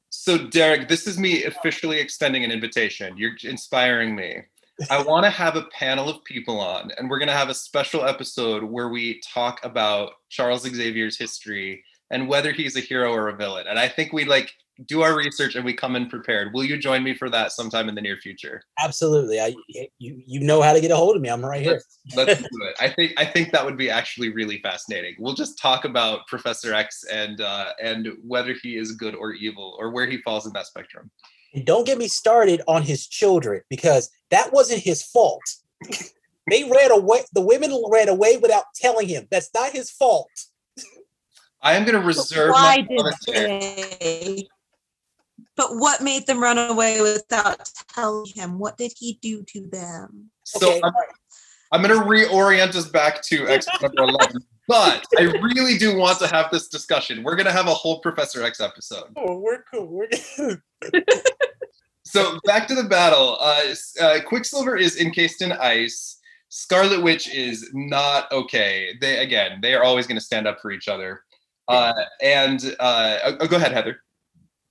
So, 0.09 0.37
Derek, 0.37 0.89
this 0.89 1.07
is 1.07 1.17
me 1.17 1.45
officially 1.45 1.97
extending 1.99 2.43
an 2.43 2.51
invitation. 2.51 3.17
You're 3.17 3.37
inspiring 3.43 4.13
me. 4.13 4.41
I 4.89 5.01
want 5.11 5.23
to 5.23 5.29
have 5.29 5.55
a 5.55 5.69
panel 5.71 6.09
of 6.09 6.23
people 6.25 6.59
on, 6.59 6.91
and 6.97 7.09
we're 7.09 7.19
going 7.19 7.29
to 7.29 7.33
have 7.33 7.49
a 7.49 7.53
special 7.53 8.03
episode 8.03 8.61
where 8.63 8.89
we 8.89 9.21
talk 9.21 9.63
about 9.63 10.13
Charles 10.29 10.63
Xavier's 10.63 11.17
history 11.17 11.83
and 12.11 12.27
whether 12.27 12.51
he's 12.51 12.75
a 12.75 12.81
hero 12.81 13.13
or 13.13 13.29
a 13.29 13.37
villain. 13.37 13.67
And 13.67 13.79
I 13.79 13.87
think 13.87 14.11
we 14.11 14.25
like 14.25 14.51
do 14.85 15.01
our 15.01 15.15
research 15.15 15.55
and 15.55 15.65
we 15.65 15.73
come 15.73 15.95
in 15.95 16.07
prepared. 16.07 16.53
Will 16.53 16.63
you 16.63 16.77
join 16.77 17.03
me 17.03 17.13
for 17.13 17.29
that 17.29 17.51
sometime 17.51 17.89
in 17.89 17.95
the 17.95 18.01
near 18.01 18.17
future? 18.17 18.61
Absolutely. 18.79 19.39
I 19.39 19.53
you 19.99 20.21
you 20.25 20.39
know 20.39 20.61
how 20.61 20.73
to 20.73 20.81
get 20.81 20.91
a 20.91 20.95
hold 20.95 21.15
of 21.15 21.21
me. 21.21 21.29
I'm 21.29 21.43
right 21.45 21.61
here. 21.61 21.73
Let's, 21.73 21.99
let's 22.15 22.41
do 22.41 22.63
it. 22.63 22.75
I 22.79 22.89
think 22.89 23.13
I 23.17 23.25
think 23.25 23.51
that 23.51 23.65
would 23.65 23.77
be 23.77 23.89
actually 23.89 24.29
really 24.29 24.59
fascinating. 24.59 25.15
We'll 25.19 25.35
just 25.35 25.57
talk 25.59 25.85
about 25.85 26.27
Professor 26.27 26.73
X 26.73 27.03
and 27.11 27.41
uh, 27.41 27.73
and 27.81 28.09
whether 28.25 28.55
he 28.61 28.77
is 28.77 28.93
good 28.93 29.15
or 29.15 29.33
evil 29.33 29.75
or 29.79 29.91
where 29.91 30.07
he 30.07 30.17
falls 30.21 30.45
in 30.45 30.53
that 30.53 30.67
spectrum. 30.67 31.11
And 31.53 31.65
don't 31.65 31.85
get 31.85 31.97
me 31.97 32.07
started 32.07 32.61
on 32.67 32.83
his 32.83 33.07
children 33.07 33.61
because 33.69 34.09
that 34.29 34.53
wasn't 34.53 34.81
his 34.81 35.03
fault. 35.03 35.43
they 36.49 36.63
ran 36.63 36.91
away. 36.91 37.21
The 37.33 37.41
women 37.41 37.71
ran 37.89 38.09
away 38.09 38.37
without 38.37 38.65
telling 38.75 39.07
him. 39.07 39.27
That's 39.29 39.49
not 39.53 39.71
his 39.71 39.91
fault. 39.91 40.29
I 41.63 41.73
am 41.73 41.85
going 41.85 41.99
to 41.99 42.05
reserve 42.05 42.51
Why 42.51 42.77
my 42.77 42.81
did 42.81 42.97
commentary. 42.97 43.59
they? 43.59 44.47
But 45.57 45.77
what 45.77 46.01
made 46.01 46.27
them 46.27 46.41
run 46.41 46.57
away 46.57 47.01
without 47.01 47.69
telling 47.93 48.31
him? 48.33 48.57
What 48.57 48.77
did 48.77 48.93
he 48.97 49.19
do 49.21 49.43
to 49.49 49.67
them? 49.67 50.31
So 50.43 50.69
Okay, 50.69 50.81
I'm, 50.83 50.93
I'm 51.71 51.81
going 51.81 51.99
to 51.99 52.05
reorient 52.05 52.75
us 52.75 52.87
back 52.87 53.21
to 53.23 53.47
X 53.47 53.67
number 53.81 54.03
11. 54.03 54.41
But 54.67 55.05
I 55.19 55.23
really 55.23 55.77
do 55.77 55.97
want 55.97 56.19
to 56.19 56.27
have 56.27 56.49
this 56.51 56.67
discussion. 56.69 57.23
We're 57.23 57.35
going 57.35 57.47
to 57.47 57.51
have 57.51 57.67
a 57.67 57.73
whole 57.73 57.99
Professor 57.99 58.43
X 58.43 58.61
episode. 58.61 59.09
Oh, 59.17 59.37
we're 59.39 59.63
cool. 59.63 59.87
We're 59.87 60.07
So 62.11 62.37
back 62.43 62.67
to 62.67 62.75
the 62.75 62.83
battle. 62.83 63.37
Uh, 63.39 63.73
uh, 64.01 64.19
Quicksilver 64.25 64.75
is 64.75 64.99
encased 64.99 65.41
in 65.41 65.53
ice. 65.53 66.19
Scarlet 66.49 67.01
Witch 67.01 67.33
is 67.33 67.69
not 67.73 68.29
okay. 68.33 68.97
They 68.99 69.19
again, 69.19 69.59
they 69.61 69.73
are 69.73 69.83
always 69.83 70.07
going 70.07 70.17
to 70.17 70.23
stand 70.23 70.45
up 70.45 70.59
for 70.61 70.71
each 70.71 70.89
other. 70.89 71.21
Uh, 71.69 71.93
and 72.21 72.75
uh, 72.81 73.35
oh, 73.39 73.47
go 73.47 73.55
ahead, 73.55 73.71
Heather. 73.71 74.01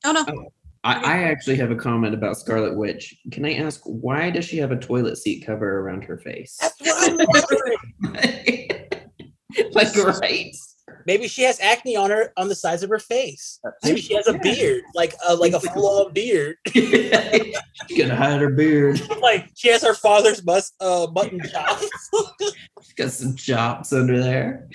Oh 0.04 0.12
no. 0.12 0.50
I, 0.82 0.94
I 0.94 1.22
actually 1.24 1.56
have 1.56 1.70
a 1.70 1.76
comment 1.76 2.14
about 2.14 2.38
Scarlet 2.38 2.76
Witch. 2.76 3.14
Can 3.30 3.44
I 3.44 3.54
ask 3.54 3.80
why 3.84 4.30
does 4.30 4.46
she 4.46 4.56
have 4.58 4.72
a 4.72 4.78
toilet 4.78 5.16
seat 5.18 5.44
cover 5.44 5.80
around 5.80 6.04
her 6.04 6.18
face? 6.18 6.56
That's 6.60 6.80
what 6.80 7.10
I'm 8.04 8.12
like 9.72 9.94
right? 9.94 10.54
Maybe 11.06 11.28
she 11.28 11.42
has 11.42 11.60
acne 11.60 11.96
on 11.96 12.10
her 12.10 12.32
on 12.36 12.48
the 12.48 12.54
sides 12.54 12.82
of 12.82 12.90
her 12.90 12.98
face. 12.98 13.58
Maybe 13.84 14.00
she 14.00 14.14
has 14.14 14.28
a 14.28 14.38
beard, 14.38 14.82
like 14.94 15.14
a 15.28 15.34
like 15.34 15.52
a 15.52 15.60
full 15.60 16.06
on 16.06 16.12
beard. 16.14 16.56
She's 16.68 17.98
gonna 17.98 18.16
hide 18.16 18.40
her 18.40 18.50
beard. 18.50 19.00
like 19.20 19.50
she 19.54 19.68
has 19.68 19.82
her 19.82 19.94
father's 19.94 20.40
bus 20.40 20.72
uh 20.80 21.06
button 21.06 21.40
chops. 21.40 21.88
She's 22.82 22.92
got 22.94 23.10
some 23.10 23.34
chops 23.36 23.92
under 23.92 24.22
there. 24.22 24.68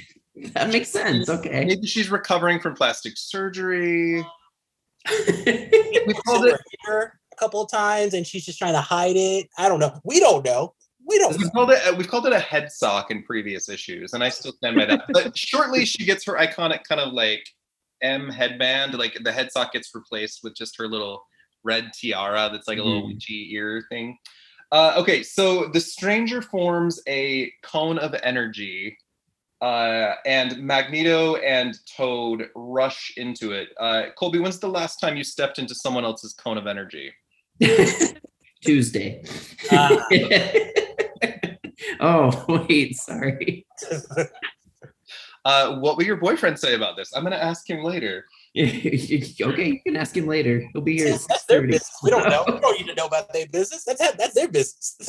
That 0.54 0.70
makes 0.70 0.90
sense. 0.90 1.30
Okay. 1.30 1.66
Maybe 1.66 1.88
she's 1.88 2.12
recovering 2.12 2.60
from 2.60 2.76
plastic 2.76 3.14
surgery. 3.16 4.26
We 5.10 6.04
We 6.08 6.14
called 6.14 6.24
called 6.26 6.46
it. 6.48 6.60
her 6.86 7.20
a 7.32 7.36
couple 7.38 7.62
of 7.62 7.70
times 7.72 8.14
and 8.14 8.26
she's 8.26 8.46
just 8.46 8.58
trying 8.60 8.74
to 8.74 8.82
hide 8.82 9.16
it. 9.16 9.48
I 9.58 9.68
don't 9.68 9.80
know. 9.80 10.00
We 10.04 10.20
don't 10.20 10.44
know. 10.46 10.74
We 11.08 11.20
don't. 11.20 11.38
We've 11.38 11.52
called 11.52 11.72
it. 11.72 11.98
We've 11.98 12.08
called 12.08 12.26
it 12.26 12.34
a 12.34 12.40
head 12.40 12.72
sock 12.72 13.12
in 13.12 13.22
previous 13.22 13.70
issues, 13.70 14.14
and 14.14 14.24
I 14.24 14.30
still 14.30 14.54
stand 14.54 14.76
by 14.76 14.86
that. 14.86 15.06
But 15.14 15.38
shortly, 15.38 15.86
she 15.86 16.04
gets 16.04 16.26
her 16.26 16.34
iconic 16.34 16.84
kind 16.84 17.00
of 17.00 17.14
like 17.14 17.46
M 18.02 18.28
headband. 18.28 18.96
Like 18.96 19.16
the 19.24 19.32
head 19.32 19.52
sock 19.52 19.74
gets 19.74 19.94
replaced 19.94 20.40
with 20.44 20.56
just 20.56 20.76
her 20.80 20.88
little 20.88 21.24
red 21.64 21.92
tiara 21.94 22.50
that's 22.52 22.68
like 22.68 22.80
a 22.80 22.84
little 22.84 23.04
Mhm. 23.04 23.14
witchy 23.14 23.54
ear 23.54 23.86
thing. 23.90 24.18
Uh, 24.72 24.94
okay, 24.98 25.22
so 25.22 25.68
the 25.68 25.80
stranger 25.80 26.42
forms 26.42 27.00
a 27.08 27.52
cone 27.62 28.00
of 28.00 28.16
energy, 28.24 28.98
uh, 29.66 30.14
and 30.28 30.62
Magneto 30.62 31.38
and 31.38 31.76
Toad 31.98 32.50
rush 32.54 33.12
into 33.18 33.52
it. 33.52 33.70
Uh, 33.80 34.04
Colby, 34.16 34.38
when's 34.38 34.60
the 34.60 34.70
last 34.70 34.98
time 34.98 35.18
you 35.18 35.24
stepped 35.24 35.58
into 35.58 35.74
someone 35.74 36.06
else's 36.06 36.34
cone 36.34 36.60
of 36.60 36.68
energy? 36.68 37.12
Tuesday. 38.64 39.24
Ah. 39.72 40.06
oh 42.00 42.46
wait, 42.70 42.96
sorry. 42.96 43.66
Uh, 45.44 45.78
what 45.78 45.96
will 45.96 46.04
your 46.04 46.16
boyfriend 46.16 46.58
say 46.58 46.74
about 46.74 46.98
this? 46.98 47.16
I'm 47.16 47.22
going 47.22 47.32
to 47.32 47.44
ask 47.44 47.70
him 47.70 47.84
later. 47.84 48.26
okay, 48.58 49.00
you 49.40 49.80
can 49.86 49.96
ask 49.96 50.18
him 50.18 50.26
later. 50.26 50.68
He'll 50.74 50.82
be 50.82 50.98
here. 50.98 51.14
at 51.14 51.22
That's 51.30 51.46
their 51.46 51.62
business. 51.62 52.00
We 52.02 52.10
don't 52.10 52.28
know. 52.28 52.44
We 52.48 52.60
don't 52.60 52.80
need 52.80 52.88
to 52.88 52.96
know 52.96 53.06
about 53.06 53.32
their 53.32 53.46
business. 53.46 53.84
That's 53.84 54.00
that's 54.18 54.34
their 54.34 54.48
business. 54.48 55.08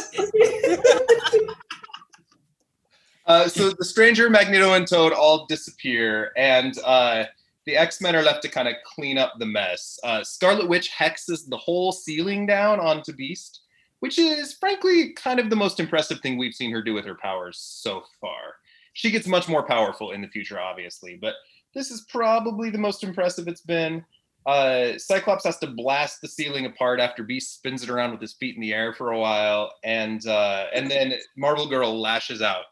Uh, 3.26 3.48
so 3.48 3.70
the 3.70 3.84
stranger, 3.84 4.30
Magneto, 4.30 4.74
and 4.74 4.86
Toad 4.86 5.12
all 5.12 5.46
disappear, 5.46 6.30
and 6.36 6.78
uh, 6.84 7.24
the 7.64 7.76
X 7.76 8.00
Men 8.00 8.14
are 8.14 8.22
left 8.22 8.42
to 8.42 8.48
kind 8.48 8.68
of 8.68 8.74
clean 8.84 9.18
up 9.18 9.34
the 9.38 9.46
mess. 9.46 9.98
Uh, 10.04 10.22
Scarlet 10.22 10.68
Witch 10.68 10.90
hexes 10.96 11.48
the 11.48 11.56
whole 11.56 11.90
ceiling 11.90 12.46
down 12.46 12.78
onto 12.78 13.12
Beast, 13.12 13.62
which 14.00 14.18
is 14.18 14.54
frankly 14.54 15.12
kind 15.14 15.40
of 15.40 15.50
the 15.50 15.56
most 15.56 15.80
impressive 15.80 16.20
thing 16.20 16.38
we've 16.38 16.54
seen 16.54 16.70
her 16.70 16.82
do 16.82 16.94
with 16.94 17.04
her 17.04 17.16
powers 17.16 17.58
so 17.58 18.04
far. 18.20 18.54
She 18.92 19.10
gets 19.10 19.26
much 19.26 19.48
more 19.48 19.66
powerful 19.66 20.12
in 20.12 20.22
the 20.22 20.28
future, 20.28 20.60
obviously, 20.60 21.18
but 21.20 21.34
this 21.74 21.90
is 21.90 22.06
probably 22.08 22.70
the 22.70 22.78
most 22.78 23.02
impressive 23.02 23.48
it's 23.48 23.60
been. 23.60 24.04
Uh, 24.46 24.96
Cyclops 24.96 25.44
has 25.44 25.58
to 25.58 25.66
blast 25.66 26.20
the 26.20 26.28
ceiling 26.28 26.66
apart 26.66 27.00
after 27.00 27.24
Beast 27.24 27.54
spins 27.54 27.82
it 27.82 27.90
around 27.90 28.12
with 28.12 28.20
his 28.20 28.34
feet 28.34 28.54
in 28.54 28.60
the 28.60 28.72
air 28.72 28.94
for 28.94 29.10
a 29.10 29.18
while, 29.18 29.72
and 29.82 30.24
uh, 30.28 30.66
and 30.72 30.88
then 30.88 31.14
Marvel 31.36 31.68
Girl 31.68 32.00
lashes 32.00 32.40
out. 32.40 32.66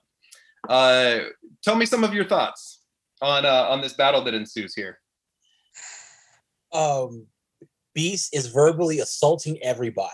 Uh, 0.69 1.19
tell 1.63 1.77
me 1.77 1.87
some 1.87 2.05
of 2.05 2.15
your 2.15 2.25
thoughts 2.25 2.83
on 3.23 3.45
uh, 3.47 3.67
on 3.69 3.81
this 3.81 3.95
battle 3.95 4.23
that 4.25 4.35
ensues 4.35 4.75
here. 4.75 4.99
um, 6.73 7.27
Beast 7.95 8.35
is 8.35 8.49
verbally 8.49 8.99
assaulting 9.01 9.63
everybody. 9.63 10.11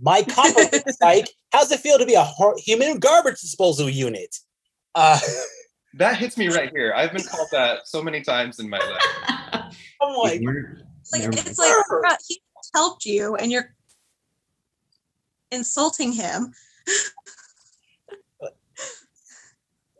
My 0.00 0.22
comment 0.22 0.72
is 0.86 0.98
like, 1.00 1.28
how's 1.52 1.72
it 1.72 1.80
feel 1.80 1.98
to 1.98 2.06
be 2.06 2.14
a 2.14 2.28
human 2.58 2.98
garbage 2.98 3.40
disposal 3.40 3.88
unit? 3.88 4.36
Uh, 4.94 5.18
That 5.94 6.18
hits 6.18 6.36
me 6.36 6.48
right 6.48 6.70
here. 6.70 6.92
I've 6.94 7.12
been 7.12 7.24
called 7.24 7.48
that 7.50 7.88
so 7.88 8.02
many 8.02 8.20
times 8.20 8.60
in 8.60 8.68
my 8.68 8.78
life. 8.78 9.72
I'm 10.02 10.16
like, 10.18 10.40
It's 11.00 11.12
like 11.12 11.22
it's 11.24 11.58
like 11.58 12.18
he 12.28 12.42
helped 12.74 13.06
you 13.06 13.34
and 13.36 13.50
you're 13.50 13.74
insulting 15.50 16.12
him. 16.12 16.52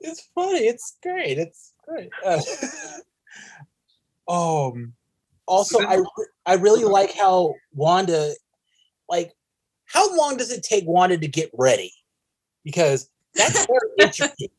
It's 0.01 0.29
funny. 0.35 0.61
It's 0.61 0.97
great. 1.03 1.39
It's 1.39 1.73
great. 1.87 2.11
Uh, 2.25 2.41
um. 4.73 4.95
Also, 5.47 5.81
I 5.81 6.03
I 6.45 6.55
really 6.55 6.85
like 6.85 7.15
how 7.15 7.55
Wanda, 7.73 8.35
like, 9.09 9.35
how 9.87 10.15
long 10.15 10.37
does 10.37 10.51
it 10.51 10.63
take 10.63 10.85
Wanda 10.87 11.17
to 11.17 11.27
get 11.27 11.51
ready? 11.55 11.93
Because 12.65 13.09
that's 13.35 13.67
very 13.67 13.81
interesting. 13.99 14.51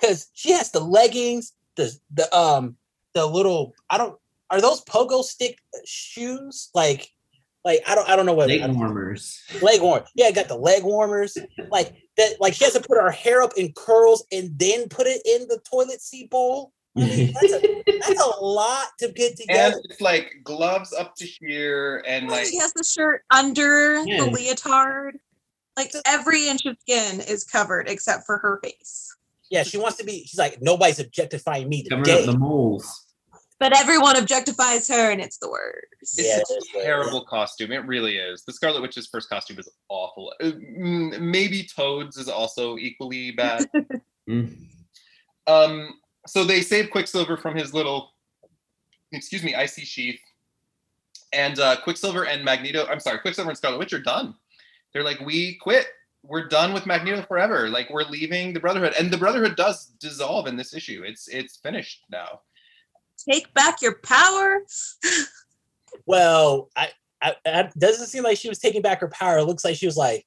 Because 0.00 0.30
she 0.32 0.52
has 0.52 0.70
the 0.70 0.80
leggings, 0.80 1.52
the 1.76 1.94
the 2.14 2.34
um 2.34 2.76
the 3.12 3.26
little 3.26 3.74
I 3.90 3.98
don't 3.98 4.18
are 4.50 4.60
those 4.60 4.82
pogo 4.84 5.22
stick 5.22 5.58
shoes 5.84 6.70
like 6.74 7.10
like 7.64 7.80
I 7.86 7.94
don't 7.94 8.08
I 8.08 8.16
don't 8.16 8.26
know 8.26 8.34
what 8.34 8.44
I 8.50 8.54
Leg 8.54 8.60
don't- 8.60 8.78
warmers. 8.78 9.40
leg 9.62 9.80
warmer. 9.80 10.04
Yeah, 10.14 10.30
got 10.30 10.48
the 10.48 10.56
leg 10.56 10.82
warmers. 10.84 11.36
Like 11.70 11.94
that. 12.16 12.40
Like 12.40 12.54
she 12.54 12.64
has 12.64 12.74
to 12.74 12.80
put 12.80 12.96
her 13.00 13.10
hair 13.10 13.42
up 13.42 13.52
in 13.56 13.72
curls 13.72 14.24
and 14.32 14.58
then 14.58 14.88
put 14.88 15.06
it 15.06 15.22
in 15.24 15.48
the 15.48 15.58
toilet 15.70 16.00
seat 16.00 16.30
bowl. 16.30 16.72
I 16.96 17.00
mean, 17.00 17.32
that's 17.34 17.52
a, 17.52 17.82
that's 18.06 18.22
a 18.24 18.40
lot 18.44 18.86
to 19.00 19.08
get 19.08 19.30
And 19.48 19.72
together. 19.72 19.80
it's 19.84 20.00
like 20.00 20.30
gloves 20.44 20.92
up 20.92 21.16
to 21.16 21.26
here, 21.26 22.04
and 22.06 22.28
like 22.28 22.46
she 22.46 22.58
has 22.58 22.72
the 22.72 22.84
shirt 22.84 23.22
under 23.32 24.04
Yeah. 24.06 24.24
the 24.24 24.30
leotard. 24.30 25.14
Like 25.76 25.92
every 26.06 26.46
inch 26.48 26.66
of 26.66 26.76
skin 26.80 27.20
is 27.20 27.42
covered 27.42 27.88
except 27.88 28.26
for 28.26 28.38
her 28.38 28.60
face. 28.62 29.12
Yeah, 29.50 29.64
she 29.64 29.76
wants 29.76 29.96
to 29.98 30.04
be. 30.04 30.24
She's 30.24 30.38
like 30.38 30.62
nobody's 30.62 31.00
objectifying 31.00 31.68
me 31.68 31.82
Covering 31.88 32.04
today. 32.04 32.20
up 32.20 32.26
the 32.26 32.38
moles. 32.38 33.03
But 33.60 33.76
everyone 33.76 34.16
objectifies 34.16 34.88
her 34.88 35.10
and 35.10 35.20
it's 35.20 35.38
the 35.38 35.48
worst. 35.48 36.18
Yeah, 36.18 36.38
it's 36.38 36.50
that's 36.50 36.74
a 36.74 36.78
right. 36.78 36.84
terrible 36.84 37.24
costume. 37.24 37.72
It 37.72 37.86
really 37.86 38.16
is. 38.16 38.44
The 38.44 38.52
Scarlet 38.52 38.82
Witch's 38.82 39.06
first 39.06 39.28
costume 39.28 39.58
is 39.58 39.68
awful. 39.88 40.32
Uh, 40.42 40.52
Maybe 40.58 41.66
Toad's 41.74 42.16
is 42.16 42.28
also 42.28 42.76
equally 42.78 43.30
bad. 43.32 43.64
Mm. 44.26 44.56
Um, 45.46 46.00
so 46.26 46.44
they 46.44 46.62
save 46.62 46.90
Quicksilver 46.90 47.36
from 47.36 47.54
his 47.54 47.74
little, 47.74 48.12
excuse 49.12 49.42
me, 49.42 49.54
icy 49.54 49.84
sheath. 49.84 50.18
And 51.34 51.58
uh, 51.58 51.76
Quicksilver 51.82 52.24
and 52.24 52.42
Magneto, 52.42 52.86
I'm 52.86 53.00
sorry, 53.00 53.18
Quicksilver 53.18 53.50
and 53.50 53.58
Scarlet 53.58 53.78
Witch 53.78 53.92
are 53.92 54.00
done. 54.00 54.34
They're 54.94 55.04
like, 55.04 55.20
we 55.20 55.56
quit. 55.56 55.88
We're 56.22 56.48
done 56.48 56.72
with 56.72 56.86
Magneto 56.86 57.20
forever. 57.20 57.68
Like 57.68 57.90
we're 57.90 58.04
leaving 58.04 58.54
the 58.54 58.60
Brotherhood, 58.60 58.94
and 58.98 59.10
the 59.10 59.18
Brotherhood 59.18 59.56
does 59.56 59.88
dissolve 60.00 60.46
in 60.46 60.56
this 60.56 60.72
issue. 60.72 61.02
It's 61.04 61.28
it's 61.28 61.58
finished 61.58 62.04
now. 62.10 62.40
Take 63.28 63.52
back 63.54 63.80
your 63.82 63.98
power. 64.02 64.62
Well, 66.06 66.70
I, 66.76 66.88
I, 67.22 67.34
I 67.46 67.70
doesn't 67.78 68.08
seem 68.08 68.24
like 68.24 68.36
she 68.36 68.48
was 68.48 68.58
taking 68.58 68.82
back 68.82 69.00
her 69.00 69.08
power. 69.08 69.38
It 69.38 69.44
looks 69.44 69.64
like 69.64 69.76
she 69.76 69.86
was 69.86 69.96
like 69.96 70.26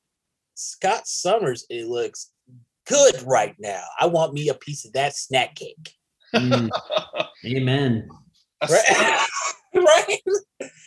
Scott 0.55 1.07
Summers. 1.07 1.65
It 1.69 1.87
looks 1.87 2.31
good 2.87 3.21
right 3.23 3.53
now. 3.59 3.83
I 3.99 4.05
want 4.07 4.33
me 4.33 4.49
a 4.49 4.53
piece 4.53 4.85
of 4.85 4.93
that 4.93 5.15
snack 5.15 5.55
cake. 5.55 5.93
Mm. 6.33 6.69
Amen. 7.45 8.09
Right? 8.69 9.27
right? 9.75 10.19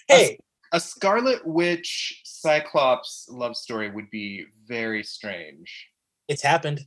Hey, 0.09 0.39
A 0.73 0.81
Scarlet 0.81 1.47
Witch 1.47 2.23
Cyclops 2.25 3.29
love 3.31 3.55
story 3.55 3.91
would 3.91 4.11
be 4.11 4.47
very 4.67 5.05
strange. 5.05 5.89
it's 6.27 6.43
happened. 6.43 6.81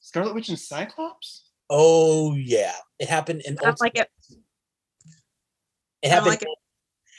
Scarlet 0.00 0.34
Witch 0.34 0.48
and 0.48 0.58
Cyclops? 0.58 1.47
Oh 1.70 2.34
yeah, 2.34 2.72
it 2.98 3.08
happened 3.08 3.42
in. 3.44 3.58
I 3.64 3.74
like 3.80 3.96
it. 3.96 4.08
It 6.02 6.10
happened. 6.10 6.30
like 6.30 6.42
it. 6.42 6.48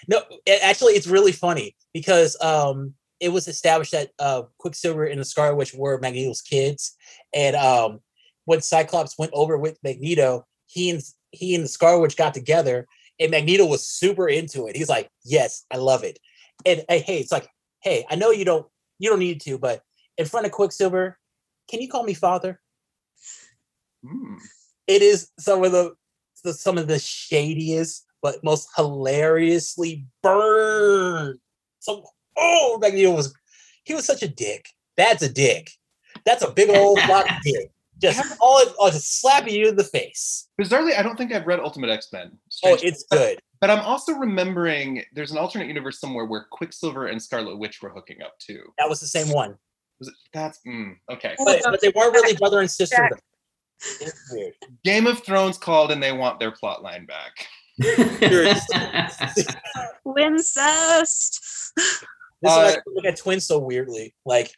No, 0.08 0.22
it, 0.46 0.60
actually, 0.64 0.94
it's 0.94 1.08
really 1.08 1.32
funny 1.32 1.76
because 1.94 2.38
um, 2.42 2.94
it 3.20 3.30
was 3.30 3.48
established 3.48 3.92
that 3.92 4.12
uh, 4.18 4.44
Quicksilver 4.58 5.06
and 5.06 5.20
the 5.20 5.26
Scarlet 5.26 5.56
Witch 5.56 5.74
were 5.74 6.00
Magneto's 6.00 6.42
kids, 6.42 6.96
and 7.34 7.56
um, 7.56 8.00
when 8.46 8.62
Cyclops 8.62 9.18
went 9.20 9.32
over 9.34 9.58
with 9.58 9.78
Magneto, 9.84 10.46
he 10.66 10.90
and 10.90 11.02
he 11.32 11.54
and 11.54 11.64
the 11.64 11.70
Scarlet 11.70 12.02
Witch 12.02 12.18
got 12.18 12.34
together, 12.34 12.88
and 13.20 13.32
Magneto 13.32 13.66
was 13.66 13.88
super 13.88 14.28
into 14.28 14.68
it. 14.68 14.76
He's 14.76 14.90
like, 14.90 15.10
"Yes, 15.24 15.66
I 15.72 15.78
love 15.78 16.04
it." 16.04 16.18
And 16.66 16.84
hey, 16.90 17.00
hey, 17.00 17.20
it's 17.20 17.32
like, 17.32 17.48
"Hey, 17.84 18.06
I 18.10 18.16
know 18.16 18.32
you 18.32 18.46
don't 18.46 18.66
you 18.98 19.10
don't 19.10 19.20
need 19.20 19.42
to, 19.42 19.60
but 19.60 19.84
in 20.18 20.26
front 20.26 20.46
of 20.46 20.52
Quicksilver, 20.52 21.20
can 21.70 21.82
you 21.82 21.90
call 21.90 22.04
me 22.04 22.14
father?" 22.14 22.60
Hmm. 24.08 24.36
it 24.88 25.02
is 25.02 25.30
some 25.40 25.64
of 25.64 25.72
the, 25.72 25.94
the 26.44 26.54
some 26.54 26.78
of 26.78 26.88
the 26.88 27.00
shadiest 27.00 28.06
but 28.22 28.44
most 28.44 28.70
hilariously 28.76 30.06
burned. 30.22 31.40
So 31.80 32.06
oh 32.38 32.78
Magneto 32.82 33.16
was 33.16 33.34
he 33.84 33.94
was 33.94 34.06
such 34.06 34.24
a 34.24 34.28
dick. 34.28 34.70
That's 34.98 35.24
a 35.24 35.30
dick. 35.30 35.72
That's 36.26 36.44
a 36.44 36.52
big 36.52 36.70
old 36.70 37.00
black 37.08 37.42
dick. 37.44 37.72
Just 38.02 38.38
all 38.40 38.62
all 38.78 38.90
just 38.90 39.20
slapping 39.22 39.54
you 39.54 39.68
in 39.70 39.76
the 39.76 39.84
face. 39.84 40.48
Bizarrely, 40.60 40.98
I 40.98 41.04
don't 41.04 41.18
think 41.18 41.34
I've 41.34 41.48
read 41.48 41.60
Ultimate 41.60 41.90
X 41.90 42.08
Men. 42.14 42.38
Oh, 42.64 42.78
it's 42.82 43.04
good. 43.12 43.40
But 43.60 43.70
I'm 43.70 43.80
also 43.80 44.14
remembering 44.14 45.04
there's 45.14 45.32
an 45.32 45.38
alternate 45.38 45.68
universe 45.68 46.00
somewhere 46.00 46.26
where 46.26 46.46
Quicksilver 46.50 47.08
and 47.08 47.22
Scarlet 47.22 47.58
Witch 47.58 47.82
were 47.82 47.90
hooking 47.90 48.22
up 48.22 48.40
too. 48.40 48.62
That 48.78 48.88
was 48.88 49.02
the 49.02 49.08
same 49.08 49.34
one. 49.34 49.58
Was 50.00 50.08
it? 50.08 50.14
That's 50.34 50.60
mm, 50.66 50.96
okay. 51.12 51.36
Oh, 51.40 51.46
But, 51.46 51.62
but 51.66 51.82
they 51.82 51.92
weren't 51.94 52.14
really 52.14 52.38
brother 52.38 52.62
and 52.62 52.72
sister. 52.72 52.96
Jack. 52.96 53.12
though. 53.12 53.20
It's 54.02 54.32
weird. 54.32 54.54
Game 54.84 55.08
of 55.08 55.20
Thrones 55.24 55.58
called 55.58 55.92
and 55.92 56.02
they 56.04 56.12
want 56.12 56.40
their 56.40 56.52
plot 56.52 56.84
line 56.84 57.06
back. 57.06 57.48
Incest. 60.18 61.72
This 61.76 62.04
Uh, 62.52 62.70
is 62.70 62.76
why 62.76 62.76
I 62.76 62.78
look 62.88 63.06
at 63.06 63.18
twins 63.18 63.46
so 63.46 63.58
weirdly. 63.60 64.14
Like 64.26 64.52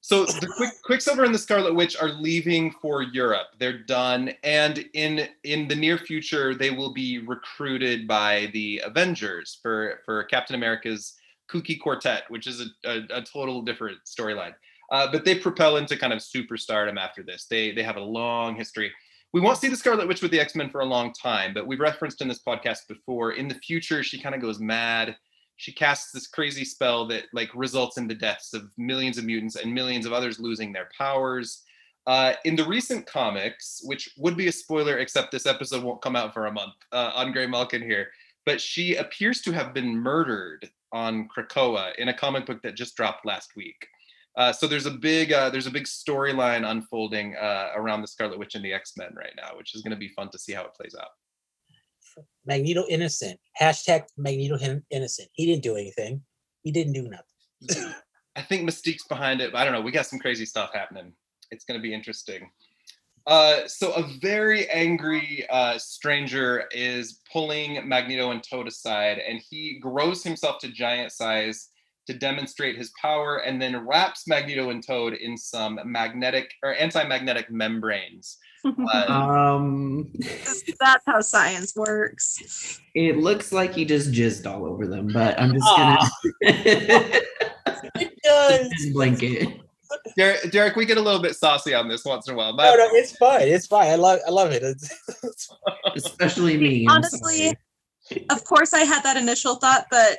So 0.00 0.24
the 0.24 0.52
Quick, 0.56 0.70
Quicksilver 0.84 1.24
and 1.24 1.34
the 1.34 1.38
Scarlet 1.38 1.74
Witch 1.74 1.96
are 2.00 2.08
leaving 2.10 2.72
for 2.80 3.02
Europe. 3.02 3.48
They're 3.58 3.78
done, 3.84 4.32
and 4.44 4.84
in 4.94 5.28
in 5.42 5.66
the 5.68 5.74
near 5.74 5.98
future, 5.98 6.54
they 6.54 6.70
will 6.70 6.92
be 6.92 7.18
recruited 7.18 8.06
by 8.06 8.50
the 8.52 8.82
Avengers 8.84 9.58
for 9.62 10.00
for 10.04 10.22
Captain 10.24 10.54
America's 10.54 11.14
kooky 11.50 11.78
quartet, 11.80 12.24
which 12.28 12.46
is 12.46 12.60
a, 12.60 12.66
a, 12.90 13.18
a 13.18 13.22
total 13.22 13.62
different 13.62 13.98
storyline. 14.06 14.54
Uh, 14.90 15.10
but 15.10 15.24
they 15.24 15.34
propel 15.34 15.76
into 15.76 15.96
kind 15.96 16.12
of 16.12 16.20
superstardom 16.20 16.98
after 16.98 17.22
this. 17.22 17.46
They 17.50 17.72
they 17.72 17.82
have 17.82 17.96
a 17.96 18.00
long 18.00 18.54
history. 18.54 18.92
We 19.32 19.40
won't 19.40 19.58
see 19.58 19.68
the 19.68 19.76
Scarlet 19.76 20.08
Witch 20.08 20.22
with 20.22 20.30
the 20.30 20.40
X 20.40 20.54
Men 20.54 20.70
for 20.70 20.80
a 20.80 20.86
long 20.86 21.12
time, 21.12 21.52
but 21.52 21.66
we've 21.66 21.80
referenced 21.80 22.22
in 22.22 22.28
this 22.28 22.42
podcast 22.46 22.86
before. 22.88 23.32
In 23.32 23.48
the 23.48 23.54
future, 23.56 24.02
she 24.02 24.20
kind 24.20 24.34
of 24.34 24.40
goes 24.40 24.60
mad 24.60 25.16
she 25.56 25.72
casts 25.72 26.12
this 26.12 26.26
crazy 26.26 26.64
spell 26.64 27.06
that 27.08 27.24
like 27.32 27.50
results 27.54 27.96
in 27.96 28.06
the 28.06 28.14
deaths 28.14 28.52
of 28.54 28.70
millions 28.76 29.18
of 29.18 29.24
mutants 29.24 29.56
and 29.56 29.72
millions 29.72 30.06
of 30.06 30.12
others 30.12 30.38
losing 30.38 30.72
their 30.72 30.88
powers. 30.96 31.62
Uh, 32.06 32.34
in 32.44 32.54
the 32.54 32.64
recent 32.64 33.04
comics, 33.06 33.80
which 33.84 34.10
would 34.16 34.36
be 34.36 34.46
a 34.46 34.52
spoiler, 34.52 34.98
except 34.98 35.32
this 35.32 35.46
episode 35.46 35.82
won't 35.82 36.02
come 36.02 36.14
out 36.14 36.32
for 36.32 36.46
a 36.46 36.52
month 36.52 36.74
uh, 36.92 37.10
on 37.14 37.32
Graymalkin 37.32 37.82
here, 37.82 38.10
but 38.44 38.60
she 38.60 38.94
appears 38.94 39.40
to 39.40 39.50
have 39.50 39.74
been 39.74 39.96
murdered 39.96 40.70
on 40.92 41.28
Krakoa 41.28 41.96
in 41.96 42.08
a 42.08 42.14
comic 42.14 42.46
book 42.46 42.62
that 42.62 42.76
just 42.76 42.96
dropped 42.96 43.26
last 43.26 43.56
week. 43.56 43.88
Uh, 44.36 44.52
so 44.52 44.66
there's 44.66 44.86
a 44.86 44.90
big 44.90 45.32
uh, 45.32 45.48
there's 45.48 45.66
a 45.66 45.70
big 45.70 45.84
storyline 45.84 46.68
unfolding 46.68 47.34
uh, 47.36 47.70
around 47.74 48.02
the 48.02 48.06
Scarlet 48.06 48.38
Witch 48.38 48.54
and 48.54 48.64
the 48.64 48.72
X 48.72 48.92
Men 48.96 49.14
right 49.16 49.32
now, 49.36 49.56
which 49.56 49.74
is 49.74 49.82
going 49.82 49.92
to 49.92 49.96
be 49.96 50.08
fun 50.08 50.30
to 50.30 50.38
see 50.38 50.52
how 50.52 50.62
it 50.62 50.74
plays 50.74 50.94
out. 50.98 51.08
Magneto 52.44 52.84
innocent. 52.88 53.38
Hashtag 53.60 54.04
Magneto 54.16 54.58
innocent. 54.90 55.28
He 55.32 55.46
didn't 55.46 55.62
do 55.62 55.76
anything. 55.76 56.22
He 56.62 56.70
didn't 56.70 56.92
do 56.92 57.08
nothing. 57.08 57.92
I 58.36 58.42
think 58.42 58.68
Mystique's 58.68 59.06
behind 59.06 59.40
it. 59.40 59.52
But 59.52 59.58
I 59.58 59.64
don't 59.64 59.72
know. 59.72 59.80
We 59.80 59.90
got 59.90 60.06
some 60.06 60.18
crazy 60.18 60.44
stuff 60.44 60.70
happening. 60.74 61.12
It's 61.50 61.64
going 61.64 61.78
to 61.78 61.82
be 61.82 61.94
interesting. 61.94 62.50
Uh, 63.26 63.66
so 63.66 63.92
a 63.92 64.08
very 64.20 64.68
angry 64.70 65.44
uh, 65.50 65.78
stranger 65.78 66.64
is 66.70 67.20
pulling 67.32 67.86
Magneto 67.88 68.30
and 68.30 68.42
Toad 68.42 68.68
aside, 68.68 69.18
and 69.18 69.40
he 69.50 69.80
grows 69.80 70.22
himself 70.22 70.58
to 70.60 70.68
giant 70.68 71.10
size 71.10 71.70
to 72.06 72.14
demonstrate 72.14 72.76
his 72.76 72.92
power, 73.00 73.38
and 73.38 73.60
then 73.60 73.86
wraps 73.86 74.26
Magneto 74.28 74.70
and 74.70 74.84
Toad 74.86 75.14
in 75.14 75.36
some 75.36 75.78
magnetic 75.84 76.50
or 76.62 76.74
anti-magnetic 76.74 77.50
membranes. 77.50 78.38
Uh, 78.92 79.12
um, 79.12 80.10
That's 80.80 81.04
how 81.06 81.20
science 81.20 81.76
works. 81.76 82.80
it 82.96 83.16
looks 83.16 83.52
like 83.52 83.72
he 83.72 83.84
just 83.84 84.10
jizzed 84.10 84.44
all 84.50 84.66
over 84.66 84.88
them, 84.88 85.08
but 85.12 85.38
I'm 85.40 85.52
just 85.52 85.64
Aw. 85.68 86.10
gonna 86.42 86.52
It 88.00 88.12
does. 88.24 88.68
just 88.70 88.92
blanket. 88.92 89.60
Derek, 90.16 90.50
Derek, 90.50 90.74
we 90.74 90.84
get 90.84 90.98
a 90.98 91.00
little 91.00 91.22
bit 91.22 91.36
saucy 91.36 91.74
on 91.74 91.88
this 91.88 92.04
once 92.04 92.26
in 92.26 92.34
a 92.34 92.36
while. 92.36 92.50
No, 92.56 92.64
My- 92.64 92.74
no, 92.76 92.88
it's 92.94 93.16
fine. 93.16 93.42
It's 93.46 93.66
fine. 93.68 93.88
I 93.88 93.94
love. 93.94 94.18
I 94.26 94.30
love 94.30 94.50
it. 94.50 94.64
It's, 94.64 95.48
Especially 95.94 96.56
me. 96.58 96.86
Honestly. 96.90 97.56
Of 98.30 98.42
course, 98.44 98.72
I 98.74 98.80
had 98.80 99.02
that 99.04 99.16
initial 99.16 99.56
thought, 99.56 99.86
but 99.92 100.18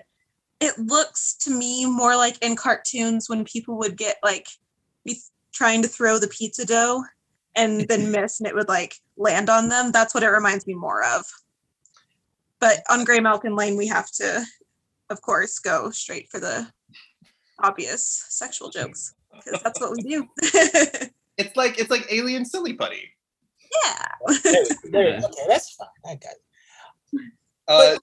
it 0.59 0.77
looks 0.79 1.35
to 1.35 1.51
me 1.51 1.85
more 1.85 2.15
like 2.15 2.43
in 2.43 2.55
cartoons 2.55 3.29
when 3.29 3.45
people 3.45 3.77
would 3.77 3.95
get 3.95 4.17
like 4.23 4.47
be 5.05 5.19
trying 5.53 5.81
to 5.81 5.87
throw 5.87 6.17
the 6.17 6.27
pizza 6.27 6.65
dough 6.65 7.03
and 7.55 7.87
then 7.87 8.11
miss 8.11 8.39
and 8.39 8.47
it 8.47 8.55
would 8.55 8.67
like 8.67 8.95
land 9.17 9.49
on 9.49 9.69
them. 9.69 9.91
That's 9.91 10.13
what 10.13 10.23
it 10.23 10.29
reminds 10.29 10.65
me 10.67 10.73
more 10.73 11.03
of. 11.03 11.25
But 12.59 12.81
on 12.89 13.05
Graymalkin 13.05 13.57
Lane, 13.57 13.77
we 13.77 13.87
have 13.87 14.09
to, 14.13 14.43
of 15.09 15.21
course, 15.21 15.59
go 15.59 15.91
straight 15.91 16.27
for 16.29 16.39
the 16.39 16.67
obvious 17.59 18.25
sexual 18.29 18.69
jokes 18.69 19.13
because 19.31 19.61
that's 19.61 19.79
what 19.79 19.91
we 19.91 20.01
do. 20.01 20.27
it's 21.37 21.55
like 21.55 21.79
it's 21.79 21.91
like 21.91 22.07
Alien 22.11 22.45
Silly 22.45 22.73
Putty. 22.73 23.11
yeah. 23.85 24.07
there, 24.43 24.63
there, 24.91 25.17
okay, 25.23 25.43
that's 25.47 25.75
fine. 25.75 25.87
I 26.05 26.15
got 26.15 26.31
it. 26.31 27.31
Uh, 27.67 27.97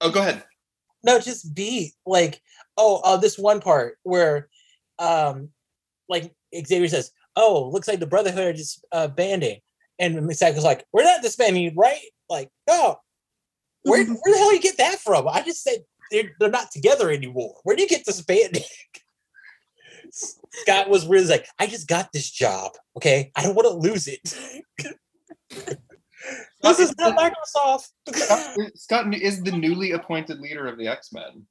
oh, 0.00 0.10
go 0.10 0.20
ahead. 0.20 0.42
No, 1.04 1.18
just 1.18 1.54
be 1.54 1.92
like, 2.06 2.40
oh, 2.76 3.00
uh, 3.04 3.16
this 3.16 3.38
one 3.38 3.60
part 3.60 3.98
where, 4.02 4.48
um, 4.98 5.48
like 6.08 6.32
Xavier 6.54 6.88
says, 6.88 7.10
"Oh, 7.36 7.68
looks 7.70 7.88
like 7.88 8.00
the 8.00 8.06
Brotherhood 8.06 8.48
are 8.48 8.52
just 8.52 8.84
uh, 8.92 9.08
banding," 9.08 9.60
and 9.98 10.14
Misako's 10.16 10.64
like, 10.64 10.84
"We're 10.92 11.04
not 11.04 11.22
disbanding, 11.22 11.74
right?" 11.76 12.00
Like, 12.28 12.50
no, 12.68 12.98
where 13.82 14.04
where 14.06 14.32
the 14.32 14.38
hell 14.38 14.52
you 14.52 14.60
get 14.60 14.78
that 14.78 14.98
from? 14.98 15.28
I 15.28 15.42
just 15.42 15.62
said 15.62 15.84
they're 16.10 16.32
they're 16.38 16.50
not 16.50 16.70
together 16.70 17.10
anymore. 17.10 17.56
Where 17.64 17.76
do 17.76 17.82
you 17.82 17.88
get 17.88 18.04
disbanding? 18.04 18.62
Scott 20.12 20.90
was 20.90 21.06
really 21.06 21.26
like, 21.26 21.46
I 21.58 21.66
just 21.66 21.88
got 21.88 22.12
this 22.12 22.30
job. 22.30 22.72
Okay, 22.96 23.32
I 23.34 23.42
don't 23.42 23.54
want 23.54 23.68
to 23.68 23.88
lose 23.88 24.08
it. 24.08 24.36
this 26.62 26.78
is 26.78 26.94
not 26.98 27.16
Microsoft. 27.16 27.88
Scott, 28.14 28.56
Scott 28.76 29.14
is 29.14 29.42
the 29.42 29.52
newly 29.52 29.92
appointed 29.92 30.40
leader 30.40 30.66
of 30.66 30.78
the 30.78 30.88
X 30.88 31.12
Men. 31.12 31.46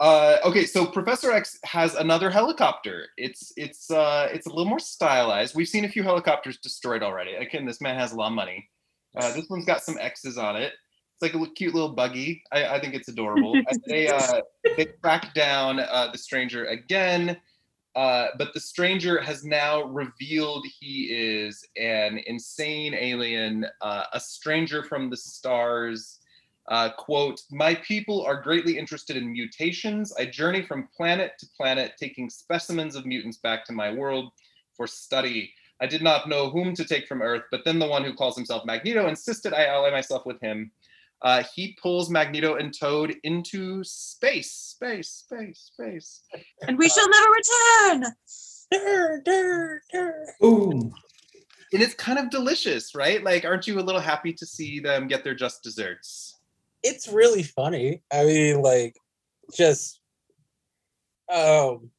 Uh, 0.00 0.38
okay, 0.44 0.64
so 0.64 0.86
Professor 0.86 1.30
X 1.30 1.58
has 1.64 1.94
another 1.94 2.30
helicopter. 2.30 3.08
It's 3.18 3.52
it's 3.56 3.90
uh, 3.90 4.28
it's 4.32 4.46
a 4.46 4.48
little 4.48 4.64
more 4.64 4.78
stylized. 4.78 5.54
We've 5.54 5.68
seen 5.68 5.84
a 5.84 5.88
few 5.88 6.02
helicopters 6.02 6.58
destroyed 6.58 7.02
already. 7.02 7.34
Again, 7.34 7.66
this 7.66 7.82
man 7.82 7.96
has 7.96 8.12
a 8.12 8.16
lot 8.16 8.28
of 8.28 8.32
money. 8.32 8.66
Uh, 9.14 9.32
this 9.34 9.48
one's 9.50 9.66
got 9.66 9.82
some 9.82 9.98
X's 9.98 10.38
on 10.38 10.56
it. 10.56 10.72
It's 11.20 11.34
like 11.34 11.34
a 11.34 11.50
cute 11.52 11.74
little 11.74 11.90
buggy. 11.90 12.42
I, 12.50 12.76
I 12.76 12.80
think 12.80 12.94
it's 12.94 13.08
adorable. 13.08 13.52
And 13.70 13.82
they 13.86 14.08
uh, 14.08 14.40
they 14.76 14.86
track 15.02 15.34
down 15.34 15.80
uh, 15.80 16.08
the 16.10 16.18
stranger 16.18 16.64
again. 16.64 17.36
Uh, 17.96 18.28
but 18.38 18.54
the 18.54 18.60
stranger 18.60 19.20
has 19.20 19.44
now 19.44 19.82
revealed 19.82 20.64
he 20.78 21.04
is 21.10 21.64
an 21.76 22.20
insane 22.26 22.94
alien, 22.94 23.66
uh, 23.80 24.04
a 24.12 24.20
stranger 24.20 24.84
from 24.84 25.10
the 25.10 25.16
stars. 25.16 26.18
Uh, 26.68 26.90
quote, 26.96 27.40
my 27.50 27.74
people 27.74 28.24
are 28.24 28.40
greatly 28.40 28.78
interested 28.78 29.16
in 29.16 29.32
mutations. 29.32 30.12
I 30.12 30.26
journey 30.26 30.62
from 30.62 30.88
planet 30.96 31.32
to 31.40 31.46
planet, 31.56 31.94
taking 31.98 32.30
specimens 32.30 32.94
of 32.94 33.06
mutants 33.06 33.38
back 33.38 33.64
to 33.64 33.72
my 33.72 33.92
world 33.92 34.30
for 34.76 34.86
study. 34.86 35.52
I 35.80 35.86
did 35.86 36.02
not 36.02 36.28
know 36.28 36.48
whom 36.48 36.74
to 36.74 36.84
take 36.84 37.08
from 37.08 37.22
Earth, 37.22 37.44
but 37.50 37.64
then 37.64 37.80
the 37.80 37.88
one 37.88 38.04
who 38.04 38.14
calls 38.14 38.36
himself 38.36 38.64
Magneto 38.64 39.08
insisted 39.08 39.52
I 39.52 39.64
ally 39.64 39.90
myself 39.90 40.26
with 40.26 40.40
him. 40.40 40.70
Uh, 41.22 41.42
he 41.54 41.76
pulls 41.80 42.10
Magneto 42.10 42.54
and 42.54 42.74
Toad 42.78 43.14
into 43.24 43.84
space, 43.84 44.50
space, 44.50 45.08
space, 45.08 45.70
space. 45.74 46.22
And 46.66 46.78
we 46.78 46.88
shall 46.88 47.08
never 47.10 47.26
return. 47.30 48.12
Durr, 48.72 49.22
durr, 49.24 49.82
durr. 49.92 50.26
Ooh. 50.44 50.92
And 51.72 51.82
it's 51.82 51.94
kind 51.94 52.18
of 52.18 52.30
delicious, 52.30 52.94
right? 52.94 53.22
Like, 53.22 53.44
aren't 53.44 53.66
you 53.66 53.78
a 53.78 53.82
little 53.82 54.00
happy 54.00 54.32
to 54.32 54.46
see 54.46 54.80
them 54.80 55.08
get 55.08 55.22
their 55.24 55.34
just 55.34 55.62
desserts? 55.62 56.40
it's 56.82 57.08
really 57.08 57.42
funny. 57.42 58.02
I 58.12 58.24
mean, 58.24 58.62
like, 58.62 58.96
just 59.56 60.00
um, 61.32 61.90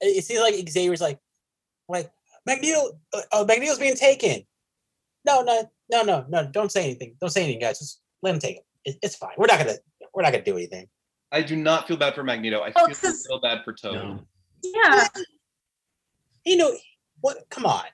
it, 0.00 0.18
it 0.18 0.24
seems 0.24 0.40
like 0.40 0.68
Xavier's 0.68 1.00
like, 1.00 1.18
like 1.88 2.10
Magneto, 2.46 2.98
uh, 3.14 3.20
uh, 3.32 3.44
Magneto's 3.46 3.78
being 3.78 3.96
taken. 3.96 4.44
No, 5.24 5.42
no, 5.42 5.70
no, 5.90 6.02
no, 6.02 6.26
no! 6.28 6.48
Don't 6.50 6.72
say 6.72 6.84
anything. 6.84 7.14
Don't 7.20 7.30
say 7.30 7.44
anything, 7.44 7.60
guys. 7.60 7.78
Just 7.78 8.00
let 8.22 8.34
him 8.34 8.40
take 8.40 8.56
it. 8.58 8.64
it 8.84 8.96
it's 9.02 9.16
fine. 9.16 9.32
We're 9.36 9.46
not 9.46 9.58
gonna, 9.58 9.76
we're 10.14 10.22
not 10.22 10.32
gonna 10.32 10.44
do 10.44 10.56
anything. 10.56 10.88
I 11.30 11.42
do 11.42 11.56
not 11.56 11.88
feel 11.88 11.96
bad 11.96 12.14
for 12.14 12.22
Magneto. 12.22 12.60
I 12.60 12.72
Oh, 12.76 12.86
feel 12.86 12.94
a 12.96 13.00
'cause- 13.00 13.26
little 13.28 13.40
bad 13.40 13.64
for 13.64 13.72
Toad. 13.72 13.94
No. 13.94 14.20
Yeah. 14.62 15.08
You 16.44 16.56
know 16.56 16.76
what? 17.20 17.38
Come 17.50 17.66
on, 17.66 17.84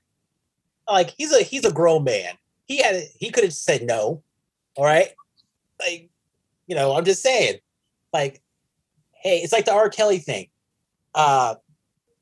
like 0.88 1.10
he's 1.18 1.32
a 1.32 1.42
he's 1.42 1.64
a 1.64 1.72
grown 1.72 2.04
man. 2.04 2.34
He 2.66 2.78
had 2.82 3.02
he 3.18 3.30
could 3.30 3.44
have 3.44 3.52
said 3.54 3.82
no. 3.82 4.22
All 4.76 4.84
right, 4.84 5.08
like 5.80 6.08
you 6.66 6.74
know, 6.74 6.94
I'm 6.94 7.04
just 7.04 7.22
saying, 7.22 7.58
like, 8.12 8.42
hey, 9.12 9.38
it's 9.38 9.52
like 9.52 9.64
the 9.64 9.72
R. 9.72 9.88
Kelly 9.90 10.18
thing. 10.18 10.48
Uh, 11.14 11.54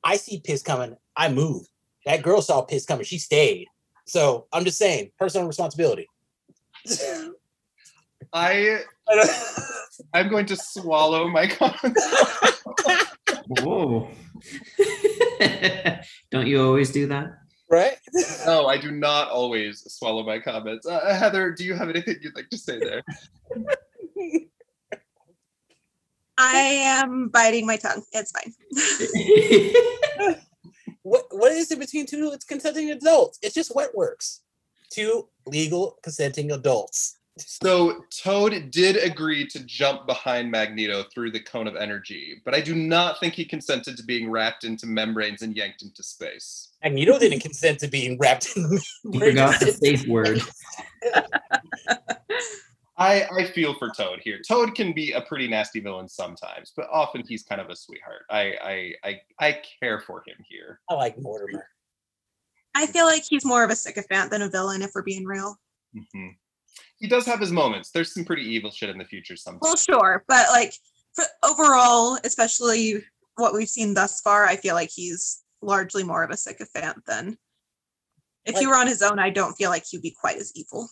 I 0.05 0.17
see 0.17 0.41
piss 0.41 0.63
coming. 0.63 0.97
I 1.17 1.29
move. 1.29 1.67
That 2.07 2.23
girl 2.23 2.41
saw 2.43 2.63
piss 2.63 2.87
coming. 2.87 3.05
She 3.05 3.19
stayed. 3.19 3.67
So 4.05 4.47
I'm 4.53 4.65
just 4.65 4.79
saying, 4.79 5.11
personal 5.19 5.47
responsibility. 5.47 6.07
I 8.37 8.81
I'm 10.15 10.29
going 10.29 10.45
to 10.47 10.57
swallow 10.57 11.29
my 11.29 11.47
comments. 11.47 12.07
Whoa. 13.49 14.11
Don't 16.31 16.47
you 16.47 16.63
always 16.63 16.93
do 16.93 17.07
that? 17.07 17.39
right? 17.71 17.97
No, 18.45 18.67
I 18.67 18.79
do 18.79 18.93
not 18.93 19.31
always 19.31 19.83
swallow 19.93 20.23
my 20.23 20.39
comments. 20.39 20.87
Uh, 20.87 21.15
Heather, 21.15 21.51
do 21.53 21.65
you 21.65 21.75
have 21.75 21.89
anything 21.89 22.17
you'd 22.21 22.37
like 22.37 22.49
to 22.51 22.59
say 22.59 22.79
there? 22.79 23.03
I 26.39 26.59
am 26.59 27.29
biting 27.29 27.67
my 27.67 27.77
tongue. 27.77 28.03
It's 28.13 28.33
fine. 28.33 28.53
What 31.07 31.27
what 31.31 31.53
is 31.53 31.71
it 31.71 31.79
between 31.79 32.05
two 32.05 32.37
consenting 32.49 32.91
adults? 32.91 33.39
It's 33.41 33.55
just 33.55 33.73
what 33.73 33.95
works. 33.95 34.43
Two 34.91 35.29
legal 35.47 35.99
consenting 36.03 36.51
adults. 36.51 37.16
So 37.39 38.05
Toad 38.11 38.71
did 38.71 38.97
agree 38.97 39.47
to 39.49 39.63
jump 39.65 40.07
behind 40.07 40.51
Magneto 40.51 41.05
through 41.13 41.33
the 41.33 41.41
cone 41.41 41.67
of 41.67 41.77
energy, 41.77 42.41
but 42.45 42.55
I 42.55 42.63
do 42.63 42.75
not 42.75 43.21
think 43.21 43.35
he 43.35 43.45
consented 43.45 43.97
to 43.99 44.03
being 44.03 44.31
wrapped 44.31 44.65
into 44.65 44.87
membranes 44.87 45.43
and 45.43 45.55
yanked 45.55 45.83
into 45.83 46.03
space. 46.03 46.69
Magneto 46.83 47.19
didn't 47.19 47.41
consent 47.41 47.81
to 47.81 47.89
being 47.89 48.17
wrapped 48.19 48.57
in 48.57 48.63
the 48.63 48.83
you 49.05 49.21
forgot 49.21 49.61
the 49.61 49.73
safe 49.73 50.07
word. 50.07 50.41
I, 52.99 53.25
I 53.25 53.45
feel 53.45 53.75
for 53.75 53.91
Toad 53.91 54.21
here. 54.23 54.41
Toad 54.47 54.75
can 54.75 54.95
be 54.95 55.13
a 55.13 55.21
pretty 55.21 55.47
nasty 55.47 55.81
villain 55.81 56.09
sometimes, 56.09 56.73
but 56.75 56.89
often 56.91 57.23
he's 57.29 57.43
kind 57.43 57.61
of 57.61 57.69
a 57.69 57.77
sweetheart. 57.77 58.23
I 58.31 58.55
I 58.63 58.95
I, 59.05 59.21
I 59.39 59.61
care 59.81 60.01
for 60.01 60.23
him 60.27 60.37
here. 60.49 60.81
I 60.89 60.95
like 60.95 61.19
Mortimer. 61.19 61.69
I 62.75 62.87
feel 62.87 63.05
like 63.05 63.25
he's 63.29 63.45
more 63.45 63.63
of 63.63 63.71
a 63.71 63.77
sycophant 63.77 64.31
than 64.31 64.41
a 64.41 64.49
villain, 64.49 64.81
if 64.81 64.93
we're 64.95 65.03
being 65.03 65.27
real. 65.27 65.59
Mhm. 65.95 66.37
He 66.99 67.09
does 67.09 67.27
have 67.27 67.41
his 67.41 67.53
moments. 67.53 67.91
There's 67.91 68.13
some 68.15 68.25
pretty 68.25 68.43
evil 68.43 68.71
shit 68.71 68.91
in 68.91 68.99
the 68.99 69.05
future 69.05 69.37
sometimes. 69.37 69.61
Well, 69.63 69.77
sure, 69.77 70.25
but 70.29 70.47
like 70.51 70.73
for 71.15 71.25
overall, 71.45 72.19
especially 72.25 73.05
what 73.37 73.55
we've 73.55 73.69
seen 73.69 73.95
thus 73.95 74.21
far, 74.21 74.47
I 74.47 74.57
feel 74.57 74.75
like 74.75 74.91
he's 74.93 75.43
largely 75.63 76.05
more 76.05 76.23
of 76.23 76.31
a 76.31 76.37
sycophant 76.37 77.05
than. 77.07 77.39
If 78.45 78.57
he 78.59 78.67
were 78.67 78.77
on 78.77 78.87
his 78.87 79.03
own, 79.03 79.19
I 79.19 79.31
don't 79.31 79.55
feel 79.55 79.71
like 79.71 79.85
he'd 79.91 80.03
be 80.03 80.15
quite 80.19 80.37
as 80.37 80.53
evil. 80.55 80.89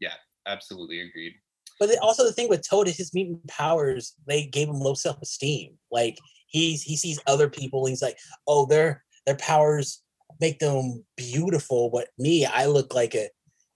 Yeah, 0.00 0.14
absolutely 0.46 1.00
agreed. 1.00 1.34
But 1.78 1.96
also 2.02 2.24
the 2.24 2.32
thing 2.32 2.48
with 2.48 2.68
Toad 2.68 2.88
is 2.88 2.96
his 2.96 3.14
mutant 3.14 3.46
powers, 3.46 4.14
they 4.26 4.46
gave 4.46 4.68
him 4.68 4.80
low 4.80 4.94
self-esteem. 4.94 5.74
Like 5.90 6.18
he's 6.48 6.82
he 6.82 6.96
sees 6.96 7.20
other 7.26 7.48
people, 7.48 7.86
he's 7.86 8.02
like, 8.02 8.18
oh, 8.46 8.66
their 8.66 9.04
their 9.26 9.36
powers 9.36 10.02
make 10.40 10.58
them 10.58 11.04
beautiful, 11.16 11.90
but 11.90 12.08
me, 12.18 12.44
I 12.44 12.66
look 12.66 12.94
like 12.94 13.14
a 13.14 13.28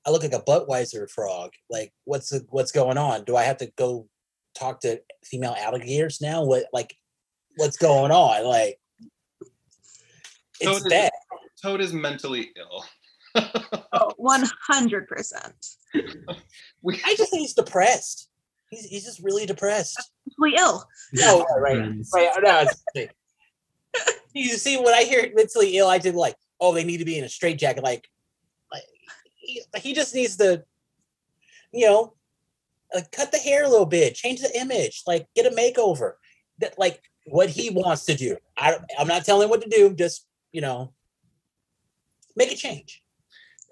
I 0.07 0.11
look 0.11 0.23
like 0.23 0.33
a 0.33 0.41
Budweiser 0.43 1.09
frog. 1.11 1.51
Like, 1.69 1.93
what's 2.05 2.31
the, 2.31 2.45
what's 2.51 2.73
going 2.73 2.97
on? 2.99 3.25
Do 3.25 3.37
I 3.37 3.43
have 3.45 3.59
to 3.59 3.71
go 3.77 4.09
talk 4.55 4.81
to 4.81 5.01
female 5.25 5.55
alligators 5.59 6.21
now? 6.21 6.43
What 6.45 6.65
like 6.73 6.95
what's 7.57 7.77
going 7.77 8.11
on? 8.11 8.45
Like 8.45 8.79
Toad 10.63 10.77
it's 10.77 10.87
is- 10.87 10.91
bad. 10.93 11.11
Toad 11.63 11.81
is 11.83 11.93
mentally 11.93 12.51
ill. 12.57 12.85
Oh, 13.93 14.13
100%. 14.19 15.53
I 15.95 17.15
just 17.17 17.31
think 17.31 17.41
he's 17.43 17.53
depressed. 17.55 18.31
He's, 18.71 18.85
he's 18.87 19.05
just 19.05 19.23
really 19.23 19.45
depressed. 19.47 19.99
Mentally 20.39 20.59
ill. 20.59 20.85
Oh, 21.23 21.47
no, 21.53 21.61
right, 21.61 21.77
Friends. 21.77 22.11
right. 22.15 22.31
No, 22.43 22.61
it's- 22.95 23.09
you 24.33 24.45
see, 24.57 24.77
when 24.79 24.95
I 24.95 25.03
hear 25.03 25.31
mentally 25.35 25.77
ill, 25.77 25.89
I 25.89 25.99
did 25.99 26.15
like, 26.15 26.37
oh, 26.61 26.73
they 26.73 26.85
need 26.85 26.99
to 26.99 27.05
be 27.05 27.19
in 27.19 27.25
a 27.25 27.29
straitjacket. 27.29 27.83
Like, 27.83 27.97
like 27.97 28.09
he, 29.77 29.93
just 29.95 30.15
needs 30.15 30.37
to, 30.37 30.65
you 31.73 31.87
know, 31.87 32.15
like 32.95 33.11
cut 33.13 33.33
the 33.33 33.39
hair 33.39 33.65
a 33.65 33.69
little 33.69 33.87
bit, 33.87 34.15
change 34.15 34.41
the 34.41 34.59
image, 34.59 35.03
like 35.07 35.27
get 35.35 35.47
a 35.47 35.55
makeover. 35.57 36.15
That 36.59 36.79
like 36.79 37.01
what 37.25 37.49
he 37.49 37.71
wants 37.71 38.05
to 38.05 38.15
do. 38.15 38.37
I 38.57 38.77
I'm 38.99 39.07
not 39.07 39.25
telling 39.25 39.45
him 39.45 39.51
what 39.51 39.63
to 39.63 39.71
do. 39.71 39.95
Just 39.95 40.27
you 40.53 40.61
know, 40.61 40.93
make 42.37 42.53
a 42.53 42.57
change. 42.57 43.03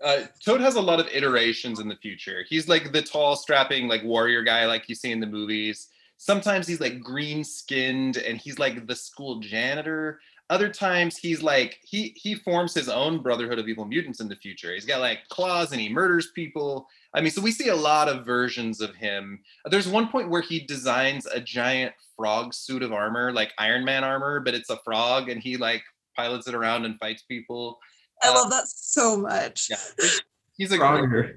uh, 0.02 0.22
Toad 0.44 0.60
has 0.60 0.76
a 0.76 0.80
lot 0.80 1.00
of 1.00 1.06
iterations 1.08 1.80
in 1.80 1.88
the 1.88 1.96
future. 1.96 2.44
He's 2.48 2.68
like 2.68 2.92
the 2.92 3.02
tall, 3.02 3.36
strapping, 3.36 3.88
like 3.88 4.02
warrior 4.04 4.42
guy, 4.42 4.66
like 4.66 4.88
you 4.88 4.94
see 4.94 5.12
in 5.12 5.20
the 5.20 5.26
movies. 5.26 5.88
Sometimes 6.16 6.66
he's 6.66 6.80
like 6.80 7.00
green 7.00 7.44
skinned 7.44 8.16
and 8.16 8.38
he's 8.38 8.58
like 8.58 8.86
the 8.86 8.96
school 8.96 9.40
janitor. 9.40 10.20
Other 10.50 10.70
times 10.70 11.16
he's 11.18 11.42
like 11.42 11.78
he 11.82 12.14
he 12.16 12.34
forms 12.34 12.72
his 12.72 12.88
own 12.88 13.22
Brotherhood 13.22 13.58
of 13.58 13.68
Evil 13.68 13.84
Mutants 13.84 14.20
in 14.20 14.28
the 14.28 14.36
future. 14.36 14.72
He's 14.72 14.86
got 14.86 15.00
like 15.00 15.20
claws 15.28 15.72
and 15.72 15.80
he 15.80 15.88
murders 15.90 16.30
people. 16.34 16.88
I 17.14 17.20
mean, 17.20 17.30
so 17.30 17.42
we 17.42 17.52
see 17.52 17.68
a 17.68 17.76
lot 17.76 18.08
of 18.08 18.24
versions 18.24 18.80
of 18.80 18.94
him. 18.94 19.40
There's 19.66 19.88
one 19.88 20.08
point 20.08 20.30
where 20.30 20.40
he 20.40 20.60
designs 20.60 21.26
a 21.26 21.40
giant 21.40 21.92
frog 22.16 22.54
suit 22.54 22.82
of 22.82 22.92
armor, 22.92 23.30
like 23.32 23.52
Iron 23.58 23.84
Man 23.84 24.04
armor, 24.04 24.40
but 24.40 24.54
it's 24.54 24.70
a 24.70 24.78
frog, 24.84 25.28
and 25.28 25.42
he 25.42 25.56
like 25.58 25.82
pilots 26.16 26.48
it 26.48 26.54
around 26.54 26.84
and 26.86 26.98
fights 26.98 27.22
people. 27.22 27.78
I 28.22 28.30
Uh, 28.30 28.34
love 28.34 28.50
that 28.50 28.68
so 28.68 29.16
much. 29.18 29.68
Yeah, 29.70 29.76
he's 30.56 30.72
a 30.72 30.78
great, 30.78 31.34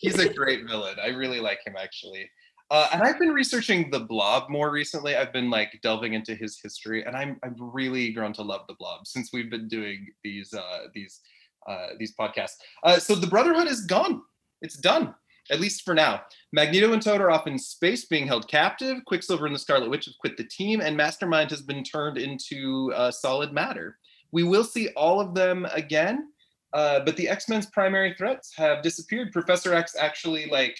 he's 0.00 0.18
a 0.18 0.28
great 0.32 0.66
villain. 0.68 0.96
I 1.02 1.08
really 1.08 1.40
like 1.40 1.60
him 1.64 1.76
actually. 1.78 2.28
Uh, 2.70 2.88
and 2.92 3.02
I've 3.02 3.18
been 3.18 3.32
researching 3.32 3.90
the 3.90 4.00
Blob 4.00 4.48
more 4.48 4.70
recently. 4.70 5.16
I've 5.16 5.32
been 5.32 5.50
like 5.50 5.80
delving 5.82 6.14
into 6.14 6.36
his 6.36 6.60
history, 6.62 7.04
and 7.04 7.16
I'm 7.16 7.38
I've 7.42 7.58
really 7.58 8.12
grown 8.12 8.32
to 8.34 8.42
love 8.42 8.62
the 8.68 8.74
Blob 8.74 9.06
since 9.06 9.30
we've 9.32 9.50
been 9.50 9.66
doing 9.66 10.06
these 10.22 10.54
uh, 10.54 10.86
these 10.94 11.20
uh, 11.68 11.88
these 11.98 12.14
podcasts. 12.14 12.56
Uh, 12.84 12.98
so 12.98 13.14
the 13.14 13.26
Brotherhood 13.26 13.66
is 13.66 13.86
gone. 13.86 14.22
It's 14.62 14.76
done, 14.76 15.14
at 15.50 15.58
least 15.58 15.82
for 15.84 15.94
now. 15.94 16.22
Magneto 16.52 16.92
and 16.92 17.02
Toad 17.02 17.20
are 17.20 17.30
off 17.30 17.48
in 17.48 17.58
space, 17.58 18.04
being 18.04 18.26
held 18.26 18.48
captive. 18.48 18.98
Quicksilver 19.06 19.46
and 19.46 19.54
the 19.54 19.58
Scarlet 19.58 19.90
Witch 19.90 20.04
have 20.04 20.14
quit 20.20 20.36
the 20.36 20.44
team, 20.44 20.80
and 20.80 20.96
Mastermind 20.96 21.50
has 21.50 21.62
been 21.62 21.82
turned 21.82 22.18
into 22.18 22.92
uh, 22.94 23.10
solid 23.10 23.52
matter. 23.52 23.98
We 24.30 24.44
will 24.44 24.64
see 24.64 24.90
all 24.90 25.20
of 25.20 25.34
them 25.34 25.66
again, 25.72 26.28
uh, 26.72 27.00
but 27.00 27.16
the 27.16 27.28
X 27.28 27.48
Men's 27.48 27.66
primary 27.66 28.14
threats 28.16 28.52
have 28.56 28.82
disappeared. 28.82 29.32
Professor 29.32 29.74
X 29.74 29.96
actually 29.98 30.48
like 30.50 30.78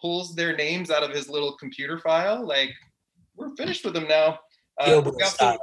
pulls 0.00 0.34
their 0.34 0.56
names 0.56 0.90
out 0.90 1.02
of 1.02 1.10
his 1.10 1.28
little 1.28 1.56
computer 1.56 1.98
file. 1.98 2.46
Like 2.46 2.70
we're 3.36 3.54
finished 3.56 3.84
with 3.84 3.94
them 3.94 4.08
now. 4.08 4.38
Uh, 4.80 5.02
we, 5.04 5.22
also, 5.22 5.58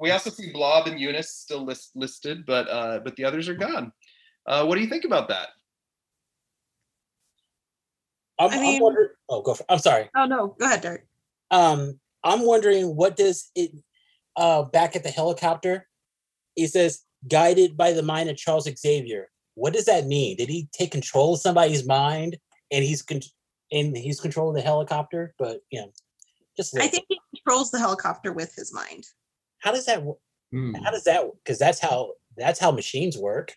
we 0.00 0.10
also 0.10 0.30
see 0.30 0.52
Blob 0.52 0.86
and 0.88 0.98
Unus 1.00 1.30
still 1.30 1.64
list, 1.64 1.92
listed, 1.94 2.44
but 2.46 2.68
uh, 2.68 3.00
but 3.04 3.14
the 3.16 3.24
others 3.24 3.48
are 3.48 3.54
gone. 3.54 3.92
Uh, 4.46 4.64
what 4.64 4.74
do 4.76 4.80
you 4.82 4.88
think 4.88 5.04
about 5.04 5.28
that? 5.28 5.48
I'm, 8.38 8.50
I 8.50 8.54
I'm 8.54 8.60
mean- 8.60 8.82
wondering. 8.82 9.08
Oh, 9.28 9.42
go 9.42 9.54
for. 9.54 9.64
I'm 9.68 9.78
sorry. 9.78 10.08
Oh 10.16 10.26
no, 10.26 10.56
go 10.58 10.66
ahead, 10.66 10.80
Dirk. 10.82 11.06
um 11.52 12.00
i'm 12.24 12.44
wondering 12.44 12.96
what 12.96 13.14
does 13.16 13.52
it 13.54 13.70
uh 14.34 14.62
back 14.64 14.96
at 14.96 15.04
the 15.04 15.10
helicopter 15.10 15.86
he 16.56 16.66
says 16.66 17.02
guided 17.28 17.76
by 17.76 17.92
the 17.92 18.02
mind 18.02 18.28
of 18.28 18.36
charles 18.36 18.68
xavier 18.80 19.28
what 19.54 19.72
does 19.72 19.84
that 19.84 20.06
mean 20.06 20.36
did 20.36 20.48
he 20.48 20.68
take 20.72 20.90
control 20.90 21.34
of 21.34 21.40
somebody's 21.40 21.86
mind 21.86 22.36
and 22.72 22.82
he's 22.82 23.00
con- 23.02 23.20
and 23.72 23.96
he's 23.96 24.20
controlling 24.20 24.54
the 24.54 24.62
helicopter 24.62 25.34
but 25.38 25.60
you 25.70 25.80
know 25.80 25.92
just 26.56 26.76
I 26.78 26.86
think 26.86 27.06
he 27.08 27.20
controls 27.34 27.70
the 27.70 27.78
helicopter 27.78 28.32
with 28.32 28.54
his 28.54 28.72
mind. 28.72 29.04
how 29.58 29.72
does 29.72 29.86
that 29.86 30.02
wo- 30.02 30.18
Hmm. 30.52 30.74
how 30.74 30.90
does 30.92 31.04
that 31.04 31.24
because 31.42 31.58
that's 31.58 31.80
how 31.80 32.12
that's 32.36 32.60
how 32.60 32.70
machines 32.70 33.18
work 33.18 33.54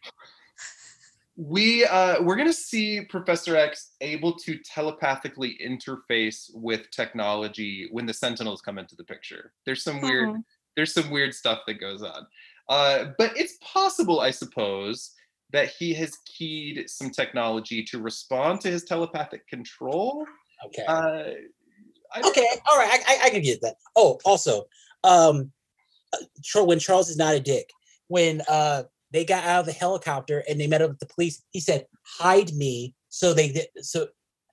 we 1.42 1.86
uh, 1.86 2.22
we're 2.22 2.36
gonna 2.36 2.52
see 2.52 3.02
Professor 3.06 3.56
X 3.56 3.92
able 4.02 4.34
to 4.40 4.58
telepathically 4.58 5.58
interface 5.66 6.50
with 6.54 6.92
technology 6.92 7.88
when 7.92 8.06
the 8.06 8.14
Sentinels 8.14 8.62
come 8.62 8.78
into 8.78 8.94
the 8.98 9.06
picture. 9.06 9.54
There's 9.66 9.82
some 9.82 10.02
weird 10.02 10.30
Mhm. 10.30 10.44
there's 10.76 10.94
some 10.94 11.10
weird 11.10 11.34
stuff 11.34 11.60
that 11.68 11.76
goes 11.76 12.02
on, 12.04 12.28
uh, 12.68 13.12
but 13.18 13.38
it's 13.38 13.58
possible, 13.62 14.20
I 14.20 14.32
suppose, 14.32 15.12
that 15.52 15.70
he 15.70 15.94
has 15.96 16.18
keyed 16.26 16.90
some 16.90 17.10
technology 17.10 17.84
to 17.84 18.00
respond 18.00 18.62
to 18.62 18.70
his 18.70 18.84
telepathic 18.84 19.48
control. 19.48 20.26
okay 20.66 20.86
Uh, 20.88 21.24
Okay, 22.26 22.48
all 22.68 22.78
right, 22.78 22.90
I, 23.08 23.14
I, 23.14 23.26
I 23.26 23.30
can 23.30 23.42
get 23.44 23.62
that. 23.62 23.76
Oh, 23.96 24.20
also, 24.26 24.64
um, 25.04 25.52
uh, 26.12 26.66
when 26.66 26.80
Charles 26.80 27.10
is 27.10 27.18
not 27.18 27.36
a 27.36 27.40
dick, 27.40 27.70
when 28.08 28.42
uh 28.50 28.84
they 29.12 29.26
got 29.26 29.44
out 29.44 29.62
of 29.62 29.66
the 29.66 29.72
helicopter 29.72 30.44
and 30.50 30.60
they 30.60 30.68
met 30.68 30.82
up 30.82 30.90
with 30.90 31.00
the 31.00 31.06
police, 31.06 31.44
he 31.52 31.60
said, 31.60 31.86
"Hide 32.04 32.52
me," 32.54 32.96
so 33.10 33.34
they 33.34 33.52
did. 33.52 33.68
So, 33.82 34.08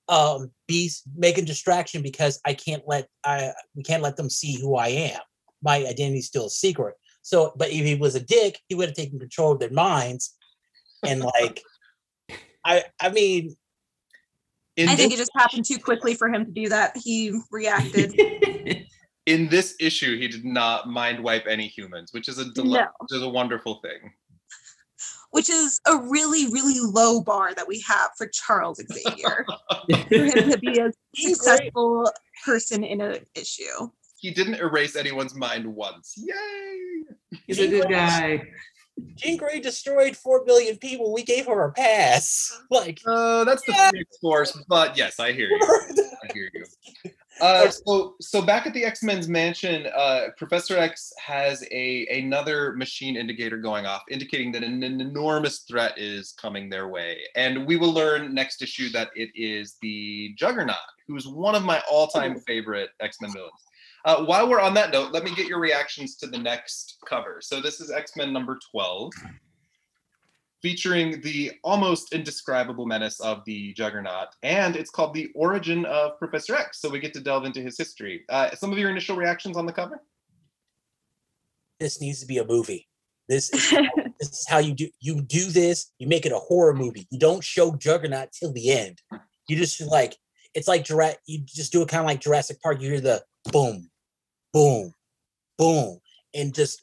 um, 0.09 0.51
be's 0.67 1.03
making 1.17 1.47
distraction 1.47 2.03
because 2.03 2.41
I 2.45 2.55
can't 2.55 2.83
let 2.87 3.09
I 3.25 3.53
we 3.75 3.83
can't 3.83 4.03
let 4.03 4.17
them 4.17 4.31
see 4.31 4.61
who 4.61 4.77
I 4.77 4.89
am. 4.89 5.21
My 5.63 5.77
identity 5.79 6.19
is 6.19 6.27
still 6.27 6.47
a 6.47 6.51
secret. 6.51 6.97
So, 7.23 7.55
but 7.57 7.71
if 7.71 7.85
he 7.85 7.95
was 7.97 8.15
a 8.15 8.21
dick, 8.21 8.61
he 8.69 8.75
would 8.75 8.89
have 8.89 8.97
taken 8.97 9.19
control 9.19 9.53
of 9.53 9.59
their 9.61 9.71
minds, 9.71 10.36
and 11.09 11.21
like, 11.23 11.63
I 12.65 12.85
I 13.01 13.11
mean, 13.11 13.57
in 14.77 14.89
I 14.89 14.95
think 14.95 15.11
this- 15.13 15.21
it 15.21 15.23
just 15.23 15.31
happened 15.37 15.65
too 15.65 15.79
quickly 15.79 16.15
for 16.15 16.29
him 16.29 16.45
to 16.45 16.51
do 16.51 16.69
that. 16.69 16.97
He 16.97 17.39
reacted. 17.51 18.15
in 19.27 19.49
this 19.49 19.75
issue, 19.81 20.19
he 20.19 20.29
did 20.29 20.45
not 20.45 20.89
mind 20.89 21.23
wipe 21.23 21.47
any 21.49 21.67
humans, 21.69 22.13
which 22.13 22.29
is 22.29 22.39
a 22.39 22.51
del- 22.53 22.65
No. 22.67 22.87
which 23.01 23.17
is 23.17 23.23
a 23.23 23.29
wonderful 23.29 23.81
thing. 23.83 24.13
which 25.33 25.51
is 25.51 25.81
a 25.87 25.97
really, 25.99 26.47
really 26.53 26.79
low 26.81 27.21
bar 27.21 27.53
that 27.55 27.67
we 27.69 27.81
have 27.87 28.11
for 28.17 28.27
Charles 28.29 28.81
Xavier. 28.93 29.45
for 30.09 30.15
him 30.17 30.51
to 30.51 30.59
be 30.59 30.79
a 30.79 30.91
He's 31.13 31.39
great. 31.41 31.57
successful 31.59 32.11
person 32.45 32.85
in 32.85 33.01
an 33.01 33.19
issue. 33.35 33.91
He 34.19 34.31
didn't 34.31 34.55
erase 34.57 34.97
anyone's 34.97 35.35
mind 35.35 35.67
once. 35.67 36.15
Yay! 36.17 37.39
He's 37.47 37.59
a 37.59 37.69
good 37.69 37.89
guy. 37.91 38.43
Jean 39.15 39.37
Grey 39.37 39.61
destroyed 39.61 40.17
four 40.17 40.45
billion 40.45 40.77
people. 40.77 41.13
We 41.13 41.23
gave 41.23 41.47
her 41.47 41.65
a 41.65 41.73
pass. 41.73 42.53
Like, 42.71 43.01
Uh, 43.07 43.45
that's 43.45 43.65
the 43.65 43.73
Phoenix 43.73 44.19
Force, 44.19 44.59
but 44.69 44.97
yes, 44.97 45.21
I 45.21 45.33
hear 45.33 45.49
you. 45.49 45.61
I 46.25 46.33
hear 46.33 46.51
you. 46.53 46.65
Uh, 47.41 47.69
so, 47.69 48.15
so 48.21 48.41
back 48.43 48.67
at 48.67 48.73
the 48.75 48.85
X 48.85 49.03
Men's 49.03 49.29
mansion, 49.29 49.87
uh, 49.95 50.29
Professor 50.37 50.77
X 50.79 51.13
has 51.25 51.63
a 51.71 52.07
another 52.07 52.73
machine 52.73 53.17
indicator 53.17 53.59
going 53.59 53.87
off, 53.87 54.03
indicating 54.11 54.51
that 54.53 54.65
an, 54.65 54.83
an 54.83 55.01
enormous 55.01 55.61
threat 55.61 55.97
is 55.99 56.33
coming 56.33 56.69
their 56.69 56.89
way. 56.89 57.19
And 57.37 57.67
we 57.67 57.77
will 57.77 57.93
learn 57.93 58.35
next 58.35 58.63
issue 58.63 58.89
that 58.91 59.11
it 59.15 59.31
is 59.35 59.77
the 59.83 60.35
Juggernaut, 60.37 60.77
who's 61.07 61.29
one 61.29 61.55
of 61.55 61.63
my 61.63 61.83
all-time 61.91 62.41
favorite 62.41 62.91
X 63.01 63.21
Men 63.21 63.33
villains. 63.33 63.53
Uh, 64.07 64.25
while 64.25 64.49
we're 64.49 64.61
on 64.61 64.73
that 64.73 64.93
note, 64.93 65.13
let 65.13 65.25
me 65.25 65.35
get 65.35 65.49
your 65.49 65.59
reactions 65.59 66.17
to 66.17 66.27
the 66.27 66.39
next 66.39 66.97
cover. 67.07 67.41
So 67.43 67.61
this 67.61 67.81
is 67.81 67.91
X 67.91 68.13
Men 68.17 68.33
number 68.33 68.59
twelve 68.71 69.13
featuring 70.63 71.21
the 71.21 71.53
almost 71.63 72.15
indescribable 72.15 72.87
menace 72.87 73.21
of 73.21 73.45
the 73.45 73.75
Juggernaut, 73.75 74.29
and 74.43 74.75
it's 74.75 74.91
called 74.91 75.13
The 75.13 75.29
Origin 75.35 75.85
of 75.85 76.19
Professor 76.19 76.55
X. 76.55 76.81
So 76.81 76.89
we 76.89 76.99
get 76.99 77.13
to 77.15 77.21
delve 77.21 77.45
into 77.45 77.61
his 77.61 77.77
history. 77.77 78.25
Uh, 78.31 78.55
some 78.55 78.73
of 78.73 78.79
your 78.79 78.91
initial 78.91 79.17
reactions 79.17 79.57
on 79.59 79.67
the 79.67 79.73
cover? 79.73 80.01
this 81.81 82.01
needs 82.01 82.21
to 82.21 82.27
be 82.27 82.39
a 82.39 82.45
movie. 82.45 82.89
This 83.29 83.51
is, 83.51 83.71
this 84.21 84.29
is 84.29 84.47
how 84.49 84.59
you 84.59 84.75
do 84.75 84.89
you 85.01 85.21
do 85.21 85.47
this. 85.47 85.93
You 85.99 86.07
make 86.07 86.27
it 86.27 86.33
a 86.33 86.39
horror 86.39 86.75
movie. 86.75 87.07
You 87.11 87.19
don't 87.19 87.43
show 87.43 87.75
Juggernaut 87.75 88.31
till 88.33 88.53
the 88.53 88.71
end. 88.71 89.01
You 89.49 89.57
just 89.57 89.81
like 89.81 90.17
it's 90.55 90.69
like 90.69 90.85
Jura- 90.85 91.17
you 91.27 91.41
just 91.45 91.73
do 91.73 91.83
it 91.83 91.89
kind 91.89 92.01
of 92.01 92.07
like 92.07 92.21
Jurassic 92.21 92.61
Park. 92.63 92.81
You 92.81 92.91
hear 92.91 93.01
the 93.01 93.23
boom, 93.53 93.91
boom, 94.53 94.93
boom, 95.59 95.99
and 96.35 96.55
just 96.55 96.83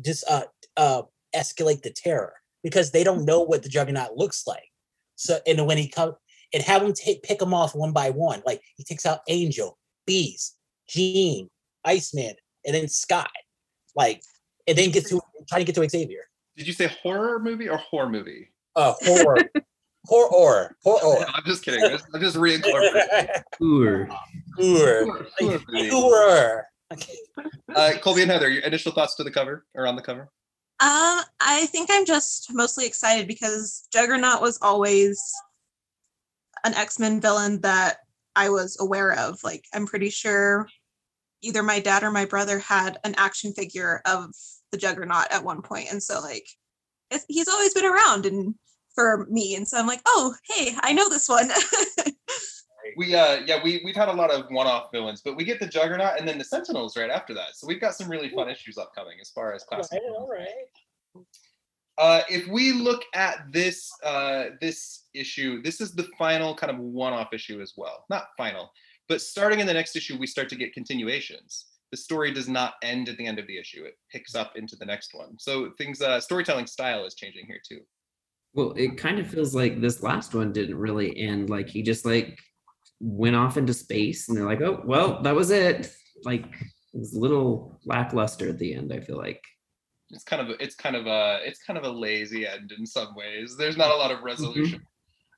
just 0.00 0.24
uh 0.28 0.44
uh 0.76 1.02
escalate 1.34 1.82
the 1.82 1.90
terror 1.90 2.34
because 2.62 2.90
they 2.90 3.04
don't 3.04 3.24
know 3.24 3.40
what 3.40 3.62
the 3.62 3.68
Juggernaut 3.68 4.16
looks 4.16 4.46
like. 4.46 4.68
So 5.16 5.38
and 5.46 5.66
when 5.66 5.78
he 5.78 5.88
comes 5.88 6.14
and 6.52 6.62
have 6.62 6.82
him 6.82 6.92
take 6.92 7.22
pick 7.22 7.38
them 7.38 7.54
off 7.54 7.74
one 7.74 7.92
by 7.92 8.10
one. 8.10 8.42
Like 8.44 8.62
he 8.76 8.84
takes 8.84 9.06
out 9.06 9.20
Angel, 9.28 9.78
Beast, 10.06 10.56
Jean, 10.88 11.48
Iceman, 11.84 12.34
and 12.66 12.74
then 12.74 12.88
Scott. 12.88 13.30
Like 13.96 14.22
and 14.66 14.76
then 14.76 14.90
gets 14.90 15.08
to 15.10 15.20
try 15.48 15.58
to 15.58 15.64
get 15.64 15.74
to 15.74 15.88
Xavier. 15.88 16.24
Did 16.56 16.66
you 16.66 16.72
say 16.72 16.90
horror 17.02 17.38
movie 17.38 17.68
or 17.68 17.78
horror 17.78 18.08
movie? 18.08 18.50
Uh 18.76 18.94
horror. 19.00 19.50
horror. 20.06 20.28
or. 20.30 20.76
Poor 20.82 21.00
or. 21.04 21.24
just 21.44 21.64
kidding. 21.64 21.82
I'm 21.82 21.90
just, 21.90 22.06
kidding. 22.06 22.14
I'm 22.14 22.20
just 22.20 22.36
reincorporating. 22.36 23.42
Ooh. 23.62 24.06
Horror. 24.56 25.28
Horror 25.38 25.60
movie. 25.68 25.88
Horror. 25.88 26.66
Okay. 26.92 27.16
Uh, 27.74 27.92
Colby 28.02 28.22
and 28.22 28.30
Heather, 28.30 28.50
your 28.50 28.62
initial 28.62 28.92
thoughts 28.92 29.14
to 29.16 29.24
the 29.24 29.30
cover 29.30 29.64
or 29.74 29.86
on 29.86 29.96
the 29.96 30.02
cover? 30.02 30.28
Um, 30.80 31.20
I 31.40 31.66
think 31.70 31.88
I'm 31.92 32.04
just 32.04 32.52
mostly 32.52 32.86
excited 32.86 33.26
because 33.26 33.86
Juggernaut 33.92 34.42
was 34.42 34.58
always 34.60 35.22
an 36.64 36.74
X-Men 36.74 37.20
villain 37.20 37.60
that 37.60 37.98
I 38.36 38.48
was 38.48 38.76
aware 38.80 39.12
of. 39.18 39.42
Like, 39.44 39.64
I'm 39.72 39.86
pretty 39.86 40.10
sure 40.10 40.66
either 41.42 41.62
my 41.62 41.80
dad 41.80 42.02
or 42.02 42.10
my 42.10 42.24
brother 42.24 42.58
had 42.58 42.98
an 43.04 43.14
action 43.16 43.52
figure 43.52 44.02
of 44.06 44.34
the 44.70 44.78
Juggernaut 44.78 45.26
at 45.30 45.44
one 45.44 45.62
point, 45.62 45.88
and 45.90 46.02
so 46.02 46.20
like, 46.20 46.46
it's, 47.10 47.24
he's 47.28 47.48
always 47.48 47.74
been 47.74 47.84
around 47.84 48.26
and 48.26 48.54
for 48.94 49.26
me, 49.30 49.54
and 49.54 49.66
so 49.66 49.78
I'm 49.78 49.86
like, 49.86 50.02
oh, 50.06 50.34
hey, 50.48 50.74
I 50.80 50.92
know 50.92 51.08
this 51.08 51.28
one. 51.28 51.50
We 52.96 53.14
uh 53.14 53.40
yeah 53.46 53.62
we 53.62 53.80
we've 53.84 53.96
had 53.96 54.08
a 54.08 54.12
lot 54.12 54.30
of 54.30 54.46
one-off 54.50 54.90
villains, 54.92 55.22
but 55.24 55.36
we 55.36 55.44
get 55.44 55.60
the 55.60 55.66
Juggernaut 55.66 56.18
and 56.18 56.26
then 56.26 56.38
the 56.38 56.44
Sentinels 56.44 56.96
right 56.96 57.10
after 57.10 57.34
that. 57.34 57.54
So 57.54 57.66
we've 57.66 57.80
got 57.80 57.94
some 57.94 58.08
really 58.08 58.28
fun 58.30 58.48
issues 58.48 58.78
upcoming 58.78 59.18
as 59.20 59.30
far 59.30 59.52
as 59.54 59.62
classic. 59.64 60.00
All 60.04 60.28
right, 60.28 60.48
all 61.14 61.22
right. 61.22 61.26
Uh, 61.98 62.22
if 62.28 62.46
we 62.48 62.72
look 62.72 63.04
at 63.14 63.52
this 63.52 63.92
uh, 64.02 64.46
this 64.60 65.04
issue, 65.14 65.62
this 65.62 65.80
is 65.80 65.92
the 65.92 66.08
final 66.18 66.54
kind 66.54 66.70
of 66.70 66.78
one-off 66.78 67.32
issue 67.32 67.60
as 67.60 67.74
well. 67.76 68.04
Not 68.08 68.28
final, 68.36 68.72
but 69.08 69.20
starting 69.20 69.60
in 69.60 69.66
the 69.66 69.74
next 69.74 69.94
issue, 69.94 70.18
we 70.18 70.26
start 70.26 70.48
to 70.50 70.56
get 70.56 70.72
continuations. 70.72 71.66
The 71.90 71.98
story 71.98 72.32
does 72.32 72.48
not 72.48 72.74
end 72.82 73.10
at 73.10 73.18
the 73.18 73.26
end 73.26 73.38
of 73.38 73.46
the 73.46 73.58
issue; 73.58 73.84
it 73.84 73.98
picks 74.10 74.34
up 74.34 74.56
into 74.56 74.74
the 74.76 74.86
next 74.86 75.12
one. 75.12 75.38
So 75.38 75.70
things, 75.76 76.00
uh, 76.00 76.20
storytelling 76.20 76.66
style 76.66 77.04
is 77.04 77.14
changing 77.14 77.46
here 77.46 77.60
too. 77.66 77.80
Well, 78.54 78.72
it 78.76 78.98
kind 78.98 79.18
of 79.18 79.26
feels 79.26 79.54
like 79.54 79.80
this 79.80 80.02
last 80.02 80.34
one 80.34 80.52
didn't 80.52 80.76
really 80.76 81.16
end. 81.18 81.48
Like 81.48 81.68
he 81.68 81.82
just 81.82 82.04
like 82.04 82.38
went 83.00 83.36
off 83.36 83.56
into 83.56 83.74
space, 83.74 84.28
and 84.28 84.36
they're 84.36 84.44
like, 84.44 84.60
"Oh, 84.60 84.82
well, 84.84 85.22
that 85.22 85.34
was 85.34 85.50
it." 85.50 85.92
Like 86.24 86.44
it 86.44 86.98
was 86.98 87.14
a 87.14 87.18
little 87.18 87.78
lackluster 87.84 88.48
at 88.48 88.58
the 88.58 88.74
end. 88.74 88.92
I 88.92 89.00
feel 89.00 89.16
like. 89.16 89.42
It's 90.10 90.24
kind 90.24 90.42
of 90.42 90.50
a, 90.50 90.62
it's 90.62 90.74
kind 90.74 90.94
of 90.94 91.06
a 91.06 91.40
it's 91.42 91.62
kind 91.62 91.78
of 91.78 91.84
a 91.84 91.90
lazy 91.90 92.46
end 92.46 92.72
in 92.78 92.84
some 92.86 93.14
ways. 93.14 93.56
There's 93.56 93.78
not 93.78 93.90
a 93.90 93.96
lot 93.96 94.10
of 94.10 94.22
resolution. 94.22 94.82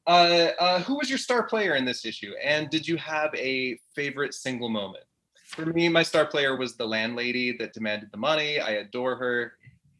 Uh, 0.06 0.50
uh, 0.60 0.80
who 0.80 0.96
was 0.96 1.08
your 1.08 1.18
star 1.18 1.44
player 1.44 1.76
in 1.76 1.84
this 1.84 2.04
issue, 2.04 2.32
and 2.42 2.68
did 2.68 2.86
you 2.86 2.96
have 2.98 3.30
a 3.34 3.78
favorite 3.94 4.34
single 4.34 4.68
moment? 4.68 5.04
For 5.46 5.64
me, 5.66 5.88
my 5.88 6.02
star 6.02 6.26
player 6.26 6.56
was 6.56 6.76
the 6.76 6.86
landlady 6.86 7.56
that 7.58 7.72
demanded 7.72 8.10
the 8.10 8.18
money. 8.18 8.60
I 8.60 8.72
adore 8.72 9.16
her. 9.16 9.52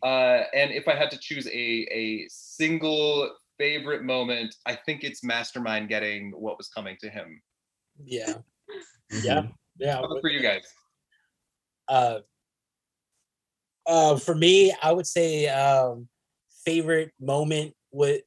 Uh, 0.03 0.43
and 0.55 0.73
if 0.73 0.89
I 0.89 0.95
had 0.95 1.11
to 1.13 1.19
choose 1.19 1.47
a 1.47 1.51
a 1.91 2.27
single 2.57 3.31
favorite 3.59 4.03
moment, 4.03 4.55
I 4.67 4.77
think 4.87 5.05
it's 5.05 5.23
Mastermind 5.25 5.89
getting 5.89 6.33
what 6.33 6.59
was 6.59 6.69
coming 6.69 6.97
to 7.01 7.11
him. 7.11 7.41
Yeah. 8.05 8.35
Yeah. 9.23 9.47
Yeah. 9.79 10.03
For 10.21 10.31
you 10.31 10.41
guys? 10.41 10.65
uh, 11.89 12.21
uh, 13.87 14.17
for 14.17 14.35
me, 14.35 14.75
I 14.83 14.93
would 14.93 15.07
say 15.07 15.49
um, 15.49 16.09
favorite 16.65 17.13
moment 17.21 17.75
would 17.93 18.23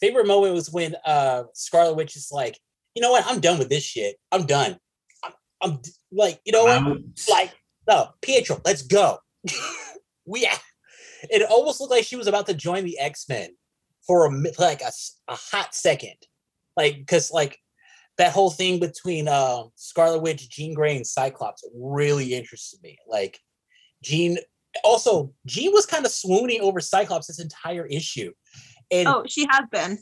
favorite 0.00 0.26
moment 0.26 0.54
was 0.54 0.70
when 0.70 0.94
uh, 1.04 1.44
Scarlet 1.54 1.96
Witch 1.96 2.16
is 2.16 2.30
like, 2.30 2.58
you 2.94 3.02
know 3.02 3.10
what, 3.10 3.24
I'm 3.26 3.40
done 3.40 3.58
with 3.58 3.68
this 3.68 3.82
shit. 3.82 4.16
I'm 4.30 4.46
done. 4.46 4.78
I'm, 5.24 5.32
I'm 5.60 5.76
d- 5.78 5.90
like, 6.12 6.40
you 6.44 6.52
know 6.52 6.64
what, 6.64 6.78
Out. 6.82 6.98
like, 7.28 7.52
no, 7.88 8.10
Pietro, 8.22 8.60
let's 8.64 8.82
go. 8.82 9.18
we, 10.26 10.48
it 11.30 11.42
almost 11.50 11.80
looked 11.80 11.90
like 11.92 12.04
she 12.04 12.16
was 12.16 12.26
about 12.26 12.46
to 12.46 12.54
join 12.54 12.84
the 12.84 12.98
X 12.98 13.26
Men 13.28 13.50
for 14.06 14.26
a 14.26 14.30
mi- 14.30 14.52
like 14.58 14.80
a, 14.80 14.86
s- 14.86 15.20
a 15.28 15.34
hot 15.34 15.74
second, 15.74 16.16
like 16.76 16.96
because 16.98 17.30
like 17.30 17.58
that 18.18 18.32
whole 18.32 18.50
thing 18.50 18.80
between 18.80 19.28
uh, 19.28 19.62
Scarlet 19.76 20.20
Witch, 20.22 20.48
Jean 20.48 20.74
Grey, 20.74 20.96
and 20.96 21.06
Cyclops 21.06 21.62
really 21.74 22.34
interested 22.34 22.80
me. 22.82 22.98
Like 23.06 23.38
Jean, 24.02 24.38
also 24.84 25.32
Jean 25.46 25.72
was 25.72 25.86
kind 25.86 26.04
of 26.04 26.12
swooning 26.12 26.60
over 26.60 26.80
Cyclops 26.80 27.26
this 27.26 27.40
entire 27.40 27.86
issue, 27.86 28.32
and 28.90 29.08
oh, 29.08 29.24
she 29.28 29.46
has 29.50 29.62
been. 29.70 29.98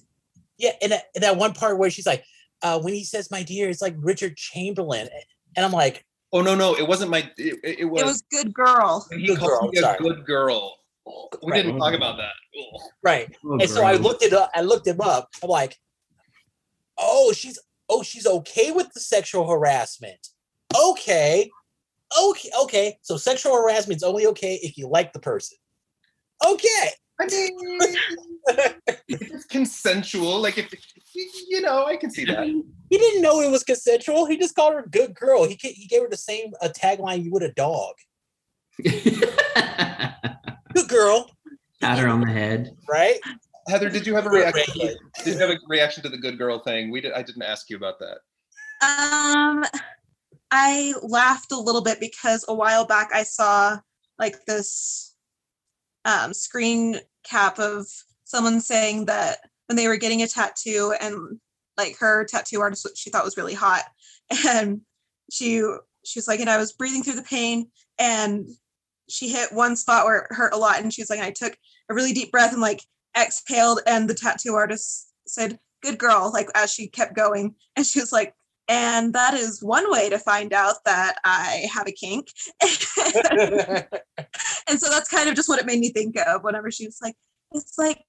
yeah, 0.59 0.73
and 0.83 0.93
that, 0.93 1.05
and 1.15 1.23
that 1.25 1.37
one 1.37 1.53
part 1.53 1.79
where 1.79 1.91
she's 1.91 2.07
like, 2.07 2.25
uh, 2.63 2.79
when 2.81 2.95
he 2.95 3.05
says 3.05 3.31
"my 3.31 3.43
dear," 3.43 3.69
it's 3.69 3.83
like 3.83 3.95
Richard 3.99 4.37
Chamberlain, 4.37 5.09
and 5.57 5.65
I'm 5.67 5.73
like, 5.73 6.05
Oh 6.33 6.43
no, 6.43 6.55
no, 6.55 6.75
it 6.77 6.87
wasn't 6.87 7.11
my. 7.11 7.31
It, 7.39 7.79
it 7.81 7.85
was. 7.85 8.03
It 8.03 8.07
was 8.07 8.23
good 8.31 8.53
girl. 8.53 9.07
he 9.11 9.27
Good 9.27 9.39
called 9.39 9.51
girl, 9.51 9.71
me 9.71 9.79
a 9.79 9.81
sorry. 9.83 9.99
good 9.99 10.27
girl. 10.27 10.75
We 11.43 11.53
Right. 11.53 11.63
didn't 11.63 11.79
talk 11.79 11.95
about 11.95 12.17
that. 12.17 12.33
Ugh. 12.59 12.81
right. 13.03 13.35
Oh, 13.45 13.59
and 13.61 13.71
so 13.71 13.85
I 13.85 13.95
looked 13.95 14.23
it 14.23 14.33
up. 14.33 14.51
I 14.55 14.63
looked 14.63 14.87
him 14.87 15.01
up. 15.01 15.29
I'm 15.43 15.49
like, 15.49 15.77
oh, 16.99 17.33
she's 17.33 17.59
oh, 17.89 18.03
she's 18.03 18.27
okay 18.27 18.73
with 18.73 18.93
the 18.93 19.01
sexual 19.01 19.49
harassment. 19.49 20.29
Okay, 20.75 21.51
okay, 22.21 22.51
okay. 22.63 22.99
So 23.03 23.17
sexual 23.17 23.55
harassment 23.55 23.99
is 23.99 24.03
only 24.03 24.27
okay 24.27 24.59
if 24.63 24.77
you 24.77 24.89
like 24.89 25.13
the 25.13 25.21
person. 25.21 25.57
Okay. 26.45 26.91
I 27.19 27.27
mean, 27.27 27.57
it's 29.09 29.45
consensual. 29.47 30.41
Like 30.41 30.59
if 30.59 30.75
you 31.15 31.63
know, 31.63 31.87
I 31.87 31.97
can 31.97 32.11
see 32.11 32.25
that. 32.27 32.45
He 32.47 32.99
didn't 32.99 33.23
know 33.23 33.41
it 33.41 33.51
was 33.51 33.63
consensual. 33.63 34.27
He 34.27 34.37
just 34.37 34.55
called 34.55 34.75
her 34.75 34.81
a 34.81 34.89
good 34.89 35.15
girl. 35.15 35.45
He 35.45 35.57
he 35.63 35.87
gave 35.87 36.03
her 36.03 36.09
the 36.09 36.17
same 36.17 36.53
a 36.61 36.69
tagline 36.69 37.25
you 37.25 37.31
would 37.33 37.43
a 37.43 37.53
dog. 37.53 37.95
Good 40.77 40.89
girl, 40.89 41.31
Pat 41.81 41.99
her 41.99 42.07
on 42.07 42.21
the 42.21 42.31
head. 42.31 42.77
right? 42.87 43.19
Heather, 43.67 43.89
did 43.89 44.07
you 44.07 44.15
have 44.15 44.27
a 44.27 44.31
reaction? 44.31 44.75
To 44.75 44.79
the, 44.79 44.99
did 45.25 45.35
you 45.35 45.41
have 45.41 45.49
a 45.49 45.59
reaction 45.69 46.03
to 46.03 46.11
the 46.11 46.19
good 46.19 46.37
girl 46.37 46.59
thing? 46.59 46.91
We 46.91 47.01
did. 47.01 47.13
I 47.13 47.23
didn't 47.23 47.43
ask 47.43 47.71
you 47.71 47.77
about 47.77 47.99
that. 47.99 48.19
Um, 48.83 49.65
I 50.51 50.93
laughed 51.03 51.51
a 51.51 51.59
little 51.59 51.81
bit 51.83 51.99
because 51.99 52.45
a 52.47 52.55
while 52.55 52.85
back 52.85 53.11
I 53.15 53.23
saw 53.23 53.79
like 54.19 54.45
this 54.45 55.15
um, 56.05 56.35
screen 56.35 57.01
cap 57.25 57.59
of 57.59 57.87
someone 58.25 58.61
saying 58.61 59.07
that 59.07 59.39
when 59.69 59.77
they 59.77 59.89
were 59.89 59.97
getting 59.97 60.21
a 60.21 60.29
tattoo 60.29 60.95
and 61.01 61.41
like 61.79 61.97
her 61.99 62.27
tattoo 62.27 62.61
artist, 62.61 62.85
which 62.85 62.99
she 62.99 63.09
thought 63.09 63.25
was 63.25 63.39
really 63.39 63.55
hot, 63.55 63.85
and 64.47 64.83
she 65.33 65.63
she 66.05 66.19
was 66.19 66.29
like, 66.29 66.41
and 66.41 66.51
I 66.51 66.59
was 66.59 66.73
breathing 66.73 67.03
through 67.03 67.15
the 67.15 67.23
pain, 67.23 67.71
and 67.99 68.47
she 69.09 69.29
hit 69.29 69.53
one 69.53 69.77
spot 69.77 70.05
where 70.05 70.19
it 70.19 70.27
hurt 70.31 70.55
a 70.55 70.59
lot, 70.59 70.81
and 70.81 70.93
she 70.93 71.03
was 71.03 71.11
like, 71.11 71.21
I 71.21 71.31
took 71.31 71.57
a 71.89 71.95
really 71.95 72.13
deep 72.13 72.33
breath 72.33 72.53
and 72.53 72.61
like 72.61 72.83
exhaled, 73.17 73.81
and 73.87 74.09
the 74.09 74.15
tattoo 74.15 74.55
artist 74.55 75.13
said, 75.27 75.59
"Good 75.83 75.99
girl," 75.99 76.31
like 76.33 76.49
as 76.55 76.73
she 76.73 76.89
kept 76.89 77.15
going, 77.15 77.55
and 77.77 77.87
she 77.87 78.01
was 78.01 78.13
like, 78.13 78.35
and 78.69 79.13
that 79.13 79.35
is 79.35 79.63
one 79.63 79.91
way 79.91 80.11
to 80.11 80.19
find 80.19 80.53
out 80.53 80.77
that 80.85 81.17
I 81.25 81.67
have 81.73 81.87
a 81.87 81.93
kink. 81.93 82.29
and 84.69 84.81
so 84.81 84.91
that's 84.91 85.09
kind 85.09 85.29
of 85.29 85.37
just 85.37 85.49
what 85.49 85.61
it 85.61 85.67
made 85.67 85.79
me 85.79 85.91
think 85.91 86.17
of 86.19 86.43
whenever 86.43 86.71
she 86.71 86.87
was 86.87 86.99
like, 87.01 87.15
it's 87.53 87.79
like 87.79 88.03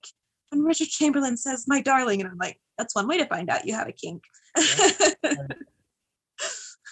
when 0.49 0.63
Richard 0.63 0.87
Chamberlain 0.87 1.37
says, 1.37 1.65
my 1.67 1.81
darling. 1.81 2.21
And 2.21 2.29
I'm 2.29 2.37
like, 2.37 2.59
that's 2.77 2.95
one 2.95 3.07
way 3.07 3.19
to 3.19 3.25
find 3.27 3.49
out 3.49 3.67
you 3.67 3.73
have 3.73 3.87
a 3.87 3.91
kink. 3.91 4.23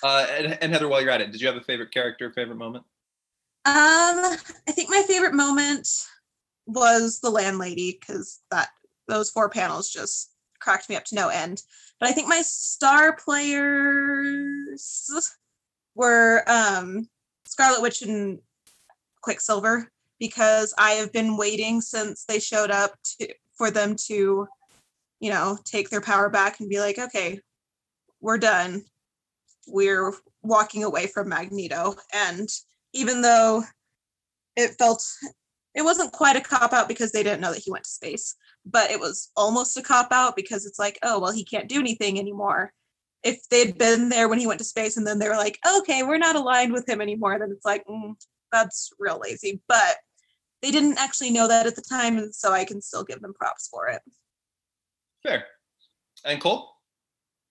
Uh, 0.03 0.27
and, 0.29 0.57
and 0.61 0.73
Heather, 0.73 0.87
while 0.87 1.01
you're 1.01 1.09
at 1.09 1.21
it, 1.21 1.31
did 1.31 1.41
you 1.41 1.47
have 1.47 1.55
a 1.55 1.63
favorite 1.63 1.91
character, 1.91 2.31
favorite 2.31 2.57
moment? 2.57 2.83
Um, 3.65 4.37
I 4.67 4.71
think 4.71 4.89
my 4.91 5.03
favorite 5.07 5.33
moment 5.33 5.89
was 6.67 7.19
the 7.19 7.31
landlady 7.31 7.97
because 7.99 8.41
that 8.51 8.69
those 9.07 9.31
four 9.31 9.49
panels 9.49 9.89
just 9.89 10.31
cracked 10.59 10.87
me 10.89 10.95
up 10.95 11.05
to 11.05 11.15
no 11.15 11.29
end. 11.29 11.63
But 11.99 12.09
I 12.09 12.11
think 12.11 12.27
my 12.27 12.41
star 12.43 13.15
players 13.15 15.09
were 15.95 16.43
um, 16.47 17.09
Scarlet 17.45 17.81
Witch 17.81 18.01
and 18.03 18.39
Quicksilver 19.21 19.89
because 20.19 20.73
I 20.77 20.91
have 20.91 21.11
been 21.11 21.37
waiting 21.37 21.81
since 21.81 22.25
they 22.25 22.39
showed 22.39 22.71
up 22.71 22.95
to 23.19 23.33
for 23.57 23.71
them 23.71 23.95
to, 24.07 24.47
you 25.19 25.29
know, 25.31 25.57
take 25.63 25.89
their 25.89 26.01
power 26.01 26.29
back 26.29 26.59
and 26.59 26.69
be 26.69 26.79
like, 26.79 26.99
okay, 26.99 27.39
we're 28.21 28.37
done. 28.37 28.83
We're 29.67 30.13
walking 30.43 30.83
away 30.83 31.07
from 31.07 31.29
Magneto. 31.29 31.95
And 32.13 32.49
even 32.95 33.21
though 33.21 33.63
it 34.55 34.71
felt 34.79 35.05
it 35.75 35.83
wasn't 35.83 36.13
quite 36.13 36.37
a 36.37 36.41
cop 36.41 36.71
out 36.73 36.87
because 36.87 37.11
they 37.11 37.21
didn't 37.21 37.41
know 37.41 37.51
that 37.51 37.61
he 37.61 37.69
went 37.69 37.83
to 37.83 37.89
space, 37.89 38.35
but 38.65 38.89
it 38.89 38.99
was 38.99 39.29
almost 39.35 39.77
a 39.77 39.81
cop 39.81 40.07
out 40.11 40.35
because 40.35 40.65
it's 40.65 40.79
like, 40.79 40.97
oh, 41.03 41.19
well, 41.19 41.33
he 41.33 41.43
can't 41.43 41.67
do 41.67 41.79
anything 41.79 42.17
anymore. 42.17 42.71
If 43.23 43.47
they'd 43.49 43.77
been 43.77 44.07
there 44.07 44.29
when 44.29 44.39
he 44.39 44.47
went 44.47 44.59
to 44.59 44.65
space 44.65 44.95
and 44.95 45.05
then 45.05 45.19
they 45.19 45.27
were 45.27 45.35
like, 45.35 45.59
okay, 45.79 46.03
we're 46.03 46.17
not 46.17 46.37
aligned 46.37 46.71
with 46.71 46.87
him 46.87 47.01
anymore, 47.01 47.37
then 47.37 47.51
it's 47.51 47.65
like, 47.65 47.85
mm, 47.85 48.15
that's 48.53 48.91
real 48.97 49.19
lazy. 49.21 49.61
But 49.67 49.97
they 50.61 50.71
didn't 50.71 50.97
actually 50.97 51.31
know 51.31 51.47
that 51.49 51.67
at 51.67 51.75
the 51.75 51.81
time, 51.81 52.17
and 52.17 52.33
so 52.33 52.53
I 52.53 52.63
can 52.63 52.81
still 52.81 53.03
give 53.03 53.21
them 53.21 53.33
props 53.33 53.67
for 53.67 53.89
it. 53.89 54.01
Fair. 55.23 55.43
And 56.23 56.39
Cole? 56.39 56.74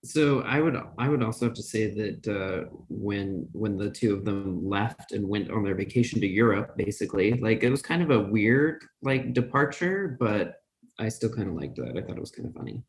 So 0.05 0.43
I 0.43 0.61
would 0.61 0.77
I 0.99 1.09
would 1.09 1.23
also 1.23 1.47
have 1.47 1.55
to 1.55 1.63
say 1.63 1.91
that 1.91 2.29
uh, 2.29 2.69
when 2.91 3.49
when 3.53 3.79
the 3.79 3.91
two 3.91 4.13
of 4.13 4.27
them 4.27 4.69
left 4.69 5.13
and 5.13 5.27
went 5.27 5.51
on 5.51 5.65
their 5.65 5.75
vacation 5.75 6.21
to 6.21 6.27
Europe, 6.27 6.77
basically, 6.77 7.41
like 7.41 7.63
it 7.63 7.71
was 7.71 7.81
kind 7.81 8.03
of 8.03 8.11
a 8.11 8.21
weird 8.21 8.85
like 9.01 9.33
departure, 9.33 10.19
but 10.21 10.57
I 10.99 11.09
still 11.09 11.31
kind 11.31 11.49
of 11.49 11.55
liked 11.55 11.77
that. 11.77 11.97
I 11.97 12.03
thought 12.03 12.19
it 12.19 12.21
was 12.21 12.33
kind 12.33 12.47
of 12.47 12.55
funny. 12.55 12.83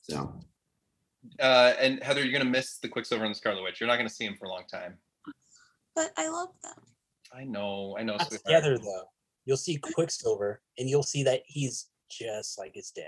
So 0.00 0.40
Uh, 1.38 1.74
and 1.78 2.02
Heather, 2.02 2.24
you're 2.24 2.32
gonna 2.32 2.50
miss 2.50 2.78
the 2.78 2.88
Quicksilver 2.88 3.24
and 3.24 3.34
the 3.34 3.38
Scarlet 3.38 3.62
Witch. 3.62 3.78
You're 3.78 3.88
not 3.88 3.98
gonna 3.98 4.08
see 4.08 4.24
him 4.24 4.36
for 4.36 4.46
a 4.46 4.48
long 4.48 4.64
time. 4.72 4.96
But 5.94 6.12
I 6.16 6.28
love 6.28 6.48
them. 6.62 6.82
I 7.34 7.44
know. 7.44 7.94
I 7.98 8.02
know. 8.02 8.16
Not 8.16 8.28
sweetheart. 8.28 8.44
together 8.46 8.78
though. 8.78 9.04
You'll 9.44 9.58
see 9.58 9.76
Quicksilver, 9.76 10.62
and 10.78 10.88
you'll 10.88 11.02
see 11.02 11.24
that 11.24 11.42
he's 11.44 11.88
just 12.08 12.58
like 12.58 12.72
his 12.74 12.90
dad. 12.90 13.04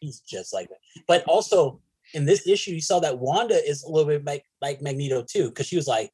He's 0.00 0.20
just 0.20 0.54
like 0.54 0.70
that. 0.70 0.78
But 1.06 1.22
also 1.24 1.82
in 2.16 2.24
this 2.24 2.48
issue, 2.48 2.72
you 2.72 2.80
saw 2.80 2.98
that 3.00 3.18
Wanda 3.18 3.54
is 3.54 3.84
a 3.84 3.90
little 3.90 4.08
bit 4.08 4.24
like 4.24 4.44
like 4.62 4.80
Magneto 4.80 5.22
too, 5.22 5.50
because 5.50 5.66
she 5.66 5.76
was 5.76 5.86
like, 5.86 6.10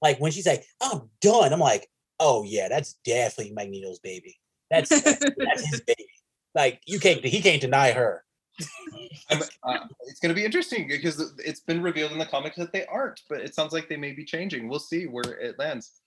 like 0.00 0.20
when 0.20 0.30
she's 0.30 0.46
like, 0.46 0.64
"I'm 0.80 1.10
done," 1.20 1.52
I'm 1.52 1.58
like, 1.58 1.90
"Oh 2.20 2.44
yeah, 2.44 2.68
that's 2.68 2.94
definitely 3.04 3.52
Magneto's 3.52 3.98
baby. 3.98 4.38
That's 4.70 4.88
that's 4.88 5.70
his 5.70 5.80
baby. 5.80 6.06
Like 6.54 6.80
you 6.86 7.00
can't 7.00 7.24
he 7.24 7.42
can't 7.42 7.60
deny 7.60 7.90
her." 7.90 8.24
I'm, 9.30 9.42
uh, 9.64 9.86
it's 10.06 10.20
going 10.20 10.28
to 10.28 10.34
be 10.34 10.44
interesting 10.44 10.86
because 10.86 11.32
it's 11.38 11.60
been 11.60 11.82
revealed 11.82 12.12
in 12.12 12.18
the 12.18 12.26
comics 12.26 12.56
that 12.56 12.72
they 12.72 12.84
aren't, 12.86 13.20
but 13.28 13.40
it 13.40 13.54
sounds 13.54 13.72
like 13.72 13.88
they 13.88 13.96
may 13.96 14.12
be 14.12 14.24
changing. 14.24 14.68
We'll 14.68 14.78
see 14.78 15.06
where 15.06 15.24
it 15.40 15.58
lands. 15.58 16.02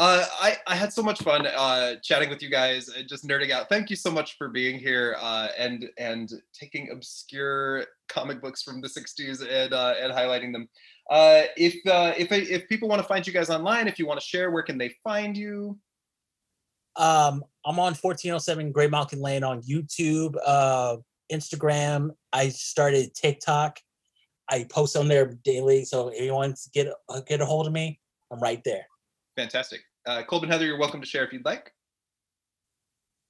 Uh, 0.00 0.24
I, 0.40 0.56
I 0.68 0.76
had 0.76 0.92
so 0.92 1.02
much 1.02 1.22
fun 1.22 1.44
uh, 1.44 1.96
chatting 2.04 2.30
with 2.30 2.40
you 2.40 2.48
guys 2.48 2.88
and 2.88 3.08
just 3.08 3.26
nerding 3.26 3.50
out. 3.50 3.68
Thank 3.68 3.90
you 3.90 3.96
so 3.96 4.12
much 4.12 4.38
for 4.38 4.48
being 4.48 4.78
here 4.78 5.16
uh, 5.20 5.48
and 5.58 5.90
and 5.98 6.30
taking 6.52 6.90
obscure 6.92 7.84
comic 8.08 8.40
books 8.40 8.62
from 8.62 8.80
the 8.80 8.86
'60s 8.86 9.42
and 9.42 9.74
uh, 9.74 9.94
and 10.00 10.12
highlighting 10.12 10.52
them. 10.52 10.68
Uh, 11.10 11.42
if 11.56 11.74
if 11.84 12.30
if 12.30 12.68
people 12.68 12.88
want 12.88 13.02
to 13.02 13.08
find 13.08 13.26
you 13.26 13.32
guys 13.32 13.50
online, 13.50 13.88
if 13.88 13.98
you 13.98 14.06
want 14.06 14.20
to 14.20 14.26
share, 14.26 14.52
where 14.52 14.62
can 14.62 14.78
they 14.78 14.94
find 15.02 15.36
you? 15.36 15.76
Um, 16.94 17.42
I'm 17.64 17.78
on 17.80 17.94
1407 17.94 18.70
Great 18.70 18.90
Mountain 18.90 19.20
Lane 19.20 19.42
on 19.42 19.62
YouTube, 19.62 20.36
Instagram. 21.32 22.10
I 22.32 22.50
started 22.50 23.14
TikTok. 23.14 23.80
I 24.48 24.64
post 24.70 24.96
on 24.96 25.08
there 25.08 25.34
daily, 25.44 25.84
so 25.84 26.08
if 26.08 26.22
you 26.22 26.34
want 26.34 26.56
to 26.56 26.70
get 26.70 26.86
get 27.26 27.40
a 27.40 27.44
hold 27.44 27.66
of 27.66 27.72
me, 27.72 27.98
I'm 28.30 28.38
right 28.38 28.62
there. 28.64 28.86
Fantastic. 29.38 29.82
Uh, 30.04 30.24
Colbin 30.24 30.48
Heather, 30.48 30.66
you're 30.66 30.80
welcome 30.80 31.00
to 31.00 31.06
share 31.06 31.24
if 31.24 31.32
you'd 31.32 31.44
like. 31.44 31.72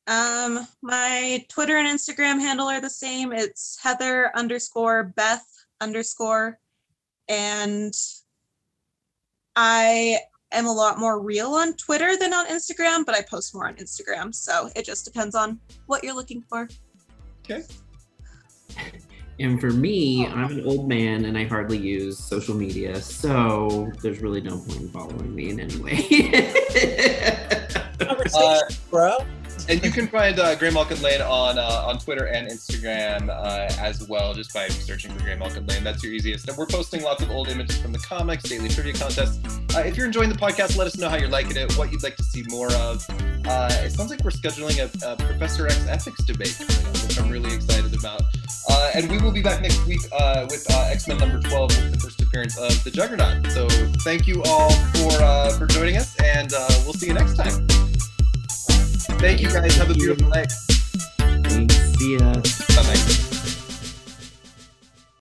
Um, 0.07 0.67
my 0.81 1.45
Twitter 1.51 1.77
and 1.77 1.87
Instagram 1.87 2.41
handle 2.41 2.67
are 2.67 2.81
the 2.81 2.89
same. 2.89 3.31
It's 3.31 3.79
Heather 3.83 4.31
underscore 4.35 5.13
Beth 5.17 5.45
underscore, 5.83 6.59
and 7.29 7.93
I 9.55 10.21
am 10.51 10.65
a 10.65 10.73
lot 10.73 10.99
more 10.99 11.21
real 11.21 11.53
on 11.53 11.75
Twitter 11.75 12.17
than 12.17 12.33
on 12.33 12.47
Instagram, 12.47 13.05
but 13.05 13.15
I 13.15 13.21
post 13.21 13.55
more 13.55 13.69
on 13.69 13.75
Instagram. 13.75 14.35
So 14.35 14.71
it 14.75 14.87
just 14.87 15.05
depends 15.05 15.35
on 15.35 15.61
what 15.89 16.03
you're 16.03 16.15
looking 16.15 16.41
for. 16.49 16.71
Okay. 17.45 17.65
And 19.41 19.61
for 19.61 19.71
me, 19.71 20.27
I'm 20.27 20.51
an 20.51 20.67
old 20.67 20.89
man 20.89 21.25
and 21.25 21.39
I 21.39 21.45
hardly 21.45 21.79
use 21.79 22.19
social 22.19 22.55
media, 22.55 23.01
so 23.01 23.93
there's 24.03 24.21
really 24.21 24.41
no 24.41 24.59
point 24.59 24.81
in 24.81 24.89
following 24.89 25.35
me 25.35 25.51
in 25.51 25.61
any 25.61 25.77
way. 25.79 25.97
Conversation, 27.99 28.77
bro. 28.91 29.19
And 29.69 29.83
you 29.85 29.91
can 29.91 30.09
find 30.09 30.39
uh, 30.39 30.57
Graymalkin 30.57 31.03
Lane 31.03 31.21
on 31.21 31.59
uh, 31.59 31.85
on 31.87 31.99
Twitter 31.99 32.27
and 32.27 32.49
Instagram 32.49 33.29
uh, 33.29 33.73
as 33.81 34.07
well, 34.09 34.33
just 34.35 34.53
by 34.55 34.69
searching 34.69 35.11
for 35.13 35.21
Graymalkin 35.21 35.69
Lane. 35.69 35.85
That's 35.85 36.03
your 36.03 36.13
easiest. 36.13 36.49
And 36.49 36.57
we're 36.57 36.67
posting 36.67 37.03
lots 37.03 37.23
of 37.23 37.31
old 37.31 37.49
images 37.49 37.79
from 37.79 37.93
the 37.93 37.99
comics, 37.99 38.45
daily 38.45 38.69
trivia 38.69 38.95
contests. 38.95 39.39
Uh, 39.75 39.81
if 39.81 39.97
you're 39.97 40.07
enjoying 40.07 40.29
the 40.29 40.37
podcast, 40.37 40.77
let 40.77 40.87
us 40.87 40.97
know 40.97 41.09
how 41.09 41.17
you're 41.17 41.29
liking 41.29 41.57
it, 41.57 41.77
what 41.77 41.93
you'd 41.93 42.03
like 42.03 42.17
to 42.17 42.23
see 42.23 42.45
more 42.49 42.73
of. 42.75 43.05
Uh, 43.47 43.69
it 43.85 43.91
sounds 43.91 44.11
like 44.11 44.23
we're 44.23 44.31
scheduling 44.31 44.79
a, 44.79 45.13
a 45.13 45.17
Professor 45.17 45.67
X 45.67 45.87
ethics 45.89 46.23
debate, 46.25 46.57
which 47.05 47.19
I'm 47.19 47.31
really 47.31 47.55
excited 47.55 47.95
about. 47.95 48.23
Uh, 48.71 48.91
and 48.95 49.11
we 49.11 49.19
will 49.19 49.33
be 49.33 49.43
back 49.43 49.63
next 49.63 49.85
week 49.87 50.01
with 50.51 50.67
X 50.71 51.09
Men 51.09 51.19
number 51.19 51.41
12, 51.41 51.69
with 51.69 51.93
the 51.93 52.01
first 52.01 52.23
appearance 52.23 52.59
of 52.59 52.85
the 52.85 52.91
Juggernaut. 52.91 53.47
So 53.53 53.69
thank 54.01 54.27
you 54.27 54.43
all 54.45 54.71
for 54.71 55.59
for 55.59 55.67
joining 55.67 55.97
us, 55.97 56.15
and 56.21 56.51
we'll 56.85 56.95
see 56.95 57.07
you 57.07 57.15
next 57.15 57.37
time. 57.37 57.88
Thank 59.17 59.41
you 59.41 59.49
guys. 59.49 59.75
Have 59.77 59.91
a 59.91 59.95
beautiful 59.95 60.29
night. 60.29 60.51
See 61.99 62.17
ya. 62.17 62.33
Bye 62.33 62.83
bye. 62.83 63.28